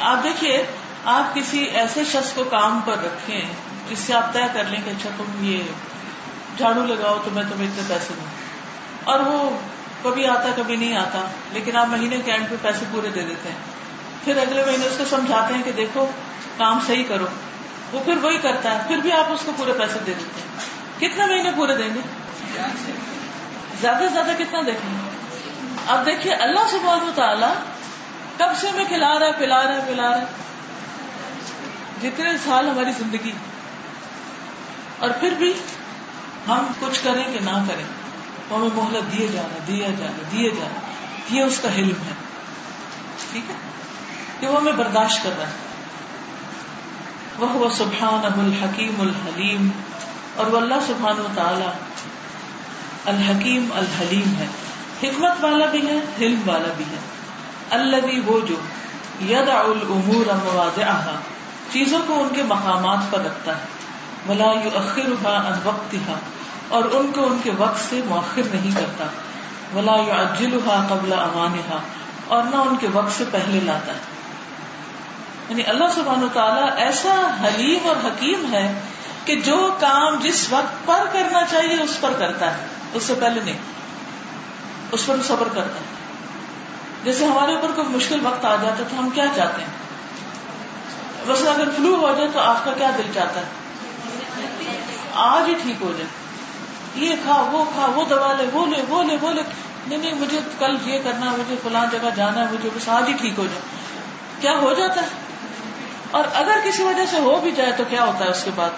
آپ 0.00 0.24
دیکھیے، 0.24 0.66
آپ 1.04 1.34
کسی 1.34 1.58
ایسے 1.58 2.04
شخص 2.04 2.32
کو 2.32 2.44
کام 2.44 2.80
پر 2.84 2.92
رکھیں 2.92 3.40
جس 3.88 3.98
سے 3.98 4.14
آپ 4.14 4.32
طے 4.32 4.42
کر 4.52 4.64
لیں 4.64 4.82
کہ 4.84 4.90
اچھا 4.90 5.10
تم 5.16 5.24
یہ 5.40 5.62
جھاڑو 6.58 6.86
لگاؤ 6.86 7.18
تو 7.24 7.30
میں 7.32 7.42
تمہیں 7.42 7.68
اتنے 7.68 7.82
پیسے 7.88 8.14
دوں۔ 8.16 8.26
اور 9.04 9.20
وہ 9.20 9.58
کبھی 10.02 10.26
آتا، 10.26 10.48
کبھی 10.56 10.76
نہیں 10.76 10.96
آتا، 10.96 11.24
لیکن 11.52 11.76
آپ 11.76 11.86
مہینے 11.86 12.16
کے 12.24 12.32
اینڈ 12.32 12.50
پہ 12.50 12.54
پیسے 12.62 12.84
پورے 12.92 13.08
دے 13.08 13.22
دیتے 13.22 13.48
ہیں۔ 13.48 13.58
پھر 14.24 14.38
اگلے 14.38 14.64
مہینے 14.64 14.86
اس 14.86 14.94
کو 14.98 15.04
سمجھاتے 15.10 15.54
ہیں 15.54 15.62
کہ 15.62 15.72
دیکھو 15.72 16.06
کام 16.56 16.78
صحیح 16.86 17.04
کرو۔ 17.08 17.26
وہ 17.92 18.04
پھر 18.04 18.16
وہی 18.16 18.38
کرتا 18.38 18.72
ہے۔ 18.72 18.78
پھر 18.86 18.96
بھی 18.96 19.12
آپ 19.12 19.32
اس 19.32 19.40
کو 19.44 19.52
پورے 19.56 19.72
پیسے 19.72 19.98
دے 20.06 20.12
دیتے 20.18 20.40
ہیں۔ 20.40 20.46
کتنے 21.00 21.26
مہینے 21.26 21.50
پورے 21.56 21.76
دیں 21.76 21.94
گے؟ 21.94 22.00
زیادہ 23.80 23.98
سے 23.98 24.08
زیادہ 24.08 24.30
کتنا 24.38 24.60
دیکھیں 24.66 24.94
گے؟ 24.94 25.10
اب 25.86 26.06
دیکھیے، 26.06 26.34
اللہ 26.34 26.60
سے 26.70 26.76
بہت 26.84 27.16
تعالیٰ 27.16 27.52
کب 28.36 28.46
سے 28.56 28.66
میں 28.74 28.84
کھلا 28.84 29.18
رہا 29.18 29.26
ہے، 29.26 29.32
پلا 29.32 29.62
رہا 29.62 29.74
ہے، 29.74 29.80
پلا 29.86 30.10
رہا 30.10 30.18
ہے۔ 30.18 30.24
جتنے 32.02 32.30
سال 32.44 32.68
ہماری 32.68 32.92
زندگی 32.92 33.32
اور 34.98 35.10
پھر 35.20 35.30
بھی 35.30 35.52
ہم 36.48 36.66
کچھ 36.80 37.04
کریں 37.04 37.32
کہ 37.32 37.40
نہ 37.40 37.64
کریں۔ 37.68 37.84
تو 38.48 38.56
ہمیں 38.56 38.68
مہلت 38.74 39.18
دیے 39.18 39.28
جانا، 39.28 39.58
دیا 39.66 39.88
جانا، 39.98 40.22
دیے 40.32 40.50
جانا۔ 40.50 40.80
یہ 41.34 41.42
اس 41.42 41.58
کا 41.58 41.74
حلم 41.76 42.02
ہے۔ 42.06 42.12
ٹھیک 43.32 43.50
ہے؟ 43.50 43.54
کہ 44.40 44.46
وہ 44.46 44.60
ہمیں 44.60 44.72
برداشت 44.72 45.22
کر 45.22 45.30
رہا 45.38 45.46
ہے۔ 45.46 45.65
وہ 47.38 47.68
سبحان 47.70 48.40
الحکیم 48.40 49.00
الحلیم، 49.00 49.68
اور 50.36 50.46
وہ 50.46 50.56
اللہ 50.56 50.74
سبحان 50.86 51.20
و 51.20 51.26
تعالی 51.34 51.64
الحکیم 53.04 53.68
الحلیم 53.74 54.34
ہے۔ 54.38 54.46
حکمت 55.02 55.44
والا 55.44 55.66
بھی 55.66 55.88
ہے، 55.88 56.26
حلم 56.26 56.40
والا 56.46 56.72
بھی 56.76 56.84
ہے۔ 56.84 56.98
اللہ 57.70 58.30
وہ 58.30 58.40
جو 58.40 58.54
ید 59.20 59.48
العمور 59.48 60.78
چیزوں 61.72 61.98
کو 62.06 62.14
ان 62.14 62.28
کے 62.34 62.42
مقامات 62.42 62.98
پر 63.10 63.18
رکھتا 63.18 63.52
ہے۔ 63.52 63.60
ولا 64.28 64.50
اخر 64.74 65.24
ان 65.24 65.58
وقت 65.64 65.94
اور 66.68 66.82
ان 66.84 67.10
کو 67.14 67.26
ان 67.26 67.38
کے 67.44 67.50
وقت 67.58 67.90
سے 67.90 68.00
مؤخر 68.06 68.42
نہیں 68.54 68.70
کرتا۔ 68.74 69.04
ولا 69.74 69.92
اجل 69.92 70.58
قبل 70.64 71.12
امان 71.12 71.78
اور 72.26 72.42
نہ 72.42 72.56
ان 72.56 72.76
کے 72.76 72.86
وقت 72.92 73.18
سے 73.18 73.24
پہلے 73.30 73.60
لاتا 73.60 73.92
ہے۔ 73.92 74.15
یعنی 75.48 75.62
اللہ 75.66 75.84
سبحان 75.94 76.24
و 76.24 76.28
تعالیٰ 76.32 76.68
ایسا 76.76 77.36
حلیم 77.44 77.88
اور 77.88 77.96
حکیم 78.04 78.54
ہے 78.54 78.80
کہ 79.24 79.36
جو 79.36 79.76
کام 79.80 80.14
جس 80.20 80.52
وقت 80.52 80.86
پر 80.86 81.04
کرنا 81.12 81.40
چاہیے 81.50 81.82
اس 81.82 82.00
پر 82.00 82.12
کرتا 82.18 82.56
ہے، 82.56 82.66
اس 82.94 83.02
سے 83.02 83.14
پہلے 83.20 83.40
نہیں۔ 83.44 83.58
اس 84.92 85.06
پر 85.06 85.16
صبر 85.26 85.48
کرتا 85.54 85.74
ہے۔ 85.74 85.96
جیسے 87.04 87.24
ہمارے 87.24 87.54
اوپر 87.54 87.70
کوئی 87.76 87.88
مشکل 87.88 88.26
وقت 88.26 88.44
آ 88.44 88.56
جاتا 88.56 88.78
ہے 88.78 88.84
تو 88.90 88.98
ہم 88.98 89.10
کیا 89.10 89.24
چاہتے 89.36 89.62
ہیں؟ 89.62 89.68
بس 91.26 91.42
اگر 91.46 91.68
فلو 91.76 91.94
ہو 91.94 92.14
جائے 92.16 92.28
تو 92.32 92.40
آپ 92.40 92.64
کا 92.64 92.72
کیا 92.72 92.90
دل 92.98 93.10
چاہتا 93.14 93.40
ہے؟ 93.40 93.46
آج 95.14 95.48
ہی 95.48 95.54
ٹھیک 95.62 95.82
ہو 95.82 95.92
جائے۔ 95.98 96.10
یہ 97.06 97.16
کھا، 97.22 97.48
وہ 97.52 97.64
کھا، 97.74 97.86
وہ 97.86 98.04
دوا 98.04 98.32
لے، 98.38 98.46
وہ 98.52 98.66
لے 98.66 98.82
وہ 98.88 99.02
لے 99.02 99.16
وہ 99.20 99.32
لے۔ 99.32 99.42
نہیں 99.86 99.98
نہیں، 99.98 100.14
مجھے 100.14 100.40
کل 100.58 100.76
یہ 100.84 100.98
کرنا 101.04 101.30
مجھے 101.30 101.56
فلاں 101.62 101.86
جگہ 101.92 102.08
جانا 102.16 102.40
ہے، 102.40 102.52
مجھے 102.52 102.68
بس 102.74 102.88
آج 102.88 103.08
ہی 103.08 103.12
ٹھیک 103.12 103.34
ہو 103.38 103.44
جائے۔ 103.44 103.60
کیا 104.40 104.52
ہو 104.52 104.72
جاتا 104.72 105.00
ہے؟ 105.00 105.06
اور 106.10 106.24
اگر 106.34 106.58
کسی 106.64 106.82
وجہ 106.82 107.06
سے 107.10 107.18
ہو 107.18 107.40
بھی 107.42 107.50
جائے 107.50 107.72
تو 107.76 107.84
کیا 107.90 108.04
ہوتا 108.04 108.24
ہے 108.24 108.30
اس 108.30 108.44
کے 108.44 108.50
بعد؟ 108.54 108.70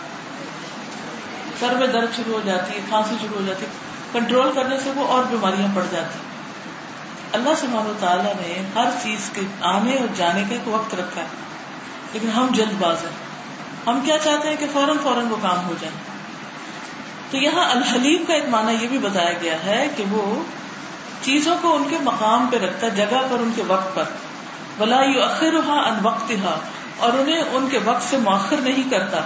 سر 1.61 1.75
میں 1.75 1.87
درد 1.87 2.17
شروع 2.17 2.35
ہو 2.35 2.41
جاتی 2.45 2.73
ہے، 2.73 2.81
کھانسی 2.89 3.15
شروع 3.21 3.41
ہو 3.41 3.47
جاتی 3.47 3.63
ہے۔ 3.63 3.71
کنٹرول 4.13 4.53
کرنے 4.53 4.81
سے 4.81 4.91
وہ 4.95 5.09
اور 5.09 5.25
بیماریاں 5.25 5.77
پڑ 5.77 5.83
جاتی 5.91 6.19
اللہ 7.33 7.51
سبحانہ 7.57 7.89
تعالیٰ 8.01 8.33
نے 8.37 8.63
ہر 8.75 8.89
چیز 9.03 9.31
کے 9.35 9.41
آنے 9.61 9.95
اور 9.95 10.07
جانے 10.17 10.41
کا 10.41 10.55
ایک 10.55 10.69
وقت 10.69 10.95
رکھا 10.95 11.23
ہے۔ 11.23 11.27
لیکن 12.13 12.31
ہم 12.31 12.47
جلد 12.51 12.73
باز 12.81 12.97
ہیں۔ 13.03 13.11
ہم 13.87 14.01
کیا 14.05 14.19
چاہتے 14.19 14.49
ہیں 14.49 14.57
کہ 14.57 14.67
فوراً 14.73 14.97
فوراً 15.03 15.29
وہ 15.29 15.37
کام 15.43 15.67
ہو 15.67 15.75
جائے؟ 15.81 15.95
تو 17.31 17.37
یہاں 17.37 17.71
الحلیم 17.71 18.25
کا 18.25 18.35
ایک 18.35 18.49
معنی 18.49 18.73
یہ 18.83 18.89
بھی 18.89 18.99
بتایا 18.99 19.33
گیا 19.33 19.65
ہے 19.67 19.89
کہ 19.97 20.05
وہ 20.11 20.43
چیزوں 21.23 21.57
کو 21.63 21.75
ان 21.75 21.85
کے 21.91 21.97
مقام 22.03 22.47
پہ 22.47 22.57
رکھتا 22.57 22.87
ہے، 22.87 22.91
جگہ 22.91 23.23
پر 23.31 23.39
ان 23.41 23.51
کے 23.57 23.63
وقت 23.67 23.95
پر۔ 23.95 24.05
بلا 24.79 25.03
یو 25.03 25.23
اخر 25.23 25.55
ان 25.69 25.99
وقت 26.03 26.33
اور 26.99 27.13
انہیں 27.13 27.41
ان 27.41 27.69
کے 27.71 27.79
وقت 27.85 28.11
سے 28.11 28.17
مؤخر 28.17 28.57
نہیں 28.57 28.91
کرتا۔ 28.91 29.21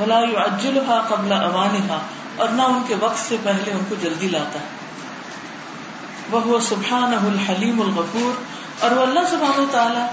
ولا 0.00 0.20
یو 0.20 0.80
قبل 1.08 1.32
اوان 1.32 1.98
اور 2.36 2.48
نہ 2.48 2.62
ان 2.62 2.82
کے 2.88 2.94
وقت 3.00 3.28
سے 3.28 3.36
پہلے 3.42 3.70
ان 3.70 3.80
کو 3.88 3.94
جلدی 4.02 4.28
لاتا۔ 4.28 4.58
ہے 4.58 4.64
وہ 6.30 6.60
سبحان 6.60 7.14
الحلیم 7.14 7.80
الغفور، 7.80 8.42
اور 8.80 8.90
وہ 8.90 9.02
اللہ 9.02 9.20
سبحان 9.30 9.64
تعالیٰ 9.72 10.06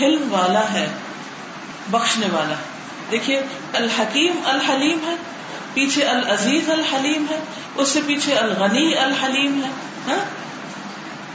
حلم 0.00 0.32
والا 0.32 0.72
ہے، 0.72 0.88
بخشنے 1.90 2.26
والا۔ 2.32 2.54
دیکھیے، 3.10 3.42
الحکیم 3.72 4.40
الحلیم 4.44 4.98
ہے، 5.06 5.16
پیچھے 5.74 6.04
العزیز 6.04 6.70
الحلیم 6.70 7.26
ہے، 7.30 7.38
اس 7.74 7.88
سے 7.88 8.00
پیچھے 8.06 8.34
الغنی 8.34 8.96
الحلیم 8.96 9.62
ہے 9.64 9.70
ہاں؟ 10.08 10.24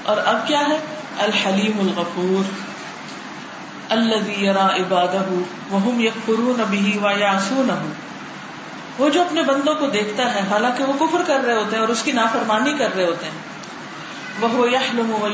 اور 0.04 0.18
اب 0.26 0.48
کیا 0.48 0.60
ہے؟ 0.60 0.78
الحلیم 1.20 1.80
الغفور۔ 1.80 2.65
اللہ 3.96 4.30
یرا 4.30 4.68
عبادہ 4.68 5.24
وہ 5.70 6.02
یکفرون 6.02 6.64
به 6.70 7.08
ویعصونه 7.08 7.86
وہ 8.98 9.10
جو 9.10 9.22
اپنے 9.22 9.44
بندوں 9.44 9.76
کو 9.76 9.86
دیکھتا 9.88 10.36
ہے، 10.36 10.42
حالانکہ 10.50 10.84
وہ 10.84 10.94
کفر 11.00 11.22
کر 11.28 11.40
رہے 11.46 11.54
ہوتے 11.54 11.76
ہیں 11.76 11.82
اور 11.82 11.90
اس 11.90 12.04
کی 12.04 12.12
نافرمانی 12.12 12.74
کر 12.80 12.96
رہے 12.96 13.06
ہوتے 13.06 13.26
ہیں۔ 13.26 13.56
وہ 14.42 14.72
یحلم 14.72 15.12
و 15.12 15.28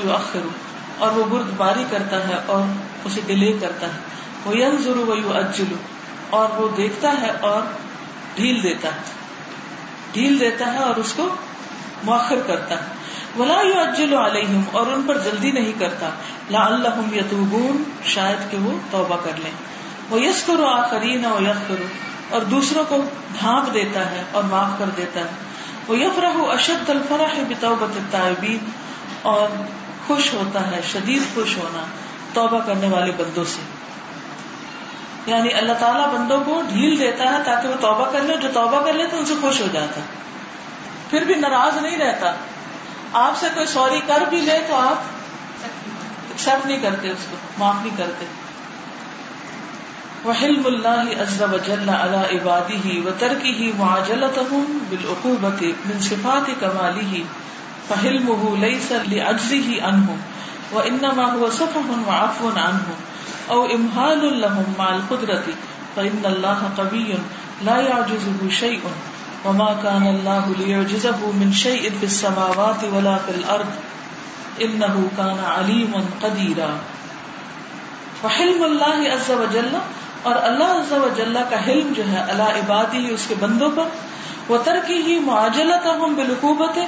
اور 0.97 1.12
وہ 1.12 1.24
برد 1.24 1.53
باری 1.57 1.84
کرتا 1.89 2.28
ہے 2.28 2.36
اور 2.45 2.64
اسے 3.05 3.22
ڈیلے 3.28 3.53
کرتا 3.62 3.88
ہے۔ 3.88 3.99
وہ 4.45 4.57
ینظر 4.57 4.97
و 4.97 5.34
اور 6.30 6.49
وہ 6.57 6.68
دیکھتا 6.78 7.14
ہے 7.22 7.32
اور 7.41 7.62
ڈھیل 8.36 8.64
دیتا 8.64 8.88
ہے۔ 8.88 9.01
ڈھیل 10.12 10.39
دیتا 10.39 10.74
ہے 10.74 10.78
اور 10.78 10.95
اس 10.95 11.14
کو 11.14 11.30
مؤخر 12.03 12.39
کرتا 12.47 12.76
ہے۔ 12.76 13.01
ولا 13.40 13.62
یؤجل 13.62 14.14
علیہم، 14.14 14.62
اور 14.72 14.88
ان 14.88 15.04
پر 15.08 15.18
جلدی 15.18 15.52
نہیں 15.52 15.80
کرتا۔ 15.80 16.10
لعلہم 16.52 17.14
یتوبون، 17.14 17.84
شاید 18.06 18.52
کہ 18.52 18.58
وہ 18.58 18.72
توبہ 18.92 19.18
کر 19.24 19.32
لیں۔ 19.44 19.52
وہ 20.10 20.22
یسکر 20.22 20.64
آخرین 20.66 21.26
و 21.26 21.38
اور 22.30 22.42
دوسروں 22.42 22.84
کو 22.90 23.04
ڈھانپ 23.40 23.74
دیتا 23.74 24.12
ہے 24.12 24.24
اور 24.32 24.44
معاف 24.44 24.80
کر 24.80 24.86
دیتا 24.98 25.20
ہے۔ 25.20 25.30
وہ 25.88 26.52
اشد 26.52 26.90
الفرح 26.90 27.42
بتوبت 27.50 27.98
التائبین، 27.98 28.58
اور 29.22 29.48
خوش 30.08 30.34
ہوتا 30.34 30.72
ہے، 30.72 30.82
شدید 30.92 31.36
خوش 31.36 31.58
ہونا 31.58 31.84
توبہ 32.34 32.60
کرنے 32.60 32.88
والے 32.88 33.12
بندوں 33.12 33.44
سے۔ 33.44 33.62
یعنی 35.26 35.54
اللہ 35.54 35.74
تعالیٰ 35.74 36.14
بندوں 36.14 36.40
کو 36.46 36.62
ڈھیل 36.74 37.00
دیتا 37.00 37.24
ہے 37.24 37.44
تاکہ 37.46 37.68
وہ 37.68 37.74
توبہ 37.80 38.12
کر 38.12 38.20
لے 38.22 38.38
جو 38.38 38.48
توبہ 38.54 38.82
کر 38.86 38.94
لے 38.94 39.06
تو 39.12 39.18
ان 39.18 39.26
سے 39.26 39.34
خوش 39.42 39.62
ہو 39.62 39.68
جاتا 39.72 39.96
ہے۔ 39.96 40.06
پھر 41.10 41.22
بھی 41.22 41.36
ناراض 41.36 41.82
نہیں 41.82 41.98
رہتا۔ 41.98 42.34
آپ 43.14 43.38
سے 43.39 43.47
کوئی 43.53 43.66
سوری 43.66 44.01
کر 44.07 44.24
بھی 44.30 44.41
لے 44.41 44.59
تو 44.68 44.76
آپ 44.76 45.09
ایکسپٹ 46.30 46.66
نہیں 46.66 46.80
کرتے 46.82 47.09
اس 47.09 47.26
کو، 47.32 47.38
معاف 47.57 47.76
نہیں 47.86 47.97
کرتے۔ 47.97 48.26
وحلم 50.26 50.66
اللہ 50.66 51.22
عز 51.22 51.41
وجل 51.41 51.89
على 51.89 52.22
عباده 52.32 52.89
وتركه 53.05 53.74
معاجلتهم 53.78 54.78
بالعقوبة 54.89 55.72
من 55.86 55.99
صفات 55.99 56.51
كماله 56.59 57.24
فحلمه 57.88 58.57
ليس 58.57 58.91
لعجزه 58.91 59.82
عنهم 59.82 60.18
وانما 60.72 61.34
هو 61.34 61.49
صفح 61.49 61.89
وعفو 62.07 62.51
عنهم 62.57 62.95
او 63.49 63.66
امهال 63.66 64.41
لهم 64.41 64.74
مع 64.78 64.89
القدرة 64.95 65.43
فإن 65.95 66.22
الله 66.26 66.70
قوي 66.78 67.18
لا 67.62 67.80
يعجزه 67.80 68.49
شيء 68.49 68.80
وما 69.46 69.74
كان 69.82 70.08
الله 70.08 70.52
ليعجزه 70.58 71.32
من 71.34 71.52
شيء 71.52 71.89
في 72.00 72.06
السماوات 72.06 72.84
ولا 72.84 73.18
في 73.26 73.32
الأرض. 73.32 73.70
إنه 74.64 75.00
كان 75.16 75.36
عليما 75.46 76.00
قديرا. 76.22 76.76
وحلم 78.24 78.64
اللہ 78.64 79.14
عز 79.14 79.30
و 79.30 79.46
جل 79.52 79.78
اور 80.24 80.36
اللہ 80.42 80.64
عز 80.64 80.92
و 80.92 81.10
جل 81.16 81.38
کا 81.50 81.66
حلم 81.68 81.94
جو 81.94 82.04
ہے 82.12 82.18
اللہ 82.28 82.44
عبادی 82.44 83.08
اس 83.10 83.26
کے 83.28 83.36
بندوں 83.39 83.70
پر 83.76 83.84
وہ 84.48 84.58
ترکی 84.64 84.94
ہی 84.94 85.20
معاجلت 85.20 85.88
ہم 85.88 86.14
بالحکوبت 86.14 86.80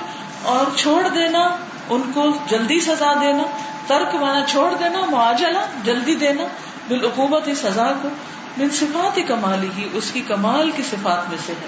اور 0.43 0.78
چھوڑ 0.78 1.08
دینا، 1.08 1.56
ان 1.89 2.12
کو 2.14 2.32
جلدی 2.49 2.80
سزا 2.80 3.14
دینا، 3.22 3.43
ترک 3.88 4.16
مانا 4.16 4.41
چھوڑ 4.47 4.74
دینا، 4.80 5.01
معاجلہ، 5.10 5.58
جلدی 5.84 6.16
دینا 6.16 6.43
بالعقوبت 6.88 7.49
سزا 7.58 7.91
کو، 8.01 8.10
من 8.58 8.70
صفات 8.70 9.20
کمالی 9.28 9.70
ہی، 9.78 9.89
اس 9.93 10.12
کی 10.12 10.22
کمال 10.22 10.72
کی 10.76 10.84
صفات 10.84 11.30
میں 11.30 11.38
سے 11.45 11.54
ہے۔ 11.62 11.68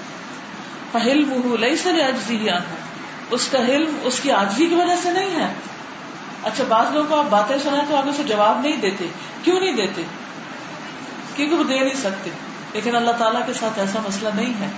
فہلم 0.98 1.56
لئی 1.58 1.76
سر 1.76 1.94
عجزی 2.08 2.48
اس 3.30 3.48
کا 3.48 3.58
حلم 3.58 3.98
اس 4.02 4.20
کی 4.20 4.32
آجزی 4.32 4.66
کی 4.66 4.74
وجہ 4.74 4.96
سے 5.02 5.10
نہیں 5.10 5.40
ہے۔ 5.40 5.54
اچھا 6.42 6.64
بعض 6.68 6.86
لوگوں 6.92 7.08
کو 7.08 7.18
آپ 7.18 7.24
باتیں 7.30 7.56
سنائیں 7.62 7.84
تو 7.88 7.96
آپ 7.96 8.08
اسے 8.08 8.22
جواب 8.22 8.60
نہیں 8.60 8.76
دیتے۔ 8.76 9.06
کیوں 9.42 9.60
نہیں 9.60 9.72
دیتے؟ 9.72 10.02
کیونکہ 11.36 11.56
وہ 11.56 11.64
دے 11.64 11.80
نہیں 11.80 12.00
سکتے۔ 12.02 12.30
لیکن 12.72 12.96
اللہ 12.96 13.10
تعالیٰ 13.10 13.46
کے 13.46 13.52
ساتھ 13.52 13.78
ایسا 13.78 13.98
مسئلہ 14.08 14.28
نہیں 14.34 14.60
ہے۔ 14.60 14.68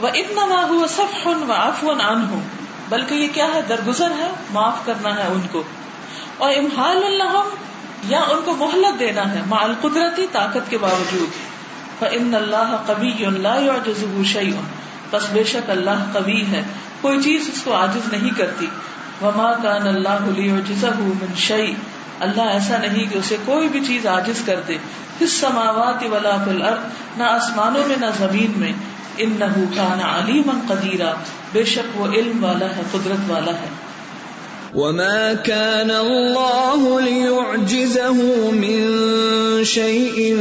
وہ 0.00 0.08
اتنا 0.08 0.46
نہ 0.46 0.66
ہوا 0.66 0.88
سب 0.88 1.28
ہن 1.28 1.42
و 1.42 1.52
افون 1.52 2.00
ان 2.00 2.24
ہوں 2.24 2.40
بلکہ 2.88 3.14
یہ 3.14 3.28
کیا 3.32 3.46
ہے؟ 3.54 3.62
درگزر 3.62 4.10
ہے۔ 4.10 4.30
معاف 4.50 4.86
کرنا 4.86 5.16
ہے 5.16 5.26
ان 5.26 5.40
کو۔ 5.52 5.62
اور 6.38 6.52
امحال 6.56 7.04
اللہ 7.04 7.42
یا 8.04 8.20
ان 8.20 8.40
کو 8.44 8.54
مہلت 8.54 9.00
دینا 9.00 9.32
ہے 9.32 9.40
مال 9.46 9.74
قدرتی 9.80 10.26
طاقت 10.32 10.70
کے 10.70 10.78
باوجود۔ 10.78 11.52
فن 11.98 12.34
اللہ 12.34 12.82
کبھی 12.86 13.26
اللہ 13.26 14.24
شعی 14.24 14.50
بس 15.12 15.22
بے 15.32 15.44
شک 15.44 15.70
اللہ 15.70 16.04
کبھی 16.12 16.44
ہے۔ 16.52 16.62
کوئی 17.00 17.22
چیز 17.22 17.50
اس 17.52 17.62
کو 17.62 17.74
عاجز 17.74 18.12
نہیں 18.12 18.30
کرتی۔ 18.38 18.66
وما 19.22 19.52
کان 19.62 19.86
اللہ 19.86 20.18
من 20.20 21.34
شعی 21.36 21.74
اللہ 22.20 22.42
ایسا 22.42 22.78
نہیں 22.78 23.06
کہ 23.12 23.18
اسے 23.18 23.36
کوئی 23.44 23.68
بھی 23.68 23.80
چیز 23.86 24.06
عاجز 24.06 24.42
کر 24.44 24.60
دے۔ 24.68 24.76
کس 25.18 25.32
سماوات 25.32 26.04
ولا 26.12 26.36
فی 26.44 26.50
الارض 26.50 26.78
نہ 27.18 27.22
آسمانوں 27.22 27.88
میں، 27.88 27.96
نہ 28.00 28.06
زمین 28.18 28.52
میں۔ 28.56 28.72
ان 29.18 29.36
نہ 29.38 29.44
کان 29.76 30.00
علیما 30.00 30.74
بے 31.52 31.64
شک 31.64 32.00
وہ 32.00 32.06
علم 32.12 32.44
والا 32.44 32.66
ہے، 32.66 32.82
قدرت 32.90 33.30
والا 33.30 33.52
ہے۔ 33.52 33.68
وما 34.74 35.32
كان 35.44 35.90
الله 35.90 36.98
ليعجزه 37.04 38.20
من 38.52 39.64
شيء 39.64 40.36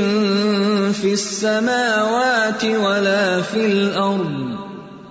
في 1.02 1.12
السماوات 1.12 2.66
ولا 2.66 3.40
في 3.52 3.66
الارض 3.66 4.61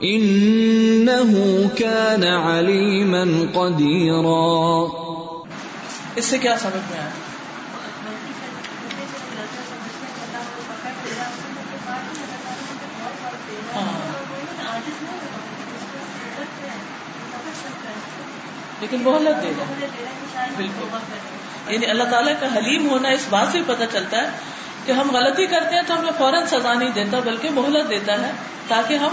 انه 0.03 1.33
كان 1.79 2.25
عليما 2.25 3.25
قديرا. 3.53 4.31
اس 6.17 6.25
سے 6.25 6.39
کیا 6.39 6.59
سمجھ 6.59 6.91
میں 6.91 6.99
آیا؟ 6.99 7.11
ہاں۔ 13.77 13.99
لیکن 18.81 19.03
مہلت 19.03 19.43
دے 19.43 19.53
گا 19.59 19.65
بالکل۔ 20.57 20.85
یعنی 21.73 21.87
اللہ 21.87 22.05
تعالیٰ 22.05 22.33
کا 22.41 22.47
حلیم 22.57 22.91
ہونا 22.91 23.09
اس 23.09 23.27
بات 23.31 23.47
سے 23.53 23.59
پتہ 23.67 23.85
چلتا 23.93 24.17
ہے 24.17 24.29
کہ 24.87 24.93
ہم 24.93 25.11
غلطی 25.11 25.47
کرتے 25.47 25.75
ہیں 25.75 25.83
تو 25.87 25.99
ہمیں 25.99 26.13
فوراً 26.19 26.47
سزا 26.47 26.75
نہیں 26.75 26.91
دیتا، 26.95 27.19
بلکہ 27.25 27.51
مہلت 27.51 27.91
دیتا 27.91 28.13
ہے 28.13 28.33
تاکہ 28.69 28.95
ہم 28.95 29.13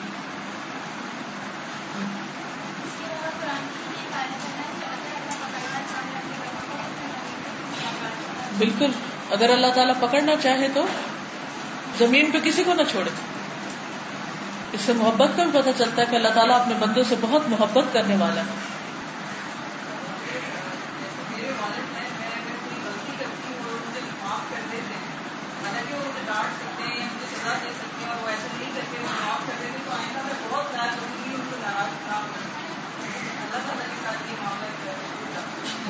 بالکل، 8.61 8.91
اگر 9.31 9.49
اللہ 9.49 9.67
تعالیٰ 9.75 9.93
پکڑنا 9.99 10.31
چاہے 10.43 10.67
تو 10.73 10.85
زمین 11.97 12.31
پہ 12.31 12.37
کسی 12.43 12.63
کو 12.63 12.73
نہ 12.73 12.81
چھوڑے۔ 12.91 13.09
اس 14.71 14.81
سے 14.81 14.93
محبت 14.93 15.29
کا 15.37 15.43
بھی 15.43 15.61
پتہ 15.61 15.69
چلتا 15.77 16.01
ہے 16.01 16.07
کہ 16.09 16.15
اللہ 16.15 16.27
تعالیٰ 16.27 16.61
اپنے 16.61 16.73
بندوں 16.79 17.03
سے 17.09 17.15
بہت 17.21 17.41
محبت 17.49 17.93
کرنے 17.93 18.15
والا 18.15 18.41
ہے۔ 18.41 18.71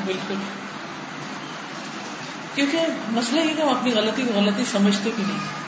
بالکل۔ 0.05 0.70
کیونکہ 2.55 2.79
مسئلہ 3.07 3.39
یہ 3.39 3.53
کہ 3.57 3.61
ہم 3.61 3.69
اپنی 3.69 3.93
غلطی 3.93 4.21
کو 4.21 4.39
غلطی 4.39 4.63
سمجھتے 4.71 5.09
بھی 5.15 5.23
نہیں۔ 5.27 5.61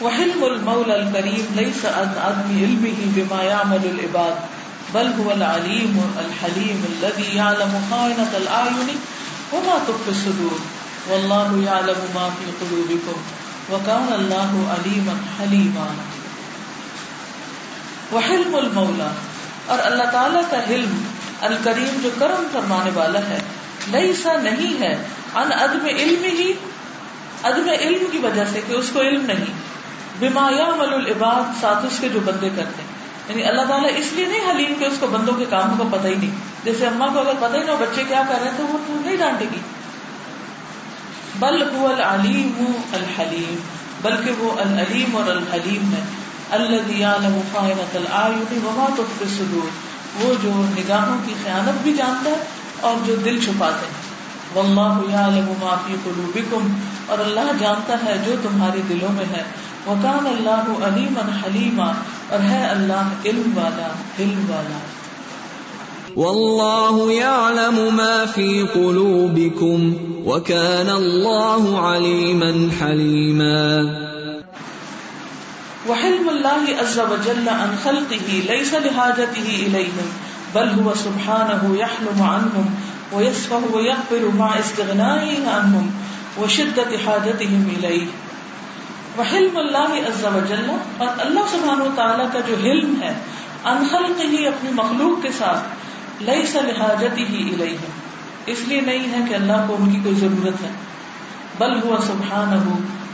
وحلم 0.00 0.44
المول 0.44 0.90
الکریم 0.90 1.58
ليس 1.58 1.84
عن 1.84 2.18
عدم 2.18 2.58
علمه 2.58 3.10
بما 3.14 3.42
يعمل 3.42 3.88
العباد، 3.92 4.46
بل 4.92 5.10
هو 5.18 5.30
العليم 5.30 6.00
الحليم 6.16 6.84
الذي 6.88 7.36
يعلم 7.36 7.78
خائنة 7.90 8.30
الأعين 8.32 8.96
وما 9.52 9.78
تخفي 9.86 10.10
الصدور۔ 10.10 10.82
والله 11.10 11.62
يعلم 11.62 12.06
ما 12.14 12.28
في 12.38 12.50
قلوبكم 12.60 13.20
وكان 13.72 14.12
الله 14.12 14.64
عليما 14.68 15.12
حليما۔ 15.40 15.86
وحلم 18.12 18.54
المولى، 18.54 19.08
اور 19.66 19.78
اللہ 19.82 20.04
تعالیٰ 20.12 20.42
کا 20.50 20.58
حلم 20.68 21.02
الکریم 21.40 22.00
جو 22.02 22.10
کرم 22.18 22.46
فرمانے 22.52 22.90
والا 22.94 23.18
ہے 23.18 23.40
نہیں 23.88 24.12
سا 24.22 24.32
نہیں 24.42 24.80
ہے 24.80 25.04
ان 25.34 25.52
عدم 25.52 25.86
علم 25.86 26.24
ہی 26.24 26.52
عدم 27.42 27.70
علم 27.80 28.04
کی 28.12 28.18
وجہ 28.18 28.44
سے 28.52 28.60
کہ 28.66 28.72
اس 28.72 28.90
کو 28.92 29.00
علم 29.00 29.26
نہیں۔ 29.26 29.72
بما 30.18 30.50
یعمل 30.50 30.94
العباد، 30.94 31.60
ساتھ 31.60 31.86
اس 31.86 31.98
کے 32.00 32.08
جو 32.08 32.20
بندے 32.24 32.48
کرتے 32.56 32.82
ہیں۔ 32.82 33.02
یعنی 33.28 33.44
اللہ 33.44 33.62
تعالیٰ 33.62 33.90
اس 33.96 34.12
لیے 34.12 34.26
نہیں 34.26 34.50
حلیم 34.50 34.74
کہ 34.78 34.84
اس 34.84 34.94
کو 35.00 35.06
بندوں 35.06 35.34
کے 35.34 35.44
کاموں 35.50 35.84
کا 35.84 35.96
پتہ 35.96 36.06
ہی 36.06 36.14
نہیں۔ 36.14 36.30
جیسے 36.64 36.86
اما 36.86 37.06
کو 37.06 37.18
اگر 37.18 37.32
پتہ 37.40 37.56
ہی 37.56 37.62
نہ 37.62 37.70
بچے 37.80 38.02
کیا 38.08 38.22
کر 38.28 38.34
رہے 38.42 38.50
ہیں، 38.50 38.56
تو 38.56 38.62
وہ 38.62 38.78
نہیں 38.88 39.16
ڈانٹے 39.16 39.44
گی 39.52 39.58
بل 41.38 41.62
هو 41.62 41.86
العلیم 41.86 42.72
الحلیم، 42.92 43.54
بلکہ 44.02 44.32
وہ 44.38 44.60
العلیم 44.60 45.16
اور 45.16 45.30
الحلیم 45.30 45.92
ہے۔ 45.92 46.04
الذي 46.50 47.00
يعلم 47.00 47.40
خائنة 47.52 47.94
الاعين 47.94 48.58
وما 48.64 48.86
تخفي 48.96 49.24
الصدور۔ 49.30 49.92
وہ 50.14 50.34
جو 50.42 50.50
نگاہوں 50.54 51.18
کی 51.26 51.34
خیانت 51.42 51.82
بھی 51.82 51.92
جانتا 51.92 52.30
ہے 52.30 52.44
اور 52.82 52.94
جو 53.06 53.14
دل 53.24 53.40
چھپاتے 53.40 53.86
ہیں۔ 53.86 54.12
واللہ 54.54 55.12
یعلم 55.12 55.52
ما 55.60 55.76
فی 55.86 55.94
قلوبکم 56.04 56.68
اور 57.06 57.18
اللہ 57.18 57.52
جانتا 57.58 57.94
ہے 58.04 58.22
جو 58.26 58.34
تمہارے 58.42 58.80
دلوں 58.88 59.12
میں 59.12 59.24
ہے۔ 59.24 59.42
وکان 59.86 60.26
اللہ 60.26 60.86
علیما 60.86 61.20
حلیما 61.20 61.92
اور 62.28 62.38
ہے 62.38 62.68
اللہ 62.68 63.08
علم 63.24 63.58
والا 63.58 63.88
علم 64.18 64.50
والا۔ 64.50 64.78
والله 66.16 67.12
يعلم 67.12 67.94
ما 67.94 68.24
في 68.34 68.62
قلوبكم 68.74 69.94
وكان 70.24 70.90
الله 70.90 71.78
عليما 71.78 72.82
حليما 72.82 73.82
وحلم 75.88 76.28
الله 76.28 76.80
عز 76.80 76.98
وجل 76.98 77.48
عن 77.48 77.74
خلقه 77.82 78.32
ليس 78.32 78.74
لحاجته 78.74 79.68
إليهم 79.68 80.31
بل 80.54 80.72
هو 80.80 80.94
سبحانه 80.94 81.76
يحلم 81.76 82.22
عنهم 82.22 82.74
ويصفه 83.12 83.62
ويغفر 83.74 84.24
مع 84.38 84.50
استغنائه 84.58 85.48
عنهم 85.48 85.92
وشدة 86.40 86.98
حاجتهم 87.06 87.64
إليه. 87.76 88.06
وحلم 89.18 89.56
اللہ 89.56 89.96
عز 90.08 90.24
و 90.24 90.38
جل 90.48 90.68
اور 90.70 91.08
اللہ 91.18 91.48
سبحانہ 91.50 91.82
وتعالی 91.82 92.28
کا 92.32 92.40
جو 92.46 92.54
حلم 92.64 92.94
ہے 93.02 93.12
ان 93.64 93.84
خلق 93.90 94.20
ہی 94.30 94.46
اپنی 94.46 94.70
مخلوق 94.74 95.22
کے 95.22 95.32
ساتھ 95.38 96.22
لئی 96.22 96.44
لحاجت 96.54 97.18
ہی 97.18 97.42
الیہ 97.52 97.90
اس 98.46 98.62
لیے 98.68 98.80
نہیں 98.80 99.12
ہے 99.12 99.20
کہ 99.28 99.34
اللہ 99.34 99.66
کو 99.66 99.76
ان 99.78 99.92
کی 99.92 100.00
کوئی 100.04 100.14
ضرورت 100.14 100.62
ہے. 100.62 100.70
بل 101.58 101.82
ہوا 101.82 102.00
سبحان 102.06 102.58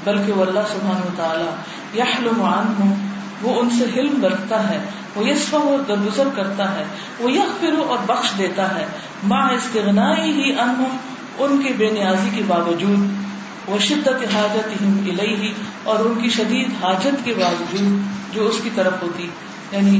بلکہ 0.05 0.33
وہ 0.33 0.45
اللہ 0.45 0.73
سبحان 0.73 1.01
و 1.07 1.11
تعالیٰ 1.17 1.51
یحلم 1.95 2.43
عنہم 2.43 3.08
وہ 3.43 3.61
ان 3.61 3.71
سے 3.71 4.01
حلم 4.01 4.25
رکھتا 4.25 4.69
ہے، 4.69 4.79
وہ 5.15 5.29
یسف 5.29 5.55
و 5.55 5.77
درگزر 5.89 6.29
کرتا 6.37 6.73
ہے، 6.73 6.85
وہ 7.19 7.33
یک 7.33 7.65
اور 7.89 7.99
بخش 8.07 8.39
دیتا 8.39 8.75
ہے۔ 8.75 8.87
ماں 9.23 9.51
استغنا 9.51 10.17
ہی 10.17 10.53
انہم 10.53 10.97
ان 11.39 11.63
کی 11.63 11.73
بے 11.73 11.91
نیازی 11.91 12.31
کے 12.37 12.43
باوجود۔ 12.47 12.99
وہ 13.67 13.79
شدت 13.79 14.35
حاجت 14.35 14.83
ہی 14.83 15.53
اور 15.85 15.99
ان 15.99 16.23
کی 16.23 16.31
شدید 16.31 16.85
حاجت 16.85 17.25
کے 17.25 17.35
باوجود 17.35 18.03
جو 18.35 18.47
اس 18.47 18.61
کی 18.63 18.71
طرف 18.75 18.93
ہوتی۔ 19.03 19.31
یعنی 19.73 19.97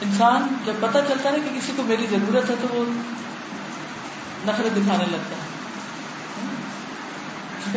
انسان 0.00 0.46
جب 0.64 0.72
پتہ 0.80 0.98
چلتا 1.08 1.30
ہے 1.32 1.36
کہ 1.44 1.60
کسی 1.60 1.72
کو 1.76 1.82
میری 1.82 2.06
ضرورت 2.10 2.50
ہے 2.50 2.54
تو 2.60 2.66
وہ 2.70 2.84
نفرت 4.46 4.76
دکھانے 4.76 5.04
لگتا 5.10 5.36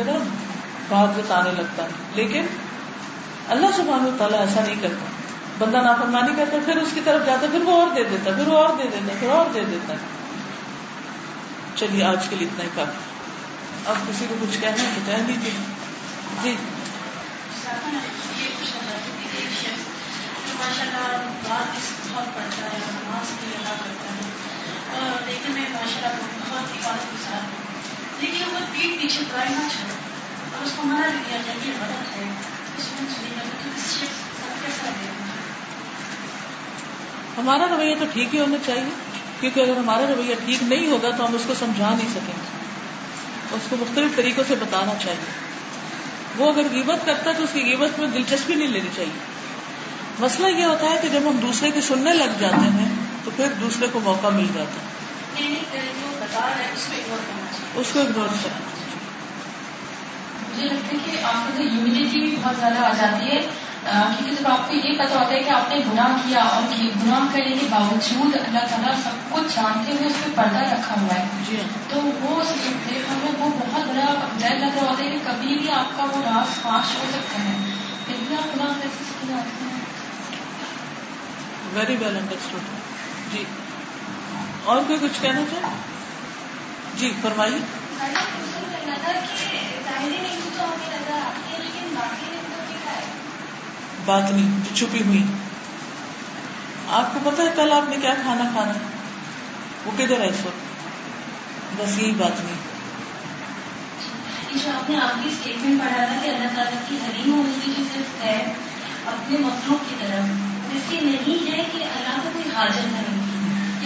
ہے۔ 0.08 0.18
بات 0.88 1.18
جتانے 1.18 1.50
لگتا 1.58 1.82
ہے۔ 1.82 1.88
لیکن 2.14 2.42
اللہ 3.48 3.76
سبحانہ 3.76 4.08
تعالیٰ 4.18 4.40
ایسا 4.40 4.60
نہیں 4.64 4.82
کرتا۔ 4.82 5.06
بندہ 5.58 5.76
نافرمانی 5.76 6.32
کرتا 6.36 6.56
پھر 6.64 6.76
اس 6.76 6.88
کی 6.94 7.00
طرف 7.04 7.26
جاتا 7.26 7.46
پھر 7.50 7.60
وہ 7.60 7.80
اور 7.80 7.88
دے 7.96 8.02
دیتا 8.10 8.30
پھر 8.36 8.48
وہ 8.48 8.58
اور 8.58 8.76
دے 8.78 8.88
دیتا 8.92 9.12
پھر 9.20 9.30
اور 9.30 9.46
دے 9.54 9.64
دیتا 9.70 9.94
چلیے، 11.76 12.04
آج 12.04 12.26
کے 12.28 12.36
لیے 12.36 12.48
اتنا 12.48 12.64
ہی 12.64 12.68
کافی۔ 12.74 12.98
اب 13.86 13.96
کسی 14.08 14.26
کو 14.28 14.34
کچھ 14.40 14.60
کہنا 14.60 14.82
ہے 14.82 14.88
تو 14.94 15.00
کہہ 15.06 15.26
دیجیے 15.28 15.50
جی۔ 16.42 16.54
ماشاء 20.58 20.82
اللہ 20.82 22.30
پڑھتا 22.34 22.64
ہے 22.64 22.78
نماز 22.78 23.32
کی 23.40 23.50
ادا 23.56 23.74
کرتا 23.84 24.14
ہے 24.14 25.00
اور 25.00 25.26
لیکن 25.26 25.52
میں 25.52 25.66
ماشاء 25.72 26.08
اللہ 26.08 26.22
بہت 26.40 26.74
ہی 26.74 26.80
بات 26.84 27.12
گزار 27.12 27.42
لیکن 28.20 28.54
وہ 28.54 28.60
پیٹ 28.72 29.00
پیچھے 29.02 29.24
برائی 29.32 29.50
نہ 29.50 29.66
اور 30.52 30.64
اس 30.64 30.72
کو 30.76 30.82
منع 30.82 31.06
بھی 31.06 31.18
کیا 31.28 31.38
جائے 31.46 31.58
یہ 31.64 31.72
غلط 31.80 32.16
ہے۔ 32.16 32.57
ہمارا 37.38 37.66
رویہ 37.76 37.94
تو 37.98 38.04
ٹھیک 38.12 38.34
ہی 38.34 38.40
ہونا 38.40 38.56
چاہیے 38.66 38.88
کیونکہ 39.40 39.60
اگر 39.60 39.76
ہمارا 39.76 40.04
رویہ 40.16 40.34
ٹھیک 40.44 40.62
نہیں 40.62 40.86
ہوگا 40.86 41.10
تو 41.10 41.26
ہم 41.26 41.34
اس 41.34 41.42
کو 41.46 41.54
سمجھا 41.58 41.88
نہیں 41.88 42.08
سکیں 42.08 42.34
گے۔ 42.36 42.58
اس 43.52 43.62
کو 43.70 43.76
مختلف 43.80 44.16
طریقوں 44.16 44.44
سے 44.48 44.54
بتانا 44.54 44.92
چاہیے۔ 45.04 45.48
وہ 46.36 46.52
اگر 46.52 46.62
غیبت 46.70 47.06
کرتا 47.06 47.30
ہے 47.30 47.34
تو 47.36 47.42
اس 47.42 47.50
کی 47.52 47.62
غیبت 47.62 47.98
میں 47.98 48.08
دلچسپی 48.08 48.54
نہیں 48.54 48.68
لینی 48.68 48.88
چاہیے۔ 48.96 49.18
مسئلہ 50.18 50.46
یہ 50.46 50.64
ہوتا 50.64 50.90
ہے 50.90 50.98
کہ 51.02 51.08
جب 51.08 51.20
ہم 51.30 51.36
دوسرے 51.36 51.70
کے 51.70 51.80
سننے 51.80 52.14
لگ 52.14 52.38
جاتے 52.38 52.70
ہیں 52.70 52.88
تو 53.24 53.30
پھر 53.36 53.46
دوسرے 53.60 53.86
کو 53.92 54.00
موقع 54.00 54.26
مل 54.26 54.46
جاتا 54.54 54.80
ہے۔ 54.80 54.98
اس 57.74 57.86
کو 57.92 58.00
اگنور 58.00 58.26
کرنا 58.42 58.97
مجھے 60.58 60.74
لگتا 60.74 60.96
ہے 60.96 61.12
کہ 61.12 61.24
آپ 61.24 61.56
کو 61.56 61.62
یونیٹی 61.62 62.20
بھی 62.20 62.36
بہت 62.42 62.56
زیادہ 62.56 62.78
آ 62.78 62.92
جاتی 63.00 63.26
ہے 63.30 63.40
کیونکہ 63.84 64.34
جب 64.34 64.48
آپ 64.48 64.68
کو 64.68 64.74
یہ 64.74 64.98
پتا 64.98 65.18
ہوتا 65.18 65.30
ہے 65.30 65.42
کہ 65.42 65.50
آپ 65.50 65.68
نے 65.68 65.76
گناہ 65.92 66.28
کیا 66.28 66.42
اور 66.42 66.62
گناہ 66.80 67.32
کرنے 67.32 67.56
کے 67.60 67.66
باوجود 67.70 68.34
اللہ 68.34 68.58
تعالیٰ 68.58 68.94
سب 69.04 69.34
کچھ 69.34 69.56
جانتے 69.56 69.92
ہوئے 69.92 70.06
اس 70.06 70.12
پہ 70.24 70.30
پردہ 70.34 70.58
رکھا 70.58 70.94
ہوا 71.00 71.14
ہے۔ 71.14 71.28
جی 71.48 71.62
تو 71.88 72.00
وہ 72.20 72.42
ہمیں 73.10 73.32
وہ 73.38 73.48
بہت 73.48 73.86
بڑا 73.86 74.28
ڈر 74.38 74.56
لگ 74.58 74.78
رہا 74.82 74.90
ہوتا 74.90 75.04
ہے 75.04 75.10
کہ 75.10 75.18
کبھی 75.24 75.58
بھی 75.58 75.70
آپ 75.70 75.96
کا 75.96 76.04
وہ 76.04 76.22
راز 76.24 76.62
فاش 76.62 76.96
ہو 76.98 77.04
سکتا 77.12 77.44
ہے۔ 77.44 77.56
پھر 78.06 78.14
بھی 78.28 78.36
آپ 78.36 78.56
گناہ 78.56 78.66
کیسے 78.66 79.26
جاتے 79.28 79.64
ہیں۔ 79.64 79.80
ویری 81.74 81.96
ویل 81.96 82.16
انڈرسٹوڈ 82.16 82.60
جی۔ 83.32 83.44
اور 84.64 84.82
کوئی 84.86 84.98
کچھ 85.02 85.22
کہنا 85.22 85.40
چاہے؟ 85.50 85.72
جی 86.96 87.12
فرمائیے۔ 87.22 87.58
بات 94.04 94.30
نہیں، 94.30 94.60
جو 94.64 94.76
چھپی 94.76 95.02
ہوئی۔ 95.06 95.24
آپ 96.88 97.14
کو 97.14 97.30
پتا 97.30 97.42
ہے 97.42 97.48
کل 97.56 97.72
آپ 97.72 97.88
نے 97.88 97.96
کیا 98.00 98.14
کھانا 98.22 98.44
کھانا؟ 98.52 98.72
وہ 99.84 99.90
کدھر 99.96 100.20
ہے 100.20 100.26
اس 100.26 100.46
وقت؟ 100.46 100.78
بس 101.80 101.98
یہی 101.98 102.10
بات 102.10 102.40
نہیں۔ 102.40 102.68
جو 104.64 104.70
آپ 104.70 104.90
نے 104.90 104.96
آخری 104.96 105.28
اسٹیٹمنٹ 105.28 105.80
پڑھا 105.80 106.04
تھا 106.04 106.16
کہ 106.22 106.28
اللہ 106.28 106.48
تعالیٰ 106.54 106.88
کی 106.88 106.96
حلیم 106.96 107.34
ہونے 107.34 107.58
کی 107.64 107.72
جو 107.78 107.84
صرف 107.94 108.24
ہے، 108.24 108.52
اپنے 109.06 109.38
مخلوق 109.38 109.90
کی 109.90 109.96
طرف۔ 109.98 110.24
اس 110.74 110.82
کی 110.88 110.96
نہیں 110.96 111.52
ہے 111.52 111.64
کہ 111.72 111.84
اللہ 111.84 112.20
کو 112.22 112.28
کوئی 112.32 112.56
حاجت 112.56 112.86
نہیں۔ 112.86 113.38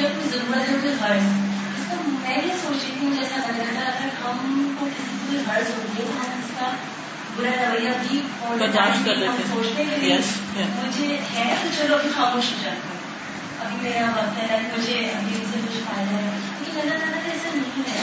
یا 0.03 0.09
کوئی 0.09 0.29
ضرورت 0.29 0.69
ہے، 0.69 0.77
کوئی 0.83 0.95
غرض۔ 1.01 1.52
کا 1.93 2.29
میں 2.29 2.37
یہ 2.37 2.53
سوچ 2.63 2.85
رہی 2.85 3.07
ہوں 3.07 3.17
جیسا 3.17 3.37
لگ 3.37 3.61
رہا 3.61 3.91
تھا 3.91 4.05
اگر 4.05 4.31
ہم 4.31 4.75
کو 4.81 4.87
کسی 4.87 5.27
کوئی 5.27 5.39
غرض 5.39 5.71
ہوتی 5.71 6.03
ہے 6.03 6.07
تو 6.07 6.13
ہم 6.13 6.41
اس 6.45 6.51
کا 6.61 6.71
برا 7.37 7.73
رویہ 7.73 7.91
بھی 8.09 8.23
برداشت 8.59 9.05
کر 9.05 9.15
لیتے 9.15 9.43
سوچتے 9.53 9.83
ہیں 9.85 10.19
یس 10.19 10.25
مجھے 10.57 11.21
ہے 11.35 11.57
تو 11.63 11.69
چلو 11.79 11.95
ابھی 11.95 12.11
خاموش 12.17 12.45
ہو 12.45 12.57
جاتا 12.63 12.77
ہوں۔ 12.77 13.03
ابھی 13.65 13.91
میرا 13.91 14.11
وقت 14.11 14.39
ہے 14.39 14.61
مجھے 14.79 14.95
ابھی 14.95 15.35
ان 15.35 15.45
سے 15.53 15.59
کچھ 15.63 15.79
فائدہ 15.87 16.15
ہے۔ 16.15 16.39
لیکن 16.61 16.81
اللہ 16.81 16.95
تعالیٰ 16.95 17.25
کا 17.25 17.33
ایسا 17.33 17.49
نہیں 17.55 17.83
ہے۔ 17.95 18.03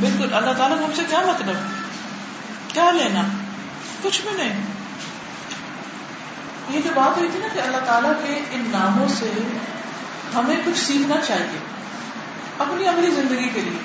بالکل 0.00 0.34
اللہ 0.34 0.52
تعالیٰ 0.58 0.78
ہم 0.78 0.90
سے 0.96 1.02
کیا 1.08 1.20
مطلب؟ 1.20 1.54
کیا 2.68 2.90
لینا؟ 2.90 3.22
کچھ 4.02 4.22
بھی 4.22 4.30
نہیں۔ 4.36 4.60
یہ 6.70 6.80
جو 6.84 6.90
بات 6.94 7.18
ہوئی 7.18 7.28
تھی 7.32 7.40
نا 7.40 7.48
کہ 7.54 7.58
اللہ 7.58 7.76
تعالیٰ 7.76 8.12
کے 8.22 8.40
ان 8.50 8.68
ناموں 8.72 9.08
سے 9.08 9.32
ہمیں 10.34 10.56
کچھ 10.64 10.78
سیکھنا 10.78 11.16
چاہیے، 11.26 11.58
اپنی 12.58 12.88
اپنی 12.88 13.10
زندگی 13.10 13.48
کے 13.54 13.60
لیے۔ 13.60 13.78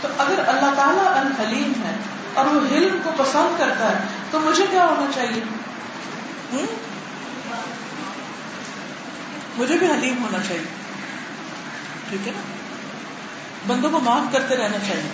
تو 0.00 0.08
اگر 0.18 0.38
اللہ 0.46 0.74
تعالیٰ 0.76 1.06
الحلیم 1.06 1.72
ہے 1.84 1.96
اور 2.34 2.46
وہ 2.46 2.60
علم 2.74 2.98
کو 3.04 3.10
پسند 3.16 3.58
کرتا 3.58 3.88
ہے، 3.88 3.96
تو 4.30 4.40
مجھے 4.40 4.66
کیا 4.70 4.86
ہونا 4.86 5.12
چاہیے؟ 5.14 5.40
مجھے 9.56 9.78
بھی 9.78 9.86
حلیم 9.86 10.22
ہونا 10.22 10.38
چاہیے۔ 10.48 10.64
ٹھیک 12.08 12.28
ہے 12.28 12.32
نا؟ 12.36 12.42
بندوں 13.66 13.90
کو 13.90 14.00
معاف 14.00 14.32
کرتے 14.32 14.56
رہنا 14.56 14.78
چاہیے۔ 14.78 15.10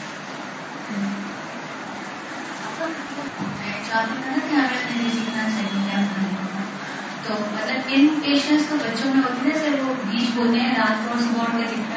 تو 7.27 7.35
مطلب 7.53 7.81
ان 7.87 8.09
پیشنس 8.25 8.63
تو 8.69 8.77
بچوں 8.77 9.15
میں 9.15 9.23
ہوتے 9.25 9.49
ہیں 9.49 9.59
سر 9.59 9.83
وہ 9.83 9.95
بیج 10.11 10.25
ہیں 10.61 10.75
رات 10.75 11.09
کو 11.09 11.19
صبح 11.19 11.45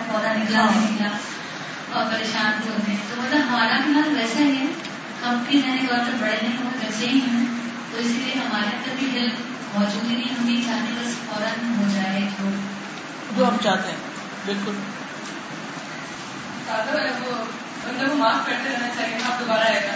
پودا 0.07 0.33
نکلا 0.33 0.65
نکلا 0.75 1.07
اور 1.91 2.05
پریشان 2.05 2.51
بھی 2.61 2.69
ہوتے 2.69 2.91
ہیں۔ 2.91 2.97
تو 3.09 3.21
مطلب 3.21 3.39
ہمارا 3.49 3.77
ویسا 4.17 4.39
ہی 4.39 4.57
ہے 4.57 4.65
ہم 5.25 5.43
بھی 5.47 5.61
رہنے 5.65 5.87
بڑے 6.19 6.37
بچے 6.55 7.05
ہی 7.07 7.19
ہیں 7.19 7.45
تو 7.91 7.97
اس 7.97 8.05
لیے 8.05 8.33
ہمارے 8.35 8.65
اندر 8.65 8.95
بھی 8.99 9.07
دل 9.13 9.27
موجود 9.73 10.11
ہی 10.11 10.15
نہیں 10.15 10.39
ہم 10.39 10.45
چاہتے 10.65 10.91
بس 10.99 11.13
فوراً 11.13 11.73
ہو 11.77 11.83
جائے 11.95 12.21
جو 12.39 12.49
جو 13.37 13.47
ہم 13.47 13.57
چاہتے 13.63 13.91
ہیں 13.91 13.97
بالکل۔ 14.45 14.71
کو 18.09 18.15
معاف 18.15 18.45
کرتے 18.45 18.69
رہنا 18.69 18.87
چاہیے 18.97 19.17
آپ 19.25 19.39
دوبارہ 19.39 19.63
آئے 19.63 19.87
گا۔ 19.87 19.95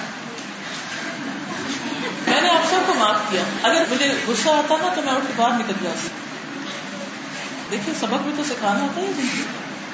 میں 2.32 2.42
نے 2.42 2.50
آپ 2.50 2.70
سب 2.70 2.80
کو 2.86 2.94
معاف 2.94 3.16
کیا۔ 3.30 3.44
اگر 3.64 3.84
مجھے 3.90 4.14
غصہ 4.28 4.50
آتا 4.50 4.76
نا 4.82 4.94
تو 4.96 5.02
میں 5.02 5.14
اٹھ 5.14 5.26
کے 5.28 5.34
باہر 5.36 5.60
نکل 5.60 5.74
جاتی۔ 5.84 6.08
دیکھیے، 7.72 7.96
سبق 8.00 8.24
بھی 8.24 8.32
تو 8.38 8.44
سکھانا 8.44 8.82
ہوتا 8.82 9.02
ہے 9.02 9.12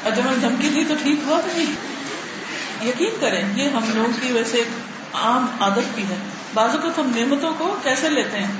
اور 0.03 0.11
جب 0.11 0.25
میں 0.25 0.35
دھمکی 0.41 0.69
دی 0.69 0.83
تو 0.87 0.93
ٹھیک 1.03 1.19
ہوا 1.27 1.41
تو 1.41 1.47
نہیں۔ 1.57 1.97
یقین 2.87 3.09
کریں، 3.21 3.43
یہ 3.55 3.69
ہم 3.69 3.91
لوگوں 3.93 4.11
کی 4.21 4.31
ویسے 4.31 4.63
عام 5.13 5.45
عادت 5.59 5.95
بھی 5.95 6.03
ہے۔ 6.03 6.15
بازو 6.53 6.77
کو 6.77 7.01
ہم 7.01 7.11
نعمتوں 7.15 7.53
کو 7.57 7.75
کیسے 7.83 8.09
لیتے 8.09 8.39
ہیں؟ 8.39 8.51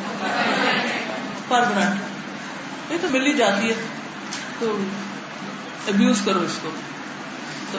پر 1.48 1.60
گرانٹ 1.60 2.02
یہ 2.92 2.98
تو 3.02 3.08
مل 3.12 3.26
ہی 3.26 3.34
جاتی 3.34 3.70
ہے۔ 3.70 3.74
تو 4.60 4.78
ابیوز 5.88 6.22
کرو 6.26 6.40
اس 6.40 6.60
کو۔ 6.62 6.70
تو 7.72 7.78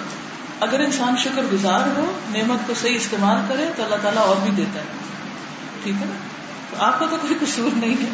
اگر 0.60 0.80
انسان 0.80 1.16
شکر 1.16 1.42
گزار 1.52 1.80
ہو، 1.80 2.18
نعمت 2.28 2.66
کو 2.66 2.74
صحیح 2.74 2.96
استعمال 2.96 3.36
کرے 3.48 3.66
تو 3.76 3.84
اللہ 3.84 3.96
تعالیٰ 4.02 4.22
اور 4.22 4.36
بھی 4.36 4.50
دیتا 4.50 4.80
ہے۔ 4.80 5.17
ٹھیک 5.82 5.94
ہے 6.00 6.06
نا؟ 6.06 6.16
تو 6.70 6.84
آپ 6.84 7.00
کا 7.00 7.06
تو 7.10 7.16
کوئی 7.16 7.34
قصور 7.40 7.76
نہیں 7.76 7.94
ہے۔ 8.02 8.08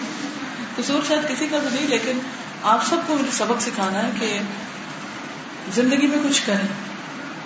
قصور 0.76 1.00
شاید 1.08 1.28
کسی 1.28 1.48
کا 1.48 1.58
بھی 1.58 1.68
نہیں، 1.72 1.88
لیکن 1.88 2.18
آپ 2.62 2.86
سب 2.86 2.96
کو 3.06 3.14
مجھے 3.14 3.30
سبق 3.32 3.62
سکھانا 3.62 4.02
ہے 4.02 4.10
کہ 4.20 4.38
زندگی 5.74 6.06
میں 6.06 6.18
کچھ 6.28 6.42
کریں 6.46 6.68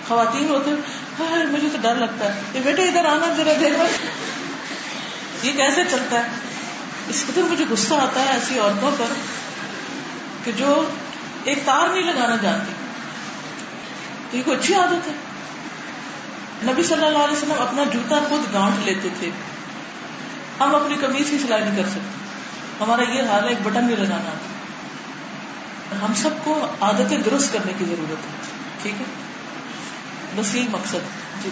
خواتین 0.07 0.49
ہوتے 0.49 0.71
ہاں 1.19 1.51
مجھے 1.51 1.67
تو 1.71 1.77
ڈر 1.81 1.95
لگتا 1.95 2.35
ہے۔ 2.35 2.41
یہ 2.53 2.59
بیٹے 2.63 2.81
ادھر 2.81 3.05
آنا، 3.05 3.33
ذرا 3.37 3.53
دیکھو 3.59 3.83
یہ 5.43 5.51
کیسے 5.51 5.81
چلتا 5.91 6.17
ہے؟ 6.17 6.27
اس 7.09 7.25
قدر 7.27 7.41
مجھے 7.41 7.65
غصہ 7.69 7.93
آتا 7.93 8.21
ہے 8.21 8.27
ایسی 8.27 8.59
عورتوں 8.59 8.91
پر 8.97 9.05
کہ 10.43 10.51
جو 10.51 10.89
ایک 11.43 11.59
تار 11.65 11.93
نہیں 11.93 12.03
لگانا 12.03 12.35
جانتی۔ 12.35 12.71
تو 14.31 14.37
یہ 14.37 14.41
کوئی 14.45 14.57
اچھی 14.57 14.73
عادت 14.73 15.07
ہے؟ 15.07 15.13
نبی 16.71 16.83
صلی 16.83 17.05
اللہ 17.05 17.17
علیہ 17.17 17.37
وسلم 17.37 17.51
اپنا 17.51 17.83
جوتا 17.93 18.15
خود 18.29 18.53
گانٹ 18.53 18.85
لیتے 18.85 19.09
تھے۔ 19.19 19.29
ہم 20.59 20.75
اپنی 20.75 20.95
کمیز 21.01 21.29
کی 21.29 21.37
سلائی 21.37 21.63
نہیں 21.63 21.75
کر 21.75 21.89
سکتے۔ 21.89 22.29
ہمارا 22.79 23.01
یہ 23.01 23.23
حال 23.23 23.43
ہے 23.43 23.49
ایک 23.49 23.57
بٹن 23.63 23.85
نہیں 23.85 23.95
لگانا۔ 23.95 24.31
ہم 26.05 26.13
سب 26.13 26.29
کو 26.43 26.67
عادتیں 26.81 27.17
درست 27.17 27.53
کرنے 27.53 27.73
کی 27.77 27.85
ضرورت 27.85 28.25
ہے۔ 28.25 28.49
ٹھیک 28.81 28.93
ہے؟ 28.99 29.05
بس 30.35 30.55
یہی 30.55 30.67
مقصد۔ 30.71 30.97
جی۔ 31.43 31.49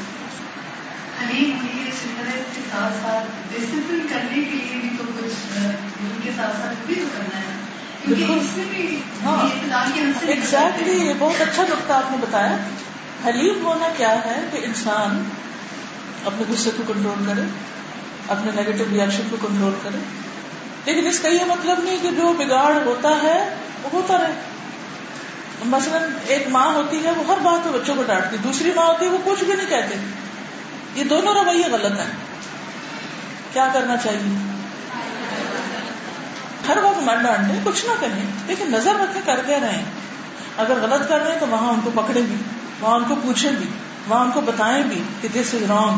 ایگزیکٹلی 10.27 11.07
یہ 11.07 11.13
بہت 11.19 11.41
اچھا 11.41 11.63
نقطہ 11.63 11.93
آپ 11.93 12.11
نے 12.11 12.17
بتایا۔ 12.21 12.57
حلیم 13.25 13.65
ہونا 13.65 13.87
کیا 13.97 14.25
ہے 14.25 14.49
کہ 14.51 14.65
انسان 14.65 15.23
اپنے 16.25 16.43
غصے 16.49 16.69
کو 16.77 16.83
کنٹرول 16.93 17.25
کرے؟ 17.27 17.41
اپنے 18.27 18.51
نیگیٹو 18.55 18.83
ریئیکشن 18.91 19.21
کو 19.29 19.37
کنٹرول 19.41 19.73
کرے۔ 19.83 19.97
لیکن 20.85 21.07
اس 21.07 21.19
کا 21.19 21.29
یہ 21.29 21.43
مطلب 21.47 21.79
نہیں 21.83 21.97
کہ 22.01 22.09
جو 22.09 22.33
بگاڑ 22.37 22.73
ہوتا 22.85 23.09
ہے، 23.23 23.55
وہ 23.83 23.89
ہوتا 23.93 24.17
رہے۔ 24.17 24.33
مثلاً 25.65 26.01
ایک 26.27 26.47
ماں 26.47 26.73
ہوتی 26.73 27.03
ہے، 27.03 27.11
وہ 27.11 27.23
ہر 27.27 27.37
بات 27.43 27.67
میں 27.67 27.79
بچوں 27.79 27.95
کو 27.95 28.03
ڈانٹتی 28.03 28.37
دوسری 28.43 28.71
ماں 28.75 28.85
ہوتی 28.85 29.05
ہے، 29.05 29.09
وہ 29.09 29.17
کچھ 29.25 29.43
بھی 29.43 29.53
نہیں 29.53 29.67
کہتے 29.67 29.95
یہ 30.95 31.03
دونوں 31.03 31.33
رویے 31.35 31.63
غلط 31.71 31.99
ہیں۔ 31.99 32.15
کیا 33.53 33.69
کرنا 33.73 33.97
چاہیے؟ 33.97 34.53
ہر 36.67 36.77
وقت 36.83 36.97
من 36.97 37.23
ڈانٹے، 37.23 37.53
کچھ 37.63 37.85
نہ 37.85 37.91
کہیں 37.99 38.25
لیکن 38.47 38.71
نظر 38.71 38.95
رکھے 38.95 39.19
کر 39.25 39.39
کے 39.45 39.57
رہیں۔ 39.61 39.83
اگر 40.57 40.73
غلط 40.81 41.09
کر 41.09 41.21
رہے 41.21 41.31
ہیں 41.31 41.39
تو 41.39 41.47
وہاں 41.47 41.73
ان 41.73 41.79
کو 41.83 41.91
پکڑے 41.95 42.21
بھی 42.21 42.35
وہاں 42.79 42.95
ان 42.95 43.03
کو 43.07 43.15
پوچھیں 43.23 43.51
بھی 43.51 43.65
وہاں 44.07 44.25
ان 44.25 44.31
کو 44.31 44.41
بتائیں 44.41 44.83
بھی 44.83 45.03
کہ 45.21 45.27
دس 45.27 45.53
از 45.53 45.63
رانگ 45.63 45.97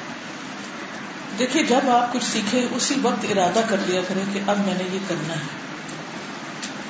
دیکھیے، 1.39 1.63
جب 1.63 1.89
آپ 1.89 2.13
کچھ 2.13 2.23
سیکھے 2.33 2.67
اسی 2.71 2.95
وقت 3.01 3.25
ارادہ 3.29 3.61
کر 3.69 3.77
لیا 3.87 4.01
کریں 4.07 4.23
کہ 4.33 4.39
اب 4.47 4.57
میں 4.65 4.73
نے 4.77 4.83
یہ 4.93 4.99
کرنا 5.07 5.33
ہے۔ 5.33 5.61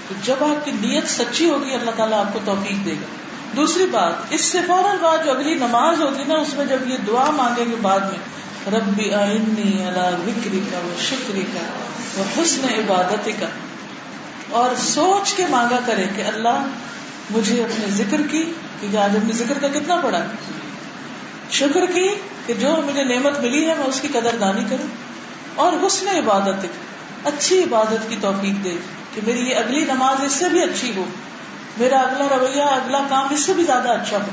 تو 0.07 0.15
جب 0.23 0.35
آپ 0.39 0.65
کی 0.65 0.71
نیت 0.71 1.09
سچی 1.09 1.49
ہوگی، 1.49 1.73
اللہ 1.73 1.91
تعالیٰ 1.95 2.19
آپ 2.19 2.33
کو 2.33 2.39
توفیق 2.45 2.85
دے 2.85 2.91
گا۔ 2.91 3.05
دوسری 3.55 3.85
بات، 3.85 4.13
اس 4.29 4.41
سے 4.41 4.57
فوراً 4.67 4.97
بعد 5.01 5.17
جو 5.25 5.31
اگلی 5.31 5.53
نماز 5.53 6.01
ہوگی 6.01 6.23
نا، 6.27 6.33
اس 6.33 6.53
میں 6.53 6.65
جب 6.65 6.87
یہ 6.87 6.97
دعا 7.07 7.31
مانگیں 7.31 7.65
گے 7.65 7.75
بعد 7.81 7.99
میں، 7.99 8.41
ربی 8.75 9.13
آئنی 9.13 9.85
اللہ 9.87 10.27
وکری 10.27 10.59
کا 10.71 10.77
وہ 10.77 11.01
شکری 11.01 11.43
کا 11.53 11.59
وہ 12.17 12.41
حسن 12.41 12.61
عبادت 12.63 13.29
کا 13.39 13.45
اور 14.49 14.69
سوچ 14.77 15.33
کے 15.33 15.45
مانگا 15.49 15.79
کرے 15.85 16.05
کہ 16.15 16.21
اللہ 16.21 16.63
مجھے 17.31 17.63
اپنے 17.63 17.85
ذکر 17.89 18.21
کی، 18.31 18.43
کیونکہ 18.79 18.97
آج 18.97 19.15
اپنے 19.15 19.33
ذکر 19.33 19.57
کا 19.61 19.67
کتنا 19.67 19.95
پڑا 19.95 20.19
شکر 21.51 21.85
کی 21.85 22.09
کہ 22.45 22.53
جو 22.53 22.75
مجھے 22.85 23.03
نعمت 23.03 23.39
ملی 23.39 23.69
ہے 23.69 23.75
میں 23.77 23.85
اس 23.85 24.01
کی 24.01 24.07
قدر 24.07 24.35
دانی 24.41 24.63
کروں 24.69 24.87
اور 25.55 25.73
حسن 25.85 26.07
عبادت 26.07 26.65
اچھی 27.27 27.63
عبادت 27.63 28.09
کی 28.09 28.15
توفیق 28.21 28.63
دے 28.63 28.75
کہ 29.15 29.21
میری 29.27 29.49
یہ 29.49 29.55
اگلی 29.55 29.81
نماز 29.81 30.23
اس 30.23 30.31
سے 30.31 30.49
بھی 30.49 30.63
اچھی 30.63 30.91
ہو، 30.95 31.05
میرا 31.77 31.99
اگلا 31.99 32.27
رویہ، 32.37 32.61
اگلا 32.61 33.01
کام 33.09 33.27
اس 33.29 33.39
سے 33.39 33.53
بھی 33.53 33.63
زیادہ 33.63 33.89
اچھا 33.89 34.17
ہو۔ 34.17 34.29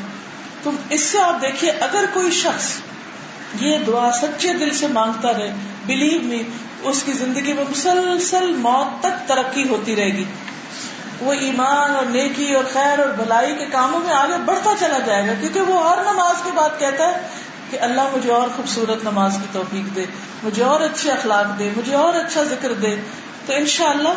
تو 0.62 0.70
اس 0.90 1.00
سے 1.00 1.18
آپ 1.18 1.42
دیکھیے، 1.42 1.70
اگر 1.70 2.04
کوئی 2.14 2.30
شخص 2.30 2.80
یہ 3.60 3.78
دعا 3.86 4.10
سچے 4.12 4.52
دل 4.52 4.70
سے 4.70 4.86
مانگتا 4.86 5.32
رہے 5.32 5.52
بلیو 5.86 6.20
می 6.20 6.42
اس 6.82 7.02
کی 7.02 7.12
زندگی 7.12 7.52
میں 7.52 7.64
مسلسل 7.70 8.52
موت 8.56 9.02
تک 9.02 9.28
ترقی 9.28 9.68
ہوتی 9.68 9.96
رہے 9.96 10.06
گی۔ 10.06 10.24
وہ 11.20 11.32
ایمان 11.32 11.96
اور 11.96 12.06
نیکی 12.06 12.54
اور 12.54 12.64
خیر 12.72 12.98
اور 12.98 13.08
بھلائی 13.08 13.56
کے 13.56 13.66
کاموں 13.72 14.00
میں 14.00 14.14
آگے 14.14 14.38
بڑھتا 14.44 14.70
چلا 14.80 14.98
جائے 14.98 15.28
گا، 15.28 15.32
کیونکہ 15.40 15.60
وہ 15.60 15.90
ہر 15.90 16.12
نماز 16.12 16.36
کے 16.44 16.50
بعد 16.54 16.68
کہتا 16.78 17.04
ہے 17.04 17.28
کہ 17.70 17.80
اللہ 17.80 18.00
مجھے 18.12 18.32
اور 18.32 18.48
خوبصورت 18.56 19.04
نماز 19.04 19.32
کی 19.32 19.46
توفیق 19.52 19.96
دے، 19.96 20.04
مجھے 20.42 20.64
اور 20.64 20.80
اچھے 20.80 21.10
اخلاق 21.10 21.58
دے، 21.58 21.70
مجھے 21.76 21.94
اور 21.94 22.14
اچھا 22.14 22.42
ذکر 22.42 22.72
دے۔ 22.72 22.96
تو 23.46 23.52
انشاءاللہ 23.52 24.08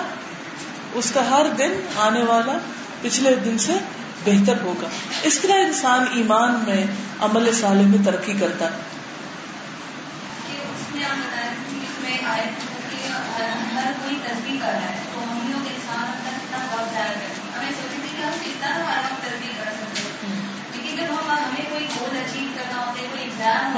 اس 0.94 1.12
کا 1.12 1.30
ہر 1.30 1.46
دن 1.58 1.74
آنے 1.98 2.24
والا 2.24 2.58
پچھلے 3.02 3.36
دن 3.36 3.58
سے 3.58 3.74
بہتر 4.26 4.54
ہوگا۔ 4.64 4.88
اس 5.22 5.40
طرح 5.40 5.54
انسان 5.54 6.06
ایمان 6.14 6.64
میں 6.68 6.84
عمل 7.20 7.52
صالح 7.62 7.82
میں 7.82 8.06
ترقی 8.06 8.34
کرتا 8.40 8.66
ہے۔ 8.66 8.80
ہر 13.76 13.92
کوئی 14.04 14.16
تصدیق 14.24 14.62
کر 14.62 14.72
رہا 14.72 14.82
ہے۔ 14.82 15.11
کتنا 16.92 17.10
وقت 17.10 17.58
ہمیں 17.58 18.18
کہ 18.18 18.24
ہم 18.24 18.32
کتنا 18.44 18.78
وقت 18.78 19.22
کر 19.22 19.72
سکتے 19.72 20.28
ہیں 20.28 20.42
لیکن 20.72 20.98
جب 20.98 21.14
ہم 21.14 21.32
ہمیں 21.32 21.66
کوئی 21.70 21.88
گول 22.00 22.18
اچیو 22.18 22.48
کرنا 22.56 22.80
ہوتا 22.80 23.02
ہے 23.02 23.08
کوئی 23.12 23.24
ایگزام 23.24 23.78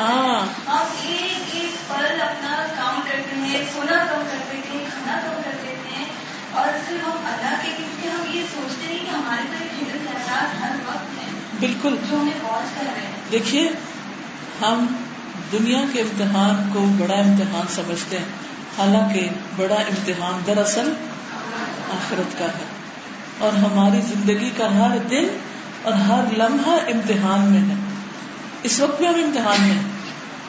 ہم 0.68 0.86
ایک 1.02 1.56
ایک 1.56 1.90
پل 1.90 2.22
اپنا 2.22 2.66
کام 2.78 3.02
کرتے 3.06 3.36
ہیں 3.36 3.66
سونا 3.74 4.06
کم 4.10 4.24
کھانا 4.72 5.20
کم 5.24 5.54
اور 6.52 6.68
پھر 6.88 6.96
ہم 6.96 7.12
اللہ 7.12 7.56
کے 7.64 7.72
کیونکہ 7.78 8.08
ہم 8.08 8.38
یہ 8.38 8.44
سوچتے 8.54 8.94
ہیں 8.94 9.00
کہ 9.00 9.16
ہمارے 9.16 9.42
ایک 9.62 10.08
احساس 10.16 10.62
ہر 10.62 10.76
وقت 10.86 11.18
ہے 11.18 11.30
بالکل۔ 11.60 11.96
جو 12.12 12.20
ہمیں 12.20 12.44
واچ 12.44 12.76
کر 12.76 12.92
رہے 12.96 13.02
ہیں 13.02 13.12
دیکھیے، 13.32 13.70
ہم 14.62 14.86
دنیا 15.52 15.82
کے 15.94 16.02
امتحان 16.02 16.70
کو 16.74 16.86
بڑا 16.98 17.14
امتحان 17.14 17.68
سمجھتے 17.70 18.18
ہیں۔ 18.18 18.26
حالانکہ 18.78 19.30
بڑا 19.56 19.76
امتحان 19.76 20.42
دراصل 20.48 20.94
آخرت 21.94 22.40
کا 22.40 22.46
ہے۔ 22.46 22.73
اور 23.38 23.54
ہماری 23.54 24.02
زندگی 24.02 24.50
کا 24.58 24.78
ہر 24.78 24.98
دن 24.98 25.28
اور 25.82 25.94
ہر 25.94 26.24
لمحہ 26.38 26.72
امتحان 26.72 27.40
میں 27.40 27.70
ہے۔ 27.70 27.74
اس 28.64 28.80
وقت 28.80 28.98
بھی 28.98 29.08
ہم 29.08 29.14
امتحان 29.14 29.68
میں 29.68 29.78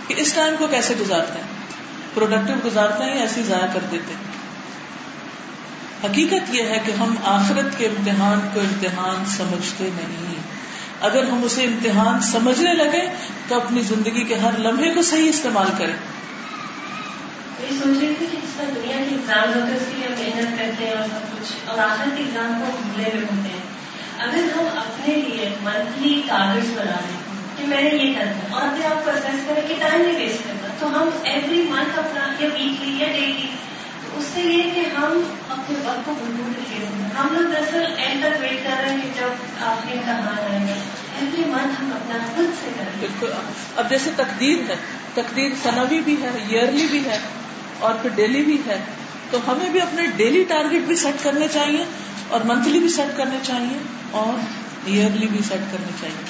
کہ 0.09 0.15
اس 0.17 0.33
ٹائم 0.33 0.55
کو 0.59 0.67
کیسے 0.67 0.95
گزارتے 1.01 1.33
ہیں؟ 1.33 1.47
پروڈکٹیو 2.15 2.57
گزارتے 2.65 3.05
ہیں 3.05 3.15
یا 3.15 3.21
ایسے 3.21 3.43
ضائع 3.43 3.67
کر 3.73 3.81
دیتے 3.91 4.15
ہیں؟ 4.15 4.35
حقیقت 6.05 6.55
یہ 6.55 6.63
ہے 6.63 6.79
کہ 6.87 6.93
ہم 6.93 7.15
آخرت 7.25 7.79
کے 7.79 7.87
امتحان 7.87 8.41
کو 8.55 8.61
امتحان 8.61 9.25
سمجھتے 9.27 9.91
نہیں۔ 9.95 10.35
اگر 11.01 11.23
ہم 11.23 11.41
اسے 11.45 11.65
امتحان 11.65 12.21
سمجھنے 12.21 12.75
لگے 12.75 13.15
تو 13.49 13.57
اپنی 13.57 13.81
زندگی 13.81 14.25
کے 14.25 14.35
ہر 14.35 14.59
لمحے 14.59 14.91
کو 14.95 15.03
صحیح 15.03 15.29
استعمال 15.29 15.67
کریں۔ 15.79 16.14
یہ 17.65 17.79
سوچ 17.79 17.99
رہی 18.01 18.15
تھی 18.19 18.27
کہ 18.27 18.37
جس 18.37 18.57
طرح 18.57 18.71
دنیا 18.75 18.97
کے 18.99 19.15
ایگزام 19.15 19.49
ہوتے 19.51 19.71
ہیں 19.71 19.77
اس 19.77 19.87
کے 19.87 19.97
لیے 19.97 20.07
ہم 20.07 20.15
محنت 20.21 20.59
کرتے 20.59 20.85
ہیں 20.85 20.93
اور 20.93 21.07
سب 21.09 21.31
کچھ 21.33 21.69
اور 21.69 21.79
آخر 21.81 22.17
کے 22.17 22.23
ایگزام 22.23 22.61
کو 22.61 22.71
بھولے 22.83 23.11
ہوئے 23.11 23.25
ہوتے 23.25 23.49
ہیں 23.49 23.63
اگر 24.19 24.51
ہم 24.57 24.79
اپنے 24.79 25.15
لیے 25.19 25.49
منتھلی 25.63 26.21
کاغذ 26.29 26.73
بنا 26.73 26.97
لیں 27.03 27.21
کہ 27.57 27.67
میں 27.67 27.83
نے 27.83 27.91
یہ 27.91 28.15
کرنا 28.15 28.55
اور 28.55 28.63
اپنے 28.63 28.87
آپ 28.87 29.05
کو 29.05 29.11
اسیس 29.11 29.45
کریں 29.49 29.69
کہ 29.69 29.75
ٹائم 29.81 30.01
نہیں 30.01 30.19
ویسٹ 30.19 30.47
کرنا 30.47 30.75
تو 30.81 30.89
ہم 30.89 31.11
ایوری 31.25 31.63
منتھ 31.71 31.99
اپنا 31.99 32.27
یا 32.41 32.49
ویکلی 32.55 32.97
یا 32.99 33.13
ڈیلی 33.13 33.47
اس 34.17 34.25
سے 34.25 34.41
یہ 34.41 34.71
کہ 34.75 34.81
ہم 34.97 35.23
اپنے 35.49 35.77
وقت 35.85 36.07
کو 36.07 36.15
بالکل 36.19 36.51
نہیں 36.51 36.81
دے 36.81 37.09
ہم 37.19 37.35
لوگ 37.35 37.51
دراصل 37.53 37.85
اینڈ 37.97 38.25
تک 38.25 38.41
ویٹ 38.41 38.65
کر 38.65 38.83
رہے 38.83 38.91
ہیں 38.91 39.01
کہ 39.03 39.09
جب 39.15 39.65
آخری 39.65 39.99
امتحان 39.99 40.45
آئے 40.51 40.61
گا 40.61 40.75
ایوری 41.19 41.45
منتھ 41.47 41.81
ہم 41.81 41.93
اپنا 41.93 42.19
خود 42.35 42.53
سے 42.61 42.71
کریں 42.77 43.01
بالکل 43.01 43.33
اب 43.77 43.91
جیسے 43.91 44.11
تقدیر 44.17 44.71
ہے 44.71 44.77
تقدیر 45.15 45.53
سنوی 45.63 46.01
بھی 46.01 46.17
ہے 46.23 46.31
ایئرلی 46.45 46.87
بھی 46.91 47.05
ہے 47.07 47.19
اور 47.85 47.95
پھر 48.03 48.11
ڈیلی 48.11 48.43
بھی 48.43 48.59
ہے 48.67 48.85
تو 49.31 49.53
ہمیں 49.53 49.71
بھی 49.71 49.81
اپنے 49.81 50.07
ڈیلی 50.07 50.45
ٹارگیٹ 50.45 50.83
بھی 50.83 50.97
سیٹ 50.97 51.25
کرنے 51.25 51.49
چاہیے 51.49 51.85
اور 52.29 52.41
منتھلی 52.41 52.79
بھی 52.79 52.89
سیٹ 52.89 53.17
کرنے 53.17 53.39
چاہیے 53.43 53.79
اور 54.11 54.41
ایئرلی 54.85 55.27
بھی 55.27 55.41
سیٹ 55.49 55.73
کرنے 55.73 55.93
چاہیے۔ 56.01 56.25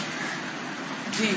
جی۔ 1.19 1.33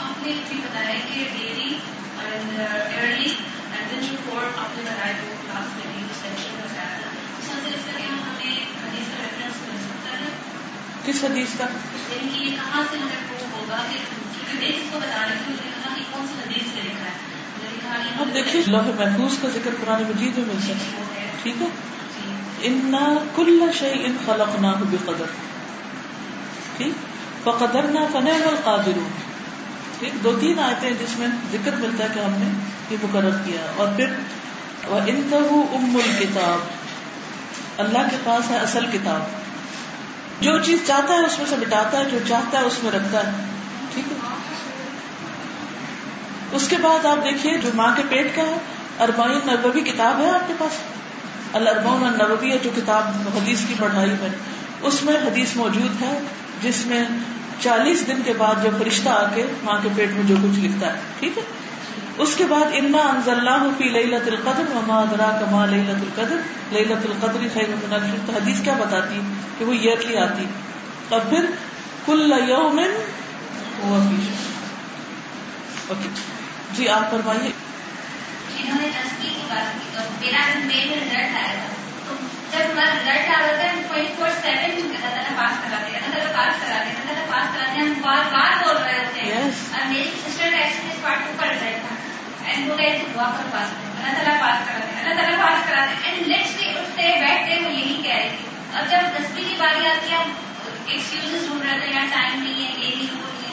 آپ 0.00 0.26
نے 0.26 0.32
بھی 0.48 0.58
بتایا 0.58 0.94
کہ 1.14 1.24
ڈیلی 1.38 1.78
ارلی 2.24 3.34
اینڈ 3.74 3.90
دین 3.90 4.00
جو 4.00 4.16
فور 4.24 4.42
آپ 4.42 4.76
نے 4.76 4.82
بتایا 4.82 5.12
جو 5.12 5.34
کلاس 5.42 5.66
میں 5.76 5.92
بھی 5.96 6.04
سیکشن 6.22 6.54
بتایا 6.54 6.98
تھا۔ 7.02 7.10
اس 7.38 7.48
میں 7.48 7.60
سے 7.64 7.68
اس 7.68 7.84
کا 7.86 7.98
کیا 7.98 8.08
ہمیں 8.08 8.56
حدیث 8.56 9.06
کا 9.08 9.22
ریفرنس 9.22 9.68
مل 9.68 9.76
سکتا 9.78 10.18
ہے؟ 10.20 10.28
کس 11.06 11.24
حدیث 11.24 11.58
کا؟ 11.58 11.64
یعنی 11.64 12.38
کہ 12.38 12.44
یہ 12.44 12.56
کہاں 12.56 12.82
سے 12.90 12.98
ہمیں 12.98 13.16
پروو 13.28 13.60
ہوگا 13.60 13.76
کہ 13.92 13.98
کیونکہ 13.98 14.66
میں 14.66 14.76
اس 14.76 14.82
کو 14.92 14.98
بتا 14.98 15.26
رہی 15.30 15.38
تھی 15.44 15.52
مجھے 15.52 15.70
کہا 15.82 15.94
کہ 15.94 16.02
کون 16.10 16.26
سی 16.26 16.34
حدیث 16.42 16.74
سے 16.74 16.80
لکھا 16.80 17.04
ہے۔ 17.04 17.10
مجھے 17.10 17.10
کہا 17.10 17.34
کہ 17.34 17.37
اب 18.20 18.34
دیکھیے 18.34 18.62
لوح 18.66 18.82
محفوظ 18.82 19.38
کا 19.42 19.48
ذکر 19.48 19.70
قرآن 19.80 20.02
مجید 20.02 20.38
میں 20.38 20.44
مل 20.46 20.60
سکتا 20.60 20.72
ہے۔ 20.72 21.30
ٹھیک 21.42 21.62
ہے؟ 21.62 21.66
جی 21.66 22.66
انا 22.66 23.14
کل 23.36 23.60
شيء 23.78 24.08
خلقناه 24.26 24.82
بقدر۔ 24.90 25.24
ٹھیک؟ 26.76 26.92
فقدرنا 27.44 28.00
فنعم 28.12 28.48
القادرون۔ 28.48 29.08
ٹھیک؟ 29.98 30.24
دو 30.24 30.36
تین 30.40 30.58
آیتیں 30.58 30.88
ہیں 30.88 30.96
جس 31.00 31.18
میں 31.18 31.28
ذکر 31.52 31.70
ملتا 31.76 32.04
ہے 32.04 32.08
کہ 32.14 32.20
ہم 32.20 32.30
نے 32.30 32.50
یہ 32.90 32.96
مقرر 33.02 33.38
کیا۔ 33.44 33.60
اور 33.76 33.88
پھر 33.96 34.06
وَإِنَّهُ 34.90 35.48
أُمُّ 35.72 36.02
الْكِتَابِ۔ 36.02 36.60
اللہ 37.78 38.08
کے 38.10 38.16
پاس 38.24 38.50
ہے 38.50 38.56
اصل 38.56 38.86
کتاب۔ 38.92 39.20
جو 40.40 40.58
چیز 40.58 40.78
چاہتا 40.86 41.14
ہے 41.14 41.18
اس 41.18 41.38
میں 41.38 41.46
سے 41.48 41.56
مٹاتا 41.56 41.98
ہے، 41.98 42.04
جو 42.04 42.18
چاہتا 42.28 42.58
ہے 42.58 42.64
اس 42.64 42.84
میں 42.84 42.92
رکھتا 42.92 43.26
ہے۔ 43.26 43.44
ٹھیک 43.94 44.12
ہے؟ 44.12 44.37
اس 46.52 46.68
کے 46.68 46.76
بعد 46.82 47.06
آپ 47.06 47.24
دیکھیے 47.24 47.56
جو 47.62 47.70
ماں 47.74 47.90
کے 47.96 48.02
پیٹ 48.08 48.36
کا 48.36 48.42
ہے، 48.42 48.56
اربعین 48.98 49.38
نبوی 49.46 49.80
کتاب 49.80 50.20
ہے 50.20 50.30
آپ 50.30 50.48
کے 50.48 50.54
پاس۔ 50.58 50.78
الاربعون 51.52 52.04
النبوی 52.04 52.50
جو 52.62 52.70
کتاب 52.76 53.02
حدیث 53.36 53.64
کی 53.68 53.74
پڑھائی 53.78 54.10
میں۔ 54.20 54.28
اس 54.82 55.02
میں 55.02 55.16
حدیث 55.16 55.56
موجود 55.56 56.02
ہے، 56.02 56.18
جس 56.62 56.86
میں 56.86 57.04
چالیس 57.60 58.06
دن 58.06 58.20
کے 58.24 58.32
بعد 58.38 58.62
جو 58.62 58.70
فرشتہ 58.78 59.08
آ 59.08 59.24
کے 59.34 59.44
ماں 59.64 59.78
کے 59.82 59.88
پیٹ 59.96 60.10
میں 60.10 60.22
جو 60.26 60.34
کچھ 60.42 60.58
لکھتا 60.58 60.86
ہے، 60.86 61.00
ٹھیک 61.20 61.38
ہے؟ 61.38 61.42
اس 62.18 62.34
کے 62.36 62.44
بعد 62.48 62.72
انا 62.72 62.98
انزلناہ 62.98 63.64
فی 63.78 63.88
لیلۃ 63.88 64.26
القدر 64.26 64.70
وما 64.74 65.00
ادراک 65.00 65.42
ما 65.50 65.66
لیلۃ 65.66 66.00
القدر۔ 66.00 66.36
لیلۃ 66.70 67.04
القدر 67.04 67.46
خیر 67.54 67.68
من 67.68 67.92
الف 67.92 68.30
حدیث 68.30 68.62
کیا 68.64 68.74
بتاتی 68.78 69.20
کہ 69.58 69.64
وہ 69.64 69.72
ایئرلی 69.72 70.16
آتی 70.16 70.44
اور 71.08 71.20
پھر 71.28 71.44
کل 72.06 72.32
یوم 72.48 72.78
ہوا 72.78 73.98
فی 74.08 74.16
اوکے 75.88 76.08
جی 76.72 76.88
آپ 76.88 77.10
فرمائیے۔ 77.10 77.50
انہوں 78.58 78.80
نے 78.80 78.88
تصویر 78.88 79.30
کی 79.34 79.42
بات 79.48 79.72
کی۔ 79.74 79.88
تو 79.92 80.00
میرا 80.20 80.38
مے 80.54 80.84
میں 80.84 80.96
رزلٹ 80.96 81.36
آیا 81.36 81.52
تھا 81.52 81.66
تو 82.08 82.14
جب 82.52 82.58
ہمارا 82.72 82.94
رزلٹ 82.94 83.28
آ 83.28 83.40
رہا 83.40 83.56
تھا 83.56 83.80
ٹوئنٹی 83.88 84.12
فور 84.16 84.28
سیون 84.42 84.70
اللہ 84.70 84.98
تعالیٰ 84.98 85.36
پاس 85.36 85.52
کرا 85.62 85.76
دے 85.86 85.96
اللہ 85.96 86.16
تعالیٰ 86.16 86.36
پاس 86.36 86.62
کرا 86.62 86.82
دے 86.84 86.90
اللہ 86.90 87.12
تعالیٰ 87.12 87.26
پاس 87.30 87.56
کرا 87.56 87.72
دے 87.74 87.80
ہم 87.80 87.92
بار 88.00 88.32
بار 88.32 88.64
بول 88.64 88.82
رہے 88.82 88.98
ہوتے 88.98 89.20
ہیں. 89.20 89.32
اور 89.32 89.86
میری 89.86 90.10
سسٹر 90.26 90.50
کا 90.50 90.56
ایکسپیرینس 90.56 91.02
پارٹ 91.02 91.18
ٹو 91.18 91.32
کا 91.38 91.46
رزلٹ 91.46 91.88
تھا۔ 91.88 91.94
اینڈ 92.44 92.70
وہ 92.70 92.76
دعا 93.14 93.30
کر 93.38 93.44
پاس 93.50 93.68
اللہ 93.72 94.22
تعالیٰ 94.22 94.40
پاس 94.40 94.68
کرا 94.68 94.78
دے 94.78 95.00
اللہ 95.00 95.22
تعالیٰ 95.22 95.38
پاس 95.38 95.70
کرا 95.70 95.84
دے 95.84 95.94
اینڈ 96.02 96.28
نیکسٹ 96.28 96.58
ڈے 96.58 96.70
اٹھتے 96.70 97.02
بیٹھتے 97.02 97.64
وہ 97.64 97.72
یہی 97.72 98.02
کہہ 98.02 98.14
رہی 98.14 98.28
تھی۔ 98.28 98.46
اب 98.74 98.90
جب 98.90 99.18
دسویں 99.18 99.44
کی 99.48 99.54
باری 99.58 99.86
آتی 99.86 100.12
ہے 100.12 100.24
ایکسکیوز 100.86 101.46
ڈھونڈ 101.46 101.62
رہے 101.62 101.78
تھے 101.78 101.94
یا 101.94 102.04
ٹائم 102.10 102.42
نہیں 102.42 102.54
ہے 102.54 102.86
یہ 102.86 102.96
نہیں 102.96 103.22
وہ 103.22 103.47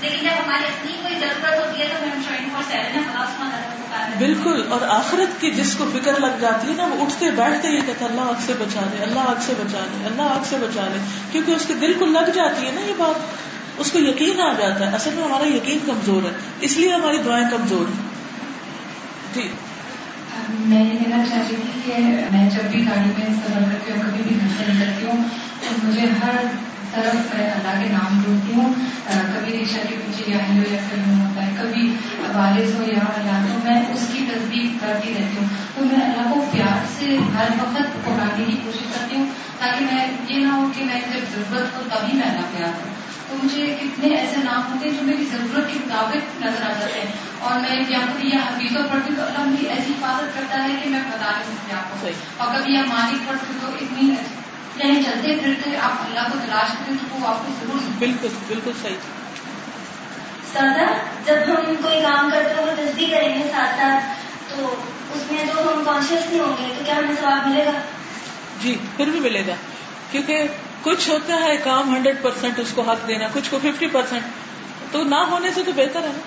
لیکن 0.00 0.24
جب 0.24 0.46
ہماری 0.46 0.64
اپنی 0.64 0.92
کوئی 1.02 1.14
ضرورت 1.14 1.66
ہوتی 1.66 1.80
ہے 1.80 1.86
تو 1.86 2.04
ہم 2.04 2.20
ٹوئنٹی 2.28 2.50
فور 2.50 2.62
سیون 2.70 4.18
بالکل 4.18 4.62
اور 4.68 4.80
آخرت 4.88 5.40
کی 5.40 5.50
جس 5.50 5.74
کو 5.74 5.84
فکر 5.92 6.20
لگ 6.20 6.40
جاتی 6.40 6.68
ہے 6.68 6.74
نا 6.76 6.84
وہ 6.84 7.00
اٹھتے 7.00 7.30
بیٹھتے 7.30 7.68
ہی 7.68 7.80
کہتا 7.86 8.04
اللہ 8.04 8.20
آگ 8.20 8.40
سے 8.46 8.52
بچا 8.58 8.80
لے 8.90 9.02
اللہ 9.02 9.20
آگ 9.20 9.40
سے 9.40 9.52
بچا 9.58 9.84
لے 9.92 10.06
اللہ 10.06 10.22
آگ 10.22 10.44
سے 10.44 10.56
بچا 10.60 10.88
لے 10.92 10.98
کیونکہ 11.32 11.50
اس 11.50 11.66
کے 11.66 11.74
دل 11.74 11.92
کو 11.98 12.06
لگ 12.06 12.30
جاتی 12.34 12.66
ہے 12.66 12.72
نا 12.72 12.80
یہ 12.80 12.92
بات 12.96 13.14
اس 13.78 13.92
کو 13.92 13.98
یقین 13.98 14.40
آ 14.40 14.52
جاتا 14.52 14.90
ہے۔ 14.90 14.94
اصل 14.94 15.10
میں 15.14 15.24
ہمارا 15.24 15.48
یقین 15.48 15.78
کمزور 15.86 16.22
ہے 16.22 16.30
اس 16.60 16.76
لیے 16.76 16.92
ہماری 16.92 17.18
دعائیں 17.18 17.50
کمزور 17.50 17.86
ہیں۔ 17.86 18.08
جی۔ 19.34 19.48
میں 20.58 20.84
یہ 20.84 20.98
کہنا 20.98 21.24
چاہتی 21.30 21.54
تھی 21.56 21.80
کہ 21.84 22.02
میں 22.30 22.50
جب 22.50 22.62
بھی 22.62 22.86
گاڑی 22.86 23.10
میں 23.18 23.26
سفر 23.36 23.60
کرتی 23.60 23.92
ہوں 23.92 24.02
کبھی 24.02 24.22
بھی 24.28 24.36
گھر 24.40 24.48
سے 24.58 24.72
نکلتی 24.72 25.06
ہوں 25.06 25.24
تو 25.60 25.86
مجھے 25.86 26.06
ہر 26.24 26.36
طرف 26.94 27.34
اللہ 27.34 27.82
کے 27.82 27.88
نام 27.92 28.22
ڈھونڈتی 28.24 28.52
ہوں۔ 28.52 28.74
کبھی 29.34 29.58
رکشا 29.58 29.82
کے 29.88 29.94
پیچھے 30.06 30.32
یا 30.32 30.38
ہلو 30.48 30.74
یا 30.74 30.80
پھر 30.90 30.98
ہوتا 30.98 31.46
ہے 31.46 31.50
کبھی 31.58 31.96
والد 32.34 32.74
ہو 32.74 32.82
یا 32.82 32.98
اللہ 32.98 33.52
تو 33.52 33.58
میں 33.64 33.82
اس 33.92 34.06
کی 34.12 34.26
تصدیق 34.34 34.80
کرتی 34.80 35.14
رہتی 35.14 35.36
ہوں۔ 35.38 35.46
تو 35.74 35.84
میں 35.84 36.06
اللہ 36.06 36.34
کو 36.34 36.44
پیار 36.52 36.84
سے 36.98 37.18
ہر 37.36 37.46
وقت 37.62 38.04
پکارنے 38.04 38.44
کی 38.44 38.56
کوشش 38.64 38.84
کرتی 38.94 39.16
ہوں 39.16 39.26
تاکہ 39.58 39.84
میں 39.84 40.06
یہ 40.28 40.46
نہ 40.46 40.52
ہو 40.52 40.68
کہ 40.76 40.84
میں 40.84 41.00
جب 41.00 41.20
ضرورت 41.34 41.76
ہو 41.76 41.82
تبھی 41.90 42.18
میں 42.18 42.28
اللہ 42.28 42.58
پیار 42.58 42.68
کروں۔ 42.68 42.94
تو 43.28 43.36
مجھے 43.42 43.76
کتنے 43.82 44.08
ایسے 44.08 44.36
نام 44.36 44.72
ہوتے 44.72 44.88
ہیں 44.88 44.96
جو 44.96 45.06
میری 45.06 45.24
ضرورت 45.24 45.72
کے 45.72 45.78
مطابق 45.86 46.44
نظر 46.44 46.62
آ 46.62 46.72
جاتے 46.80 46.98
ہیں۔ 46.98 47.12
اور 47.38 47.60
میں 47.60 47.76
یا 47.88 47.98
خود 47.98 48.24
یا 48.24 48.38
حفیظوں 48.46 48.82
پڑھتی 48.90 49.08
ہوں 49.08 49.16
تو 49.16 49.26
اللہ 49.26 49.50
میری 49.50 49.66
ایسی 49.66 49.92
حفاظت 49.92 50.34
کرتا 50.34 50.64
ہے 50.64 50.68
کہ 50.84 50.90
میں 50.90 51.00
بتا 51.00 51.30
نہیں 51.30 51.42
سکتی 51.42 51.72
آپ 51.72 52.00
کو۔ 52.00 52.06
اور 52.36 52.54
کبھی 52.54 52.74
یا 52.74 52.82
مالک 52.88 53.28
پڑھتی 53.28 53.52
ہوں 53.52 53.60
تو 53.60 53.66
اتنی 53.80 54.14
یعنی 54.76 55.02
چلتے 55.02 55.36
پھرتے 55.44 55.76
آپ 55.76 55.92
اللہ 55.92 56.20
کو 56.32 56.38
تلاش 56.46 56.70
کریں 56.70 56.96
تو 56.96 57.16
وہ 57.20 57.26
آپ 57.26 57.38
کو 57.38 57.52
ضرور 57.60 57.78
بالکل 57.98 58.28
بالکل 58.48 58.70
صحیح۔ 58.82 58.94
سادہ 60.52 60.86
جب 61.24 61.34
ہم 61.48 61.74
کوئی 61.82 62.00
کام 62.00 62.30
کرتے 62.30 62.54
ہیں 62.54 62.66
وہ 62.66 62.72
تصدیق 62.76 63.10
کریں 63.10 63.38
گے 63.38 63.48
ساتھ 63.52 63.80
ساتھ 63.80 64.04
تو 64.48 64.84
اس 65.14 65.32
میں 65.32 65.44
جو 65.44 65.72
ہم 65.74 65.82
کانشیس 65.84 66.30
نہیں 66.30 66.40
ہوں 66.40 66.52
گے 66.60 66.74
تو 66.78 66.84
کیا 66.84 66.96
ہمیں 66.96 67.14
ثواب 67.20 67.48
ملے 67.48 67.64
گا؟ 67.64 67.70
جی 68.60 68.76
پھر 68.96 69.06
بھی 69.06 69.20
ملے 69.20 69.42
گا۔ 69.46 69.54
کیونکہ 70.10 70.46
کچھ 70.82 71.10
ہوتا 71.10 71.34
ہے 71.42 71.56
کام 71.56 71.96
ہنڈریڈ 71.96 72.22
پرسینٹ 72.22 72.58
اس 72.58 72.72
کو 72.74 72.82
حق 72.82 73.08
دینا 73.08 73.26
کچھ 73.32 73.50
کو 73.50 73.58
ففٹی 73.58 73.86
پرسینٹ 73.86 74.22
تو 74.92 75.04
نہ 75.04 75.14
ہونے 75.14 75.50
سے 75.54 75.62
تو 75.62 75.72
بہتر 75.72 76.00
ہے 76.00 76.08
نا۔ 76.08 76.20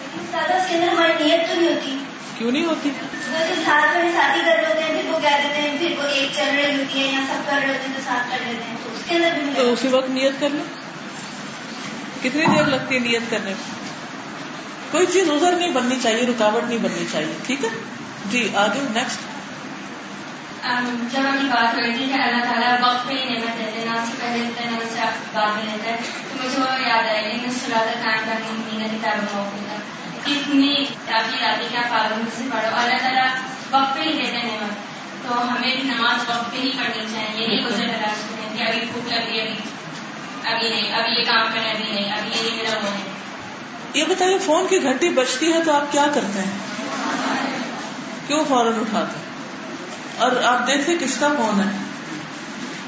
لیکن 0.00 0.26
سادہ 0.32 0.52
اس 0.56 0.68
کے 0.68 0.74
اندر 0.74 0.88
ہماری 0.88 1.24
نیت 1.24 1.48
تو 1.48 1.60
نہیں 1.60 1.74
ہوتی۔ 1.74 1.98
کیوں 2.38 2.52
نہیں 2.52 2.64
ہوتی؟ 2.64 2.90
ویسے 3.30 3.54
ساتھ 3.64 3.96
میں 3.96 4.12
ساتھی 4.12 4.40
کر 4.40 4.56
رہے 4.56 4.66
ہوتے 4.66 4.82
ہیں 4.82 5.02
پھر 5.02 5.10
وہ 5.10 5.18
کہہ 5.18 5.36
دیتے 5.42 5.60
ہیں 5.60 5.78
پھر 5.78 5.98
وہ 5.98 6.02
ایک 6.02 6.30
چل 6.36 6.54
رہی 6.56 6.76
ہوتی 6.76 7.00
ہے 7.00 7.06
یا 7.06 7.20
سب 7.28 7.46
کر 7.46 7.58
رہے 7.62 7.68
ہوتے 7.68 7.86
ہیں 7.86 7.94
تو 7.94 8.00
ساتھ 8.04 8.30
کر 8.30 8.36
لیتے 8.46 8.62
ہیں۔ 8.68 8.76
تو 8.84 8.90
اس 8.94 9.02
کے 9.08 9.14
اندر 9.16 9.30
بھی 9.34 9.40
تو 9.40 9.62
ملے 9.62 9.72
اسی 9.72 9.88
وقت 9.88 10.10
نیت 10.10 10.40
کر 10.40 10.48
لو۔ 10.50 10.62
کتنی 12.22 12.46
دیر 12.46 12.64
لگتی 12.64 12.94
ہے 12.94 13.00
نیت 13.00 13.30
کرنے 13.30 13.44
میں؟ 13.44 13.74
کوئی 14.90 15.06
چیز 15.06 15.30
ازر 15.30 15.52
نہیں 15.52 15.70
بننی 15.70 15.96
چاہیے 16.02 16.26
رکاوٹ 16.26 16.64
نہیں 16.64 16.78
بننی 16.78 17.06
چاہیے 17.12 17.32
ٹھیک 17.46 17.64
ہے؟ 17.64 17.68
جی 18.30 18.48
آگے 18.54 18.80
نیکسٹ 18.92 19.20
جب 21.12 21.20
ہم 21.20 21.36
کی 21.40 21.46
بات 21.46 21.74
ہو 21.74 21.80
رہی 21.80 21.92
تھی 21.92 22.06
کہ 22.06 22.22
اللہ 22.22 22.44
تعالیٰ 22.44 22.72
وقت 22.82 23.08
پہ 23.08 23.14
ہی 23.14 23.24
نعمت 23.24 23.58
دیتے 23.58 23.78
ہیں 23.78 23.84
نماز 23.86 24.08
سے 24.08 24.14
پہلے 24.20 24.38
دیتے 24.38 24.64
ہیں 24.64 24.70
نماز 24.70 24.94
سے 24.94 25.00
بعد 25.32 25.56
میں 25.56 25.64
دیتا 25.72 25.90
ہے 25.90 25.96
تو 26.30 26.44
مجھے 26.44 26.58
وہ 26.60 26.88
یاد 26.88 27.08
آئے 27.08 27.22
لیکن 27.22 27.50
سلاتا 27.50 28.00
کام 28.02 28.18
کرنے 28.26 28.52
مہینہ 28.52 28.96
کتاب 28.96 29.34
موقع 29.34 29.76
تھا 30.34 30.42
کتنی 30.42 30.84
تاکید 31.06 31.42
آتی 31.42 31.66
کہ 31.72 31.76
آپ 31.76 31.90
پابندی 31.90 32.30
سے 32.38 32.44
پڑھو؟ 32.52 32.76
اور 32.76 32.84
اللہ 32.84 32.96
تعالیٰ 32.96 33.26
وقت 33.70 33.94
پہ 33.94 34.00
ہی 34.00 34.12
دیتے 34.12 34.38
ہیں 34.38 34.58
نعمت 34.60 35.28
تو 35.28 35.52
ہمیں 35.52 35.76
بھی 35.76 35.82
نماز 35.82 36.30
وقت 36.30 36.52
پہ 36.52 36.56
ہی 36.56 36.70
پڑھنی 36.70 37.04
چاہیے۔ 37.12 37.42
یہ 37.42 37.46
نہیں 37.46 37.66
گزر 37.66 37.76
تلاش 37.76 38.18
کریں 38.30 38.58
کہ 38.58 38.62
ابھی 38.62 38.86
بھوک 38.92 39.08
لگی 39.08 39.40
ابھی 39.40 39.54
ابھی 40.44 40.68
نہیں، 40.68 40.92
ابھی 40.92 41.20
یہ 41.20 41.24
کام 41.24 41.46
کریں 41.54 41.70
ابھی 41.70 41.84
نہیں، 41.84 42.12
ابھی 42.12 42.46
یہ 42.46 42.56
میرا 42.56 42.78
وہ 42.78 42.92
ہے۔ 42.92 43.10
یہ 43.94 44.04
بتائیے 44.04 44.38
فون 44.38 44.66
کی 44.70 44.82
گھنٹی 44.82 45.08
بجتی 45.08 45.52
ہے 45.52 45.64
تو 45.64 45.72
آپ 45.72 45.92
کیا 45.92 46.06
کرتے 46.14 46.38
ہیں؟ 46.38 46.58
کیوں 48.26 48.44
فوراً 48.48 48.72
اٹھاتے 48.80 49.18
ہیں؟ 49.18 49.24
اور 50.18 50.42
آپ 50.42 50.66
دیکھتے 50.66 50.96
کس 51.00 51.18
کا 51.18 51.28
فون 51.28 51.60
ہے۔ 51.60 51.76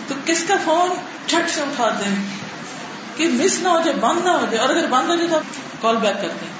تو 0.09 0.15
کس 0.25 0.45
کا 0.49 0.55
فون 0.65 0.91
چھٹ 1.27 1.51
سے 1.51 1.61
اٹھاتے 1.61 2.05
ہیں؟ 2.05 2.25
کہ 3.17 3.29
مس 3.29 3.59
نہ 3.63 3.69
ہو 3.69 3.81
جائے، 3.85 3.97
بند 3.97 4.25
نہ 4.25 4.31
ہو 4.31 4.47
جائے۔ 4.51 4.59
اور 4.59 4.69
اگر 4.69 4.87
بند 4.87 5.11
ہو 5.11 5.15
جائے 5.15 5.29
تو 5.29 5.37
آپ 5.37 5.83
کال 5.83 5.97
بیک 5.97 6.23
کرتے 6.23 6.47
ہیں۔ 6.47 6.58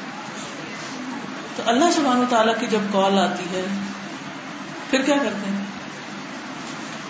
اللہ 1.69 1.85
سبحانہ 1.95 2.25
تعالیٰ 2.31 2.55
کی 2.61 2.67
جب 2.67 2.79
کال 2.93 3.19
آتی 3.19 3.43
ہے 3.43 3.63
پھر 4.91 5.03
کیا 5.03 5.17
کرتے 5.17 5.51
ہیں؟ 5.51 5.65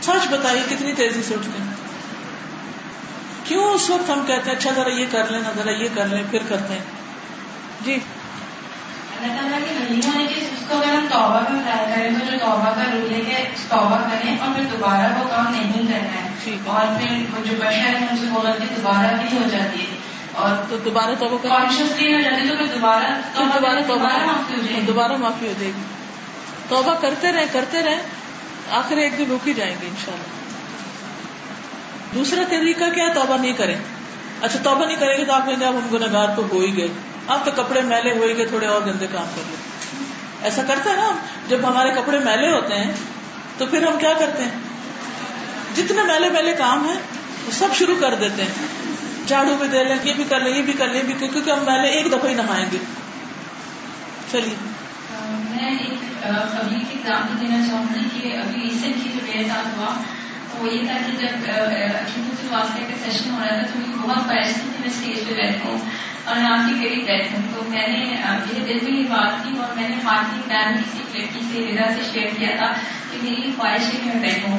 سچ 0.03 0.29
بتائیے 0.31 0.63
کتنی 0.71 0.93
تیزی 0.93 1.23
سے 1.23 1.35
اٹھتے 1.35 1.63
ہیں؟ 1.63 1.75
کیوں 3.45 3.65
اس 3.65 3.91
وقت 3.91 4.11
ہم 4.11 4.25
کہتے 4.27 4.51
ہیں 4.51 4.59
اچھا 4.59 4.71
ذرا 4.75 4.89
یہ 4.89 5.07
کر 5.11 5.27
لیں 5.29 5.41
ذرا 5.57 5.71
یہ 5.71 5.89
کر 5.95 6.07
لیں 6.07 6.23
پھر 6.31 6.39
کرتے 6.49 6.75
ہیں؟ 6.75 6.85
جی۔ 7.85 7.95
اللہ 7.95 9.41
تعالیٰ 9.41 9.59
کی 9.59 9.75
مہینہ 9.75 10.19
ہے 10.19 10.27
کہ 10.27 10.41
اس 10.41 10.65
کو 10.69 10.77
اگر 10.77 10.95
ہم 10.95 11.07
توبہ 11.11 11.41
میں 11.51 11.63
ٹرائی 11.63 11.95
کریں 11.95 12.11
تو 12.11 12.33
جو 12.33 12.39
توبہ 12.39 12.65
کا 12.65 12.85
رول 12.93 13.15
ہے 13.15 13.21
کہ 13.21 13.45
توبہ 13.69 13.99
کریں 13.99 14.39
اور 14.39 14.49
پھر 14.55 14.63
دوبارہ 14.65 15.19
وہ 15.19 15.29
کام 15.29 15.53
نہیں 15.53 15.73
کرنا 15.73 15.97
ہے۔ 15.97 16.29
اور 16.67 17.01
پھر 17.01 17.11
وہ 17.11 17.45
جو 17.45 17.57
بشر 17.59 17.71
ہے 17.71 18.07
ان 18.11 18.17
سے 18.17 18.27
وہ 18.31 18.41
غلطی 18.41 18.67
دوبارہ 18.77 19.17
بھی 19.17 19.39
ہو 19.39 19.43
جاتی 19.53 19.81
ہے۔ 19.81 20.08
اور 20.39 20.51
تو 20.71 20.77
دوبارہ 20.77 21.11
توبہ 21.19 21.39
پھر 21.43 21.49
دوبارہ 22.75 23.81
دوبارہ 23.89 24.83
دوبارہ 24.87 25.17
معافی 25.17 25.47
ہو 25.47 25.53
جائے 25.61 25.73
گی۔ 25.77 25.83
توبہ 26.69 26.95
کرتے 26.95 27.33
رہیں 27.33 27.47
کرتے 27.53 27.83
رہیں 27.83 28.03
آخر 28.71 28.97
ایک 28.97 29.19
دن 29.19 29.25
رک 29.31 29.49
ہی 29.49 29.55
جائیں 29.55 29.75
گے 29.83 29.87
انشاءاللہ۔ 29.87 30.25
دوسرا 32.15 32.43
طریقہ 32.51 32.85
کیا؟ 32.95 33.13
توبہ 33.15 33.37
نہیں 33.37 33.53
کریں۔ 33.53 33.77
اچھا 34.43 34.59
توبہ 34.63 34.85
نہیں 34.85 34.97
کریں 34.97 35.19
گے 35.19 35.25
تو 35.25 35.33
آپ 35.33 35.47
کہیں 35.47 35.61
گے 35.61 35.65
آپ 35.65 35.75
ہم 35.75 35.97
گناگار 35.97 36.27
تو 36.37 36.43
ہو 36.53 36.61
ہی 36.61 36.77
گئے۔ 36.77 36.89
آپ 37.29 37.45
تو 37.45 37.63
کپڑے 37.63 37.83
میلے 37.83 38.19
ہو 38.19 38.25
ہی 38.25 38.37
گئے 38.37 38.47
تھوڑے 38.47 38.67
اور 38.67 38.83
گندے 38.83 39.07
کام 39.13 39.27
کر 39.37 39.43
لیں۔ 39.47 39.57
ایسا 40.43 40.63
کرتے 40.69 40.91
ہیں 40.91 40.97
نا 40.97 41.09
ہم؟ 41.09 41.17
جب 41.49 41.59
ہمارے 41.69 41.91
کپڑے 41.91 42.19
میلے 42.19 42.51
ہوتے 42.51 42.75
ہیں 42.75 42.93
تو 43.59 43.67
پھر 43.67 43.87
ہم 43.87 43.99
کیا 43.99 44.13
کرتے 44.19 44.43
ہیں؟ 44.43 44.51
جتنے 45.77 46.03
میلے 46.03 46.29
میلے 46.29 46.53
کام 46.53 46.89
ہیں 46.89 46.97
وہ 47.47 47.51
سب 47.51 47.69
شروع 47.75 47.97
کر 48.01 48.15
دیتے 48.15 48.43
ہیں۔ 48.43 48.78
جھاڑو 49.29 49.57
بھی 49.61 49.69
دے 49.69 49.85
لیں، 49.85 49.97
یہ 50.05 50.13
بھی 50.13 50.25
کر 50.29 50.41
لیں، 50.41 50.57
یہ 50.57 50.63
بھی 50.63 50.73
کر 50.73 50.89
لیں 50.89 51.03
بھی 51.03 51.15
کیونکہ 51.19 51.51
ہم 51.51 51.65
پہلے 51.65 51.89
ایک 51.89 52.07
دفعہ 52.07 52.31
ہی 52.31 52.35
نہائیں 52.35 52.67
گے۔ 52.73 52.79
چلیے۔ 54.33 54.55
میں 55.51 55.71
ایک 55.71 56.27
ابھی 56.27 56.77
کی 56.77 56.85
ایگزامپل 56.91 57.41
دینا 57.41 57.67
چاہوں 57.67 57.85
گی 57.95 58.21
کہ 58.21 58.37
ابھی 58.37 58.63
ریسنٹلی 58.63 59.13
جو 59.15 59.21
میرے 59.27 59.49
ساتھ 59.49 59.79
ہوا، 59.79 60.03
وہ 60.59 60.75
یہ 60.75 60.87
تھا 60.87 60.99
کہ 61.07 61.13
جب 61.19 61.51
واسطے 62.51 62.81
کا 62.89 63.11
سیشن 63.11 63.31
ہو 63.31 63.39
رہا 63.41 63.49
تھا، 63.49 63.63
تو 63.63 63.79
مجھے 63.79 64.09
بہت 64.09 64.27
بحث 64.27 64.55
تھی 64.55 64.63
کہ 64.63 64.81
میں 64.81 64.89
اسٹیج 64.89 65.29
پہ 65.29 65.35
بیٹھوں 65.35 65.79
اور 66.25 66.37
میں 66.37 66.51
آپ 66.51 66.69
کی 66.69 66.89
قریب 66.89 67.05
بیٹھوں 67.07 67.43
تو 67.55 67.63
میں 67.69 67.89
نے 67.89 68.05
میرے 68.05 68.79
دل 68.79 68.91
میں 68.91 69.01
یہ 69.01 69.07
بات 69.09 69.45
کی 69.45 69.59
اور 69.59 69.77
میں 69.77 69.89
نے 69.89 69.97
ہاتھ 70.05 70.35
کی 70.35 70.41
پلان 70.47 70.77
کسی 70.77 71.19
لڑکی 71.19 71.41
سے 71.53 71.73
رضا 71.73 71.95
سے 71.95 72.03
شیئر 72.13 72.35
کیا 72.39 72.57
تھا 72.57 72.67
کہ 73.11 73.19
میری 73.23 73.53
خواہش 73.57 73.81
ہے 73.81 74.01
کہ 74.05 74.05
میں 74.05 74.29
بیٹھوں۔ 74.29 74.59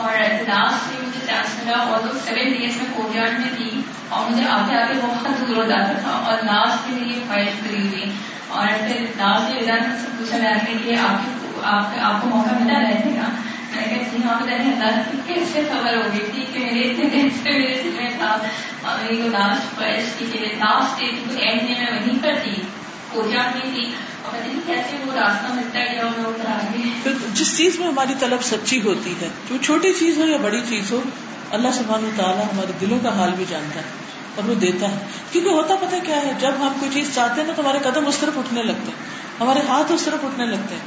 اور 0.00 0.18
لاسٹ 0.48 0.86
میں 0.88 1.06
مجھے 1.06 1.20
چانس 1.26 1.54
ملا 1.58 1.78
اور 1.82 2.00
تو 2.02 2.18
سیون 2.18 2.52
ڈیز 2.52 2.76
میں 2.76 2.86
کورٹ 2.96 3.16
یارڈ 3.16 3.38
میں 3.40 3.50
تھی 3.56 3.70
اور 4.08 4.30
مجھے 4.30 4.48
آتے 4.48 4.76
آتے 4.76 4.94
بہت 5.02 5.40
دور 5.40 5.56
ہو 5.56 5.68
جاتا 5.68 6.00
تھا 6.00 6.16
اور 6.24 6.42
لاسٹ 6.44 6.88
میں 6.88 6.98
میری 6.98 7.20
خواہش 7.26 7.60
پوری 7.60 7.86
ہوئی 7.86 8.10
اور 8.48 8.66
پھر 8.78 9.06
لاسٹ 9.16 9.50
میں 9.50 9.60
رضا 9.60 9.76
نے 9.78 9.96
سے 10.00 10.16
پوچھا 10.18 10.38
جا 10.38 10.50
رہا 10.50 10.76
کہ 10.84 10.96
آپ 10.98 11.98
آپ 12.02 12.22
کو 12.22 12.28
موقع 12.28 12.58
ملا 12.60 12.80
رہنے 12.80 13.16
کا 13.16 13.28
میں 13.72 13.84
کہتی 13.84 14.10
جی 14.10 14.22
ہوں 14.22 14.30
آپ 14.30 14.42
اللہ 14.42 15.00
کیسے 15.26 15.62
خبر 15.70 15.96
ہو 15.96 16.02
گئی 16.12 16.30
تھی 16.32 16.44
کہ 16.52 16.60
میرے 16.60 16.80
اتنے 16.80 17.08
دن 17.10 17.28
سے 17.42 17.50
میرے 17.50 17.80
دل 17.82 17.90
میں 17.96 18.10
تھا 18.18 18.36
اور 18.82 19.02
میری 19.02 19.20
وہ 19.22 19.28
لاسٹ 19.28 19.76
خواہش 19.76 20.12
تھی 20.18 20.38
لاسٹ 20.38 21.00
ڈیٹ 21.00 21.26
کو 21.26 21.38
اینڈ 21.38 21.62
میں 21.62 21.78
میں 21.80 21.90
وہیں 21.90 22.22
پر 22.22 22.40
تھی 22.42 22.62
کورٹ 23.10 23.34
یارڈ 23.34 23.54
میں 23.54 23.72
تھی 23.72 23.84
اور 24.22 24.32
پتہ 24.32 24.46
نہیں 24.46 24.60
کیسے 24.66 24.96
وہ 25.04 25.12
راستہ 25.14 25.52
ملتا 25.52 25.79
گیا 27.04 27.12
جس 27.34 27.56
چیز 27.56 27.78
میں 27.78 27.88
ہماری 27.88 28.14
طلب 28.20 28.42
سچی 28.42 28.82
ہوتی 28.82 29.14
ہے 29.20 29.28
جو 29.50 29.56
چھوٹی 29.62 29.92
چیز 29.92 30.18
ہو 30.18 30.26
یا 30.26 30.36
بڑی 30.42 30.60
چیز 30.68 30.92
ہو، 30.92 31.00
اللہ 31.50 31.68
سبحانہ 31.74 32.06
تعالیٰ 32.16 32.44
ہمارے 32.44 32.72
دلوں 32.80 32.98
کا 33.02 33.18
حال 33.18 33.30
بھی 33.36 33.44
جانتا 33.48 33.80
ہے 33.80 33.84
اور 34.34 34.48
وہ 34.48 34.54
دیتا 34.54 34.90
ہے۔ 34.90 34.96
کیونکہ 35.32 35.50
ہوتا 35.50 35.74
پتہ 35.74 35.96
کیا 36.06 36.16
ہے، 36.16 36.32
جب 36.40 36.52
ہم 36.58 36.72
کوئی 36.80 36.90
چیز 36.94 37.14
چاہتے 37.14 37.40
ہیں 37.40 37.48
نا 37.48 37.54
تو 37.56 37.62
ہمارے 37.62 37.78
قدم 37.82 38.06
اس 38.06 38.18
طرف 38.18 38.38
اٹھنے 38.38 38.62
لگتے 38.62 38.86
ہیں، 38.86 38.98
ہمارے 39.40 39.60
ہاتھ 39.68 39.92
اس 39.92 40.02
طرف 40.02 40.24
اٹھنے 40.24 40.46
لگتے 40.46 40.74
ہیں، 40.74 40.82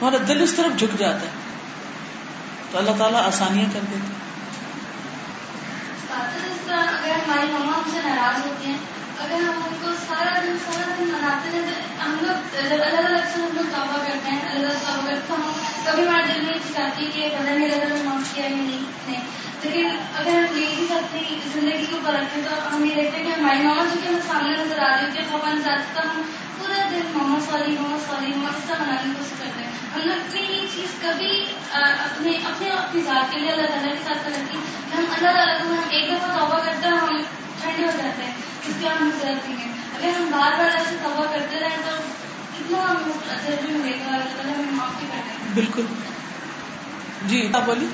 ہمارا 0.00 0.16
دل 0.28 0.42
اس 0.42 0.52
طرف 0.52 0.78
جھک 0.78 0.98
جاتا 0.98 1.20
ہے۔ 1.20 1.32
تو 2.70 2.78
اللہ 2.78 2.90
تعالیٰ 2.98 3.22
آسانیاں 3.26 3.66
کر 3.72 3.80
دیتے 3.90 4.24
اگر 6.68 7.12
ہماری 7.12 7.46
مما 7.46 7.72
ہم 7.72 7.90
سے 7.92 7.98
ناراض 8.04 8.46
ہوتی 8.46 8.70
ہیں 8.70 8.78
اگر 9.18 9.34
ہم 9.34 9.60
ان 9.66 9.74
کو 9.80 9.88
سارا 10.08 10.40
دن 10.42 10.56
سارا 10.64 10.94
دن 10.98 11.04
مناتے 11.04 11.50
ہیں 11.52 11.62
تو 11.62 12.04
ہم 12.04 12.16
لوگ 12.20 12.56
جب 12.68 12.82
الگ 12.82 13.06
الگ 13.06 13.18
سے 13.18 13.42
ہم 13.42 13.48
لوگ 13.52 13.64
توبہ 13.64 13.98
کرتے 14.06 14.30
ہیں۔ 14.30 14.48
الگ 14.50 14.66
الگ 14.66 14.78
توبہ 14.86 15.06
کرتے 15.06 15.32
ہیں۔ 15.32 15.38
ہم 15.38 15.52
کبھی 15.84 16.08
ہمارے 16.08 16.32
دل 16.34 16.40
میں 16.40 16.58
چاہتی 16.74 17.10
کہ 17.14 17.28
پتہ 17.38 17.50
نہیں 17.50 17.70
الگ 17.70 17.92
الگ 17.92 18.04
معاف 18.04 18.34
کیا 18.34 18.48
نہیں۔ 18.48 18.82
نہیں۔ 19.06 19.20
لیکن 19.62 19.88
اگر 20.14 20.30
ہم 20.30 20.58
یہ 20.58 20.66
بھی 20.76 20.86
اپنی 20.90 21.38
زندگی 21.52 21.86
کے 21.90 21.96
اوپر 21.96 22.12
رکھیں 22.12 22.42
تو 22.44 22.76
ہم 22.76 22.84
یہ 22.84 22.94
دیکھتے 22.94 23.16
ہیں 23.16 23.24
کہ 23.24 23.40
ہماری 23.40 23.58
ماما 23.58 23.84
جو 23.84 24.00
کہ 24.02 24.08
ہمیں 24.08 24.20
سامنے 24.26 24.64
نظر 24.64 24.78
آ 24.78 24.96
رہی 24.96 25.06
ہوتی 25.06 25.18
ہے 25.18 25.24
خوبان 25.30 25.60
ذات 25.64 25.94
کا 25.94 26.02
ہم 26.02 26.22
پورا 26.74 26.88
دن 26.90 27.18
ماما 27.18 27.38
سوری 27.40 27.76
ماما 27.80 27.96
سوری 28.06 28.32
ماما 28.36 28.48
اس 28.48 28.64
طرح 28.66 28.82
منانے 28.82 28.98
کی 29.04 29.10
کوشش 29.18 29.34
کرتے 29.38 29.64
ہیں 29.64 29.70
ہم 29.94 30.00
نے 30.04 30.12
اپنی 30.14 30.40
یہ 30.40 30.66
چیز 30.74 31.02
کبھی 31.02 31.44
اپنے 31.72 32.30
اپنے 32.30 32.68
اپنی 32.68 33.02
ذات 33.02 33.32
کے 33.32 33.40
لیے 33.40 33.50
اللہ 33.50 33.66
تعالیٰ 33.66 33.92
کے 33.92 34.04
ساتھ 34.04 34.24
کرتی 34.24 34.58
کہ 34.90 34.96
ہم 34.96 35.04
اللہ 35.10 35.28
تعالیٰ 35.28 35.58
کو 35.58 35.68
ہم 35.68 35.80
ایک 35.88 36.08
دفعہ 36.08 36.38
توبہ 36.38 36.58
کرتے 36.64 36.88
ہیں 36.88 36.96
ہم 36.96 37.16
ٹھنڈے 37.60 37.82
ہو 37.82 37.90
جاتے 38.02 38.24
ہیں 38.24 38.32
اس 38.68 38.74
کی 38.80 38.86
ہم 38.86 39.10
ضرورت 39.20 39.48
نہیں 39.48 39.58
ہے 39.58 39.68
اگر 39.68 40.20
ہم 40.20 40.30
بار 40.30 40.52
بار 40.52 40.70
ایسے 40.76 40.96
توبہ 41.02 41.24
کرتے 41.32 41.60
رہیں 41.60 41.76
تو 41.84 41.96
کتنا 42.58 42.90
ہم 42.90 43.10
اثر 43.30 43.54
بھی 43.66 43.74
ملے 43.74 43.92
گا 43.92 44.12
اللہ 44.12 44.36
تعالیٰ 44.36 44.54
ہمیں 44.54 44.72
معافی 44.72 45.06
کرتے 45.12 45.30
ہیں 45.30 45.54
بالکل۔ 45.54 45.82
جی 47.26 47.50
آپ 47.54 47.62
بولیے۔ 47.66 47.88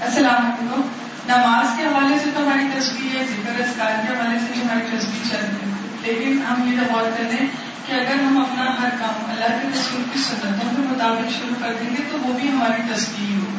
السلام 0.00 0.46
علیکم۔ 0.46 0.80
نماز 1.26 1.76
کے 1.76 1.82
حوالے 1.82 2.18
سے 2.24 2.30
تو 2.34 2.42
ہماری 2.42 2.80
تصویر 2.80 3.16
ہے، 3.16 3.26
ذکر 3.26 3.60
اسکار 3.60 4.06
کے 4.06 4.14
حوالے 4.14 4.38
سے 4.38 4.60
ہماری 4.60 4.98
تصویر 4.98 5.28
چل 5.30 5.36
رہی 5.36 5.70
ہے۔ 5.70 5.85
لیکن 6.06 6.42
ہم 6.48 6.72
یہ 6.72 6.94
غور 6.94 7.10
کر 7.16 7.22
لیں 7.22 7.46
کہ 7.86 7.92
اگر 7.92 8.22
ہم 8.22 8.38
اپنا 8.38 8.64
ہر 8.82 8.88
کام 9.00 9.30
اللہ 9.30 9.58
کے 9.62 9.68
رسول 9.74 10.02
کی 10.12 10.18
سنتوں 10.18 10.70
کے 10.76 10.82
مطابق 10.88 11.30
شروع 11.38 11.54
کر 11.60 11.72
دیں 11.80 11.96
گے 11.96 12.02
تو 12.12 12.18
وہ 12.22 12.32
بھی 12.32 12.48
ہماری 12.48 12.82
تصویر 12.94 13.38
ہو۔ 13.38 13.54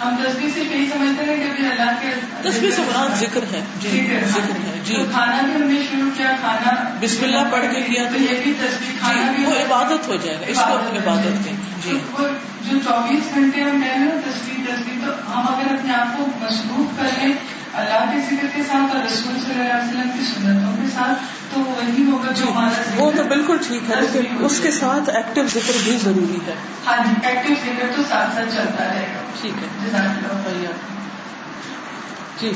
ہم 0.00 0.16
تصویر 0.22 0.50
صرف 0.54 0.72
یہی 0.72 0.86
سمجھتے 0.92 1.24
ہیں 1.24 1.36
کہ 1.36 1.50
ابھی 1.50 1.66
اللہ 1.66 1.90
کے 2.00 2.14
تصویر 2.42 2.70
سے 2.70 2.82
مراد 2.82 3.16
ذکر 3.20 3.44
ہے۔ 3.52 3.60
جی 3.80 4.06
ذکر 4.30 4.64
ہے۔ 4.64 4.78
جی۔ 4.84 4.94
کھانا 5.12 5.40
بھی 5.42 5.54
ہم 5.54 5.62
نے 5.62 5.82
شروع 5.90 6.10
کیا 6.16 6.32
کھانا 6.40 6.72
بسم 7.00 7.24
اللہ 7.24 7.50
پڑھ 7.50 7.64
کے 7.74 7.82
کیا 7.82 8.04
تو 8.12 8.18
یہ 8.18 8.40
بھی 8.44 8.52
تصویر 8.60 8.98
کھانا 9.00 9.32
بھی 9.36 9.44
وہ 9.44 9.52
عبادت 9.52 10.08
ہو 10.08 10.16
جائے 10.16 10.36
گا 10.40 10.46
اس 10.46 10.56
کو 10.56 10.96
عبادت 10.96 11.44
کے 11.44 11.52
جی۔ 11.84 11.98
جو 12.70 12.78
چوبیس 12.84 13.34
گھنٹے 13.34 13.60
ہم 13.60 13.82
رہے 13.82 13.94
ہیں 13.94 14.10
تصویر 14.24 14.66
تصویر 14.66 15.06
تو 15.06 15.12
ہم 15.32 15.54
اگر 15.54 15.72
اپنے 15.74 15.94
آپ 15.94 16.18
کو 16.18 16.26
مصروف 16.40 16.98
کر 16.98 17.08
لیں 17.18 17.32
اللہ 17.76 18.12
کے 18.12 18.36
ذکر 18.36 18.46
کے 18.54 18.62
ساتھ 18.62 18.96
اور 18.96 19.04
رسول 19.04 19.40
صلی 19.44 19.60
اللہ 19.60 19.72
علیہ 19.72 19.84
وسلم 19.84 20.10
کی 20.18 20.24
سنتوں 20.24 20.82
کے 20.82 20.88
ساتھ 20.94 21.18
تو 21.54 21.60
وہی 21.60 22.10
ہوگا 22.10 22.32
جو 22.32 22.44
ہمارا 22.52 22.82
وہ 22.96 23.12
تو 23.16 23.24
بالکل 23.24 23.56
ٹھیک 23.66 23.90
ہے 23.90 24.00
لیکن 24.00 24.44
اس 24.44 24.60
کے 24.62 24.70
ساتھ 24.70 25.10
ایکٹیو 25.10 25.46
ذکر 25.46 25.72
بھی 25.84 25.98
ضروری 26.02 26.38
ہے۔ 26.46 26.54
ہاں 26.86 26.96
جی 26.98 27.26
ایکٹیو 27.26 27.56
ذکر 27.64 27.86
تو 27.96 28.02
ساتھ 28.08 28.34
ساتھ 28.34 28.54
چلتا 28.56 28.84
رہے 28.84 29.06
گا۔ 29.16 29.20
ٹھیک 29.40 29.62
ہے۔ 29.62 29.68
جزاک 29.84 30.46
اللہ۔ 30.46 30.68
جی۔ 32.40 32.52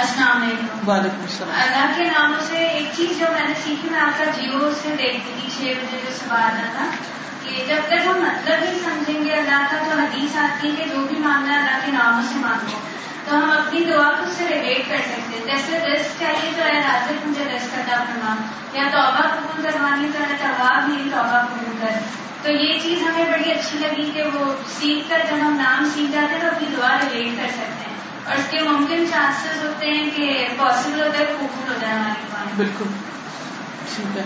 السلام 0.00 0.42
علیکم۔ 0.42 0.88
وعلیکم 0.88 1.20
السلام۔ 1.20 1.50
اللہ 1.50 1.92
کے 1.96 2.04
ناموں 2.04 2.40
سے 2.48 2.56
ایک 2.56 2.86
چیز 2.96 3.18
جو 3.20 3.26
میں 3.32 3.48
نے 3.48 3.54
سیکھی 3.64 3.88
میں 3.90 4.00
آپ 4.00 4.18
کا 4.18 4.24
جیو 4.24 4.70
سے 4.82 4.88
دیکھتی 4.98 5.32
تھی 5.40 5.48
چھ 5.56 5.60
بجے 5.60 5.98
جو 6.04 6.14
صبح 6.18 6.36
آتا 6.36 6.62
تھا 6.72 6.86
کہ 7.42 7.64
جب 7.68 7.76
تک 7.86 8.06
ہم 8.06 8.20
مطلب 8.20 8.62
ہی 8.62 8.78
سمجھیں 8.84 9.24
گے 9.24 9.32
اللہ 9.32 9.66
کا 9.70 9.76
جو 9.84 10.00
حدیث 10.00 10.36
آتی 10.36 10.70
ہے 10.70 10.76
کہ 10.76 10.84
جو 10.84 11.06
بھی 11.06 11.18
مانگنا 11.18 11.52
ہے 11.52 11.58
اللہ 11.58 11.86
کے 11.86 11.92
ناموں 11.92 12.22
سے 12.32 12.38
مانگو۔ 12.38 12.91
تو 13.24 13.36
ہم 13.36 13.50
اپنی 13.50 13.84
دعا 13.84 14.10
کو 14.10 14.26
اس 14.26 14.32
سے 14.32 14.48
ریلیٹ 14.48 14.88
کر 14.88 14.96
سکتے 14.98 15.38
ہیں۔ 15.38 15.46
جیسے 15.46 15.78
رسک 15.78 16.20
چاہیے 16.20 16.50
تو 16.56 16.62
اے 16.62 16.72
رازق 16.72 17.26
مجھے 17.26 17.44
رسک 17.44 17.74
عطا 17.74 18.04
فرما 18.04 18.34
یا 18.72 18.82
توبہ 18.92 19.22
قبول 19.22 19.62
کروانی 19.62 20.08
تو 20.18 20.24
اے 20.24 20.36
طواب 20.40 20.90
بھی 20.90 21.10
توبہ 21.10 21.46
قبول 21.46 21.76
کر۔ 21.80 21.98
تو 22.42 22.50
یہ 22.50 22.80
چیز 22.80 23.02
ہمیں 23.02 23.24
بڑی 23.32 23.52
اچھی 23.52 23.78
لگی 23.78 24.10
کہ 24.14 24.22
وہ 24.22 24.52
سیکھ 24.66 25.10
کر 25.10 25.18
جب 25.30 25.36
ہم 25.46 25.56
نام 25.56 25.90
سیکھ 25.94 26.12
جاتے 26.12 26.34
ہیں 26.34 26.40
تو 26.40 26.46
اپنی 26.46 26.68
دعا 26.76 26.96
ریلیٹ 26.98 27.42
کر 27.42 27.48
سکتے 27.48 27.90
ہیں۔ 27.90 27.96
اور 28.24 28.36
اس 28.36 28.44
کے 28.50 28.60
ممکن 28.60 29.04
چانسز 29.12 29.64
ہوتے 29.64 29.86
ہیں 29.86 30.10
کہ 30.16 30.48
پاسبل 30.56 31.02
ہوتا 31.02 31.18
ہے 31.18 31.24
قبول 31.26 31.72
ہو 31.72 31.78
جائے 31.80 31.94
ہماری 31.94 32.26
دعا۔ 32.32 32.44
بالکل۔ 32.56 32.84
ٹھیک 33.96 34.18
ہے۔ 34.18 34.24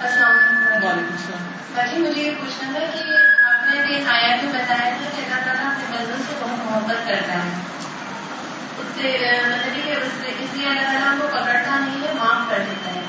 السلام 0.00 0.30
علیکم۔ 0.30 0.86
وعلیکم 0.86 1.12
السلام۔ 1.12 1.48
باجی 1.74 1.96
مجھے 1.98 2.22
یہ 2.22 2.30
پوچھنا 2.40 2.78
تھا 2.78 2.86
کہ 2.86 3.39
نے 3.74 3.86
بھی 3.86 4.04
آیا 4.08 4.36
تو 4.40 4.46
بتایا 4.46 4.90
تھا 4.98 5.10
کہ 5.16 5.22
اللہ 5.22 5.44
تعالیٰ 5.44 5.66
اپنے 5.66 5.96
بندوں 5.98 6.16
سے 6.16 6.34
بہت 6.40 6.70
محبت 6.70 7.08
کرتا 7.08 7.32
ہے۔ 7.32 7.48
اس 8.78 8.86
سے 8.94 9.40
مطلب 9.46 9.86
کہ 9.86 9.94
اس 10.38 10.54
لیے 10.54 10.68
اللہ 10.68 10.80
تعالیٰ 10.80 11.18
کو 11.18 11.28
پکڑتا 11.28 11.78
نہیں 11.78 12.08
ہے، 12.08 12.12
معاف 12.18 12.50
کر 12.50 12.58
دیتا 12.70 12.94
ہے۔ 12.94 13.00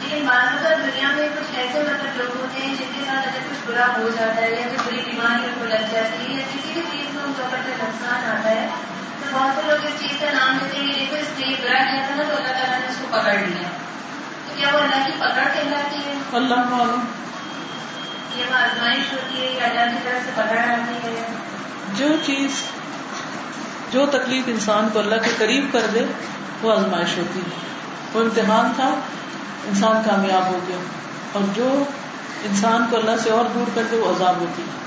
لیکن 0.00 0.26
بعض 0.26 0.38
اوقات 0.38 0.86
دنیا 0.86 1.08
میں 1.08 1.28
کچھ 1.36 1.58
ایسے 1.58 1.78
مطلب 1.78 2.16
لوگ 2.16 2.36
ہوتے 2.40 2.60
ہیں 2.60 2.74
جن 2.74 2.84
کے 2.94 3.00
ساتھ 3.06 3.28
اگر 3.28 3.38
کچھ 3.50 3.70
برا 3.70 3.86
ہو 3.96 4.08
جاتا 4.18 4.42
ہے 4.42 4.50
یا 4.50 4.56
کوئی 4.56 4.76
بری 4.86 5.10
بیماری 5.10 5.44
ان 5.44 5.54
کو 5.58 5.64
لگ 5.64 5.86
جاتی 5.90 6.26
ہے 6.26 6.34
یا 6.34 6.42
کسی 6.54 6.70
بھی 6.74 6.82
چیز 6.90 7.14
میں 7.14 7.24
ان 7.24 7.32
کو 7.36 7.42
اگر 7.42 7.58
نقصان 7.66 8.30
آتا 8.30 8.50
ہے، 8.50 8.68
تو 9.20 9.26
بہت 9.32 9.50
سے 9.54 9.60
لوگ 9.66 9.84
اس 9.84 10.00
چیز 10.00 10.12
کا 10.20 10.26
نام 10.32 10.58
دیتے 10.62 10.76
ہیں 10.76 10.92
کہ 10.92 11.00
دیکھو، 11.00 11.16
اس 11.16 11.28
لیے 11.36 11.56
برا 11.62 11.78
کیا 11.78 12.06
تھا 12.06 12.14
نا 12.16 12.22
تو 12.22 12.36
اللہ 12.36 12.48
تعالیٰ 12.48 12.80
نے 12.80 12.86
اس 12.88 12.96
کو 13.00 13.06
پکڑ 13.10 13.32
لیا۔ 13.32 13.68
تو 14.46 14.54
کیا 14.56 14.68
وہ 14.72 14.78
اللہ 14.78 15.06
کی 15.06 15.12
پکڑ 15.18 15.42
کہلاتی 15.54 15.96
ہے؟ 15.96 16.14
اللہ 16.32 16.54
معلوم 16.54 17.00
ہے 17.00 17.04
اللہ 17.04 17.04
کی 17.04 17.04
طرف 17.04 17.04
سے 17.06 17.14
پکڑ 17.16 17.94
آتی 17.96 18.04
ہے 18.04 18.25
جو 21.96 22.08
چیز 22.26 22.50
جو 23.92 24.06
تکلیف 24.06 24.44
انسان 24.46 24.88
کو 24.92 24.98
اللہ 24.98 25.14
کے 25.14 25.30
قریب 25.38 25.66
کر 25.72 25.80
دے 25.94 26.04
وہ 26.62 26.72
آزمائش 26.72 27.18
ہوتی 27.18 27.40
ہے۔ 27.40 27.56
وہ 28.12 28.20
امتحان 28.20 28.72
تھا 28.76 28.88
انسان 29.68 30.02
کامیاب 30.10 30.46
ہو 30.46 30.58
گیا۔ 30.68 30.76
اور 31.32 31.42
جو 31.54 31.84
انسان 32.44 32.86
کو 32.90 32.96
اللہ 32.96 33.16
سے 33.22 33.30
اور 33.30 33.44
دور 33.54 33.70
کر 33.74 33.82
دے 33.90 33.96
وہ 33.96 34.16
عذاب 34.16 34.36
ہوتی 34.40 34.62
ہے۔ 34.62 34.86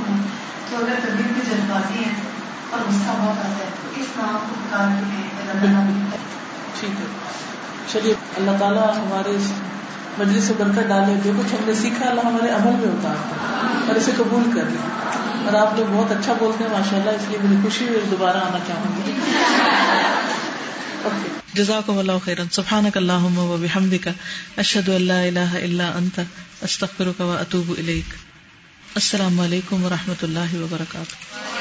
میں 0.00 0.28
تو 0.70 0.76
اگر 0.76 0.94
طبیعت 1.02 1.32
بھی 1.32 1.42
جذباتی 1.46 2.04
ہے 2.04 2.35
اور 2.70 2.80
غصہ 2.80 3.10
بہت 3.10 3.38
آتا 3.38 3.48
ہے۔ 3.48 3.70
اس 3.96 4.06
نام 4.16 4.36
کو 4.48 4.54
پکار 4.54 4.88
کے 4.88 5.66
لیں 5.66 6.10
ٹھیک 6.80 7.00
ہے۔ 7.00 7.06
چلیے، 7.92 8.14
اللہ 8.36 8.50
تعالیٰ 8.58 8.96
ہمارے 8.96 9.30
اس 9.36 9.52
مجلس 10.18 10.44
سے 10.44 10.52
برکت 10.58 10.88
ڈالے۔ 10.88 11.14
جو 11.24 11.32
کچھ 11.38 11.54
ہم 11.54 11.64
نے 11.66 11.74
سیکھا، 11.74 12.10
اللہ 12.10 12.20
ہمارے 12.20 12.50
عمل 12.50 12.72
میں 12.72 12.88
ہوتا 12.88 13.08
ہے 13.08 13.14
اور 13.86 13.94
اسے 13.94 14.12
قبول 14.16 14.42
کر 14.54 14.64
لیں 14.64 15.06
اور 15.46 15.66
آپ 15.66 15.78
لوگ 15.78 15.86
بہت 15.90 16.12
اچھا 16.12 16.32
بولتے 16.32 16.64
ہیں 16.64 16.70
ماشاء 16.70 16.96
اللہ 16.96 17.10
اس 17.10 17.22
لیے 17.28 17.38
مجھے 17.42 17.56
خوشی 17.62 17.88
ہوئی 17.88 18.00
دوبارہ 18.10 18.36
آنا 18.36 18.58
چاہوں 18.66 19.06
گی۔ 19.06 19.12
جزاک 21.54 21.90
اللہ 21.90 22.12
خیرن 22.24 22.48
سبحان 22.48 22.84
اللہ 22.94 23.38
و 23.38 23.56
بحمد 23.60 24.04
کا 24.04 24.10
اشد 24.56 24.88
اللہ 24.88 25.12
الہ 25.12 25.62
اللہ 25.62 25.82
انت۔ 25.82 26.20
استخر 26.60 27.04
کا 27.18 27.24
اطوب 27.24 27.72
السلام 27.78 29.40
علیکم 29.40 29.84
و 29.84 29.88
رحمۃ 29.88 30.22
اللہ 30.22 30.54
وبرکاتہ۔ 30.54 31.55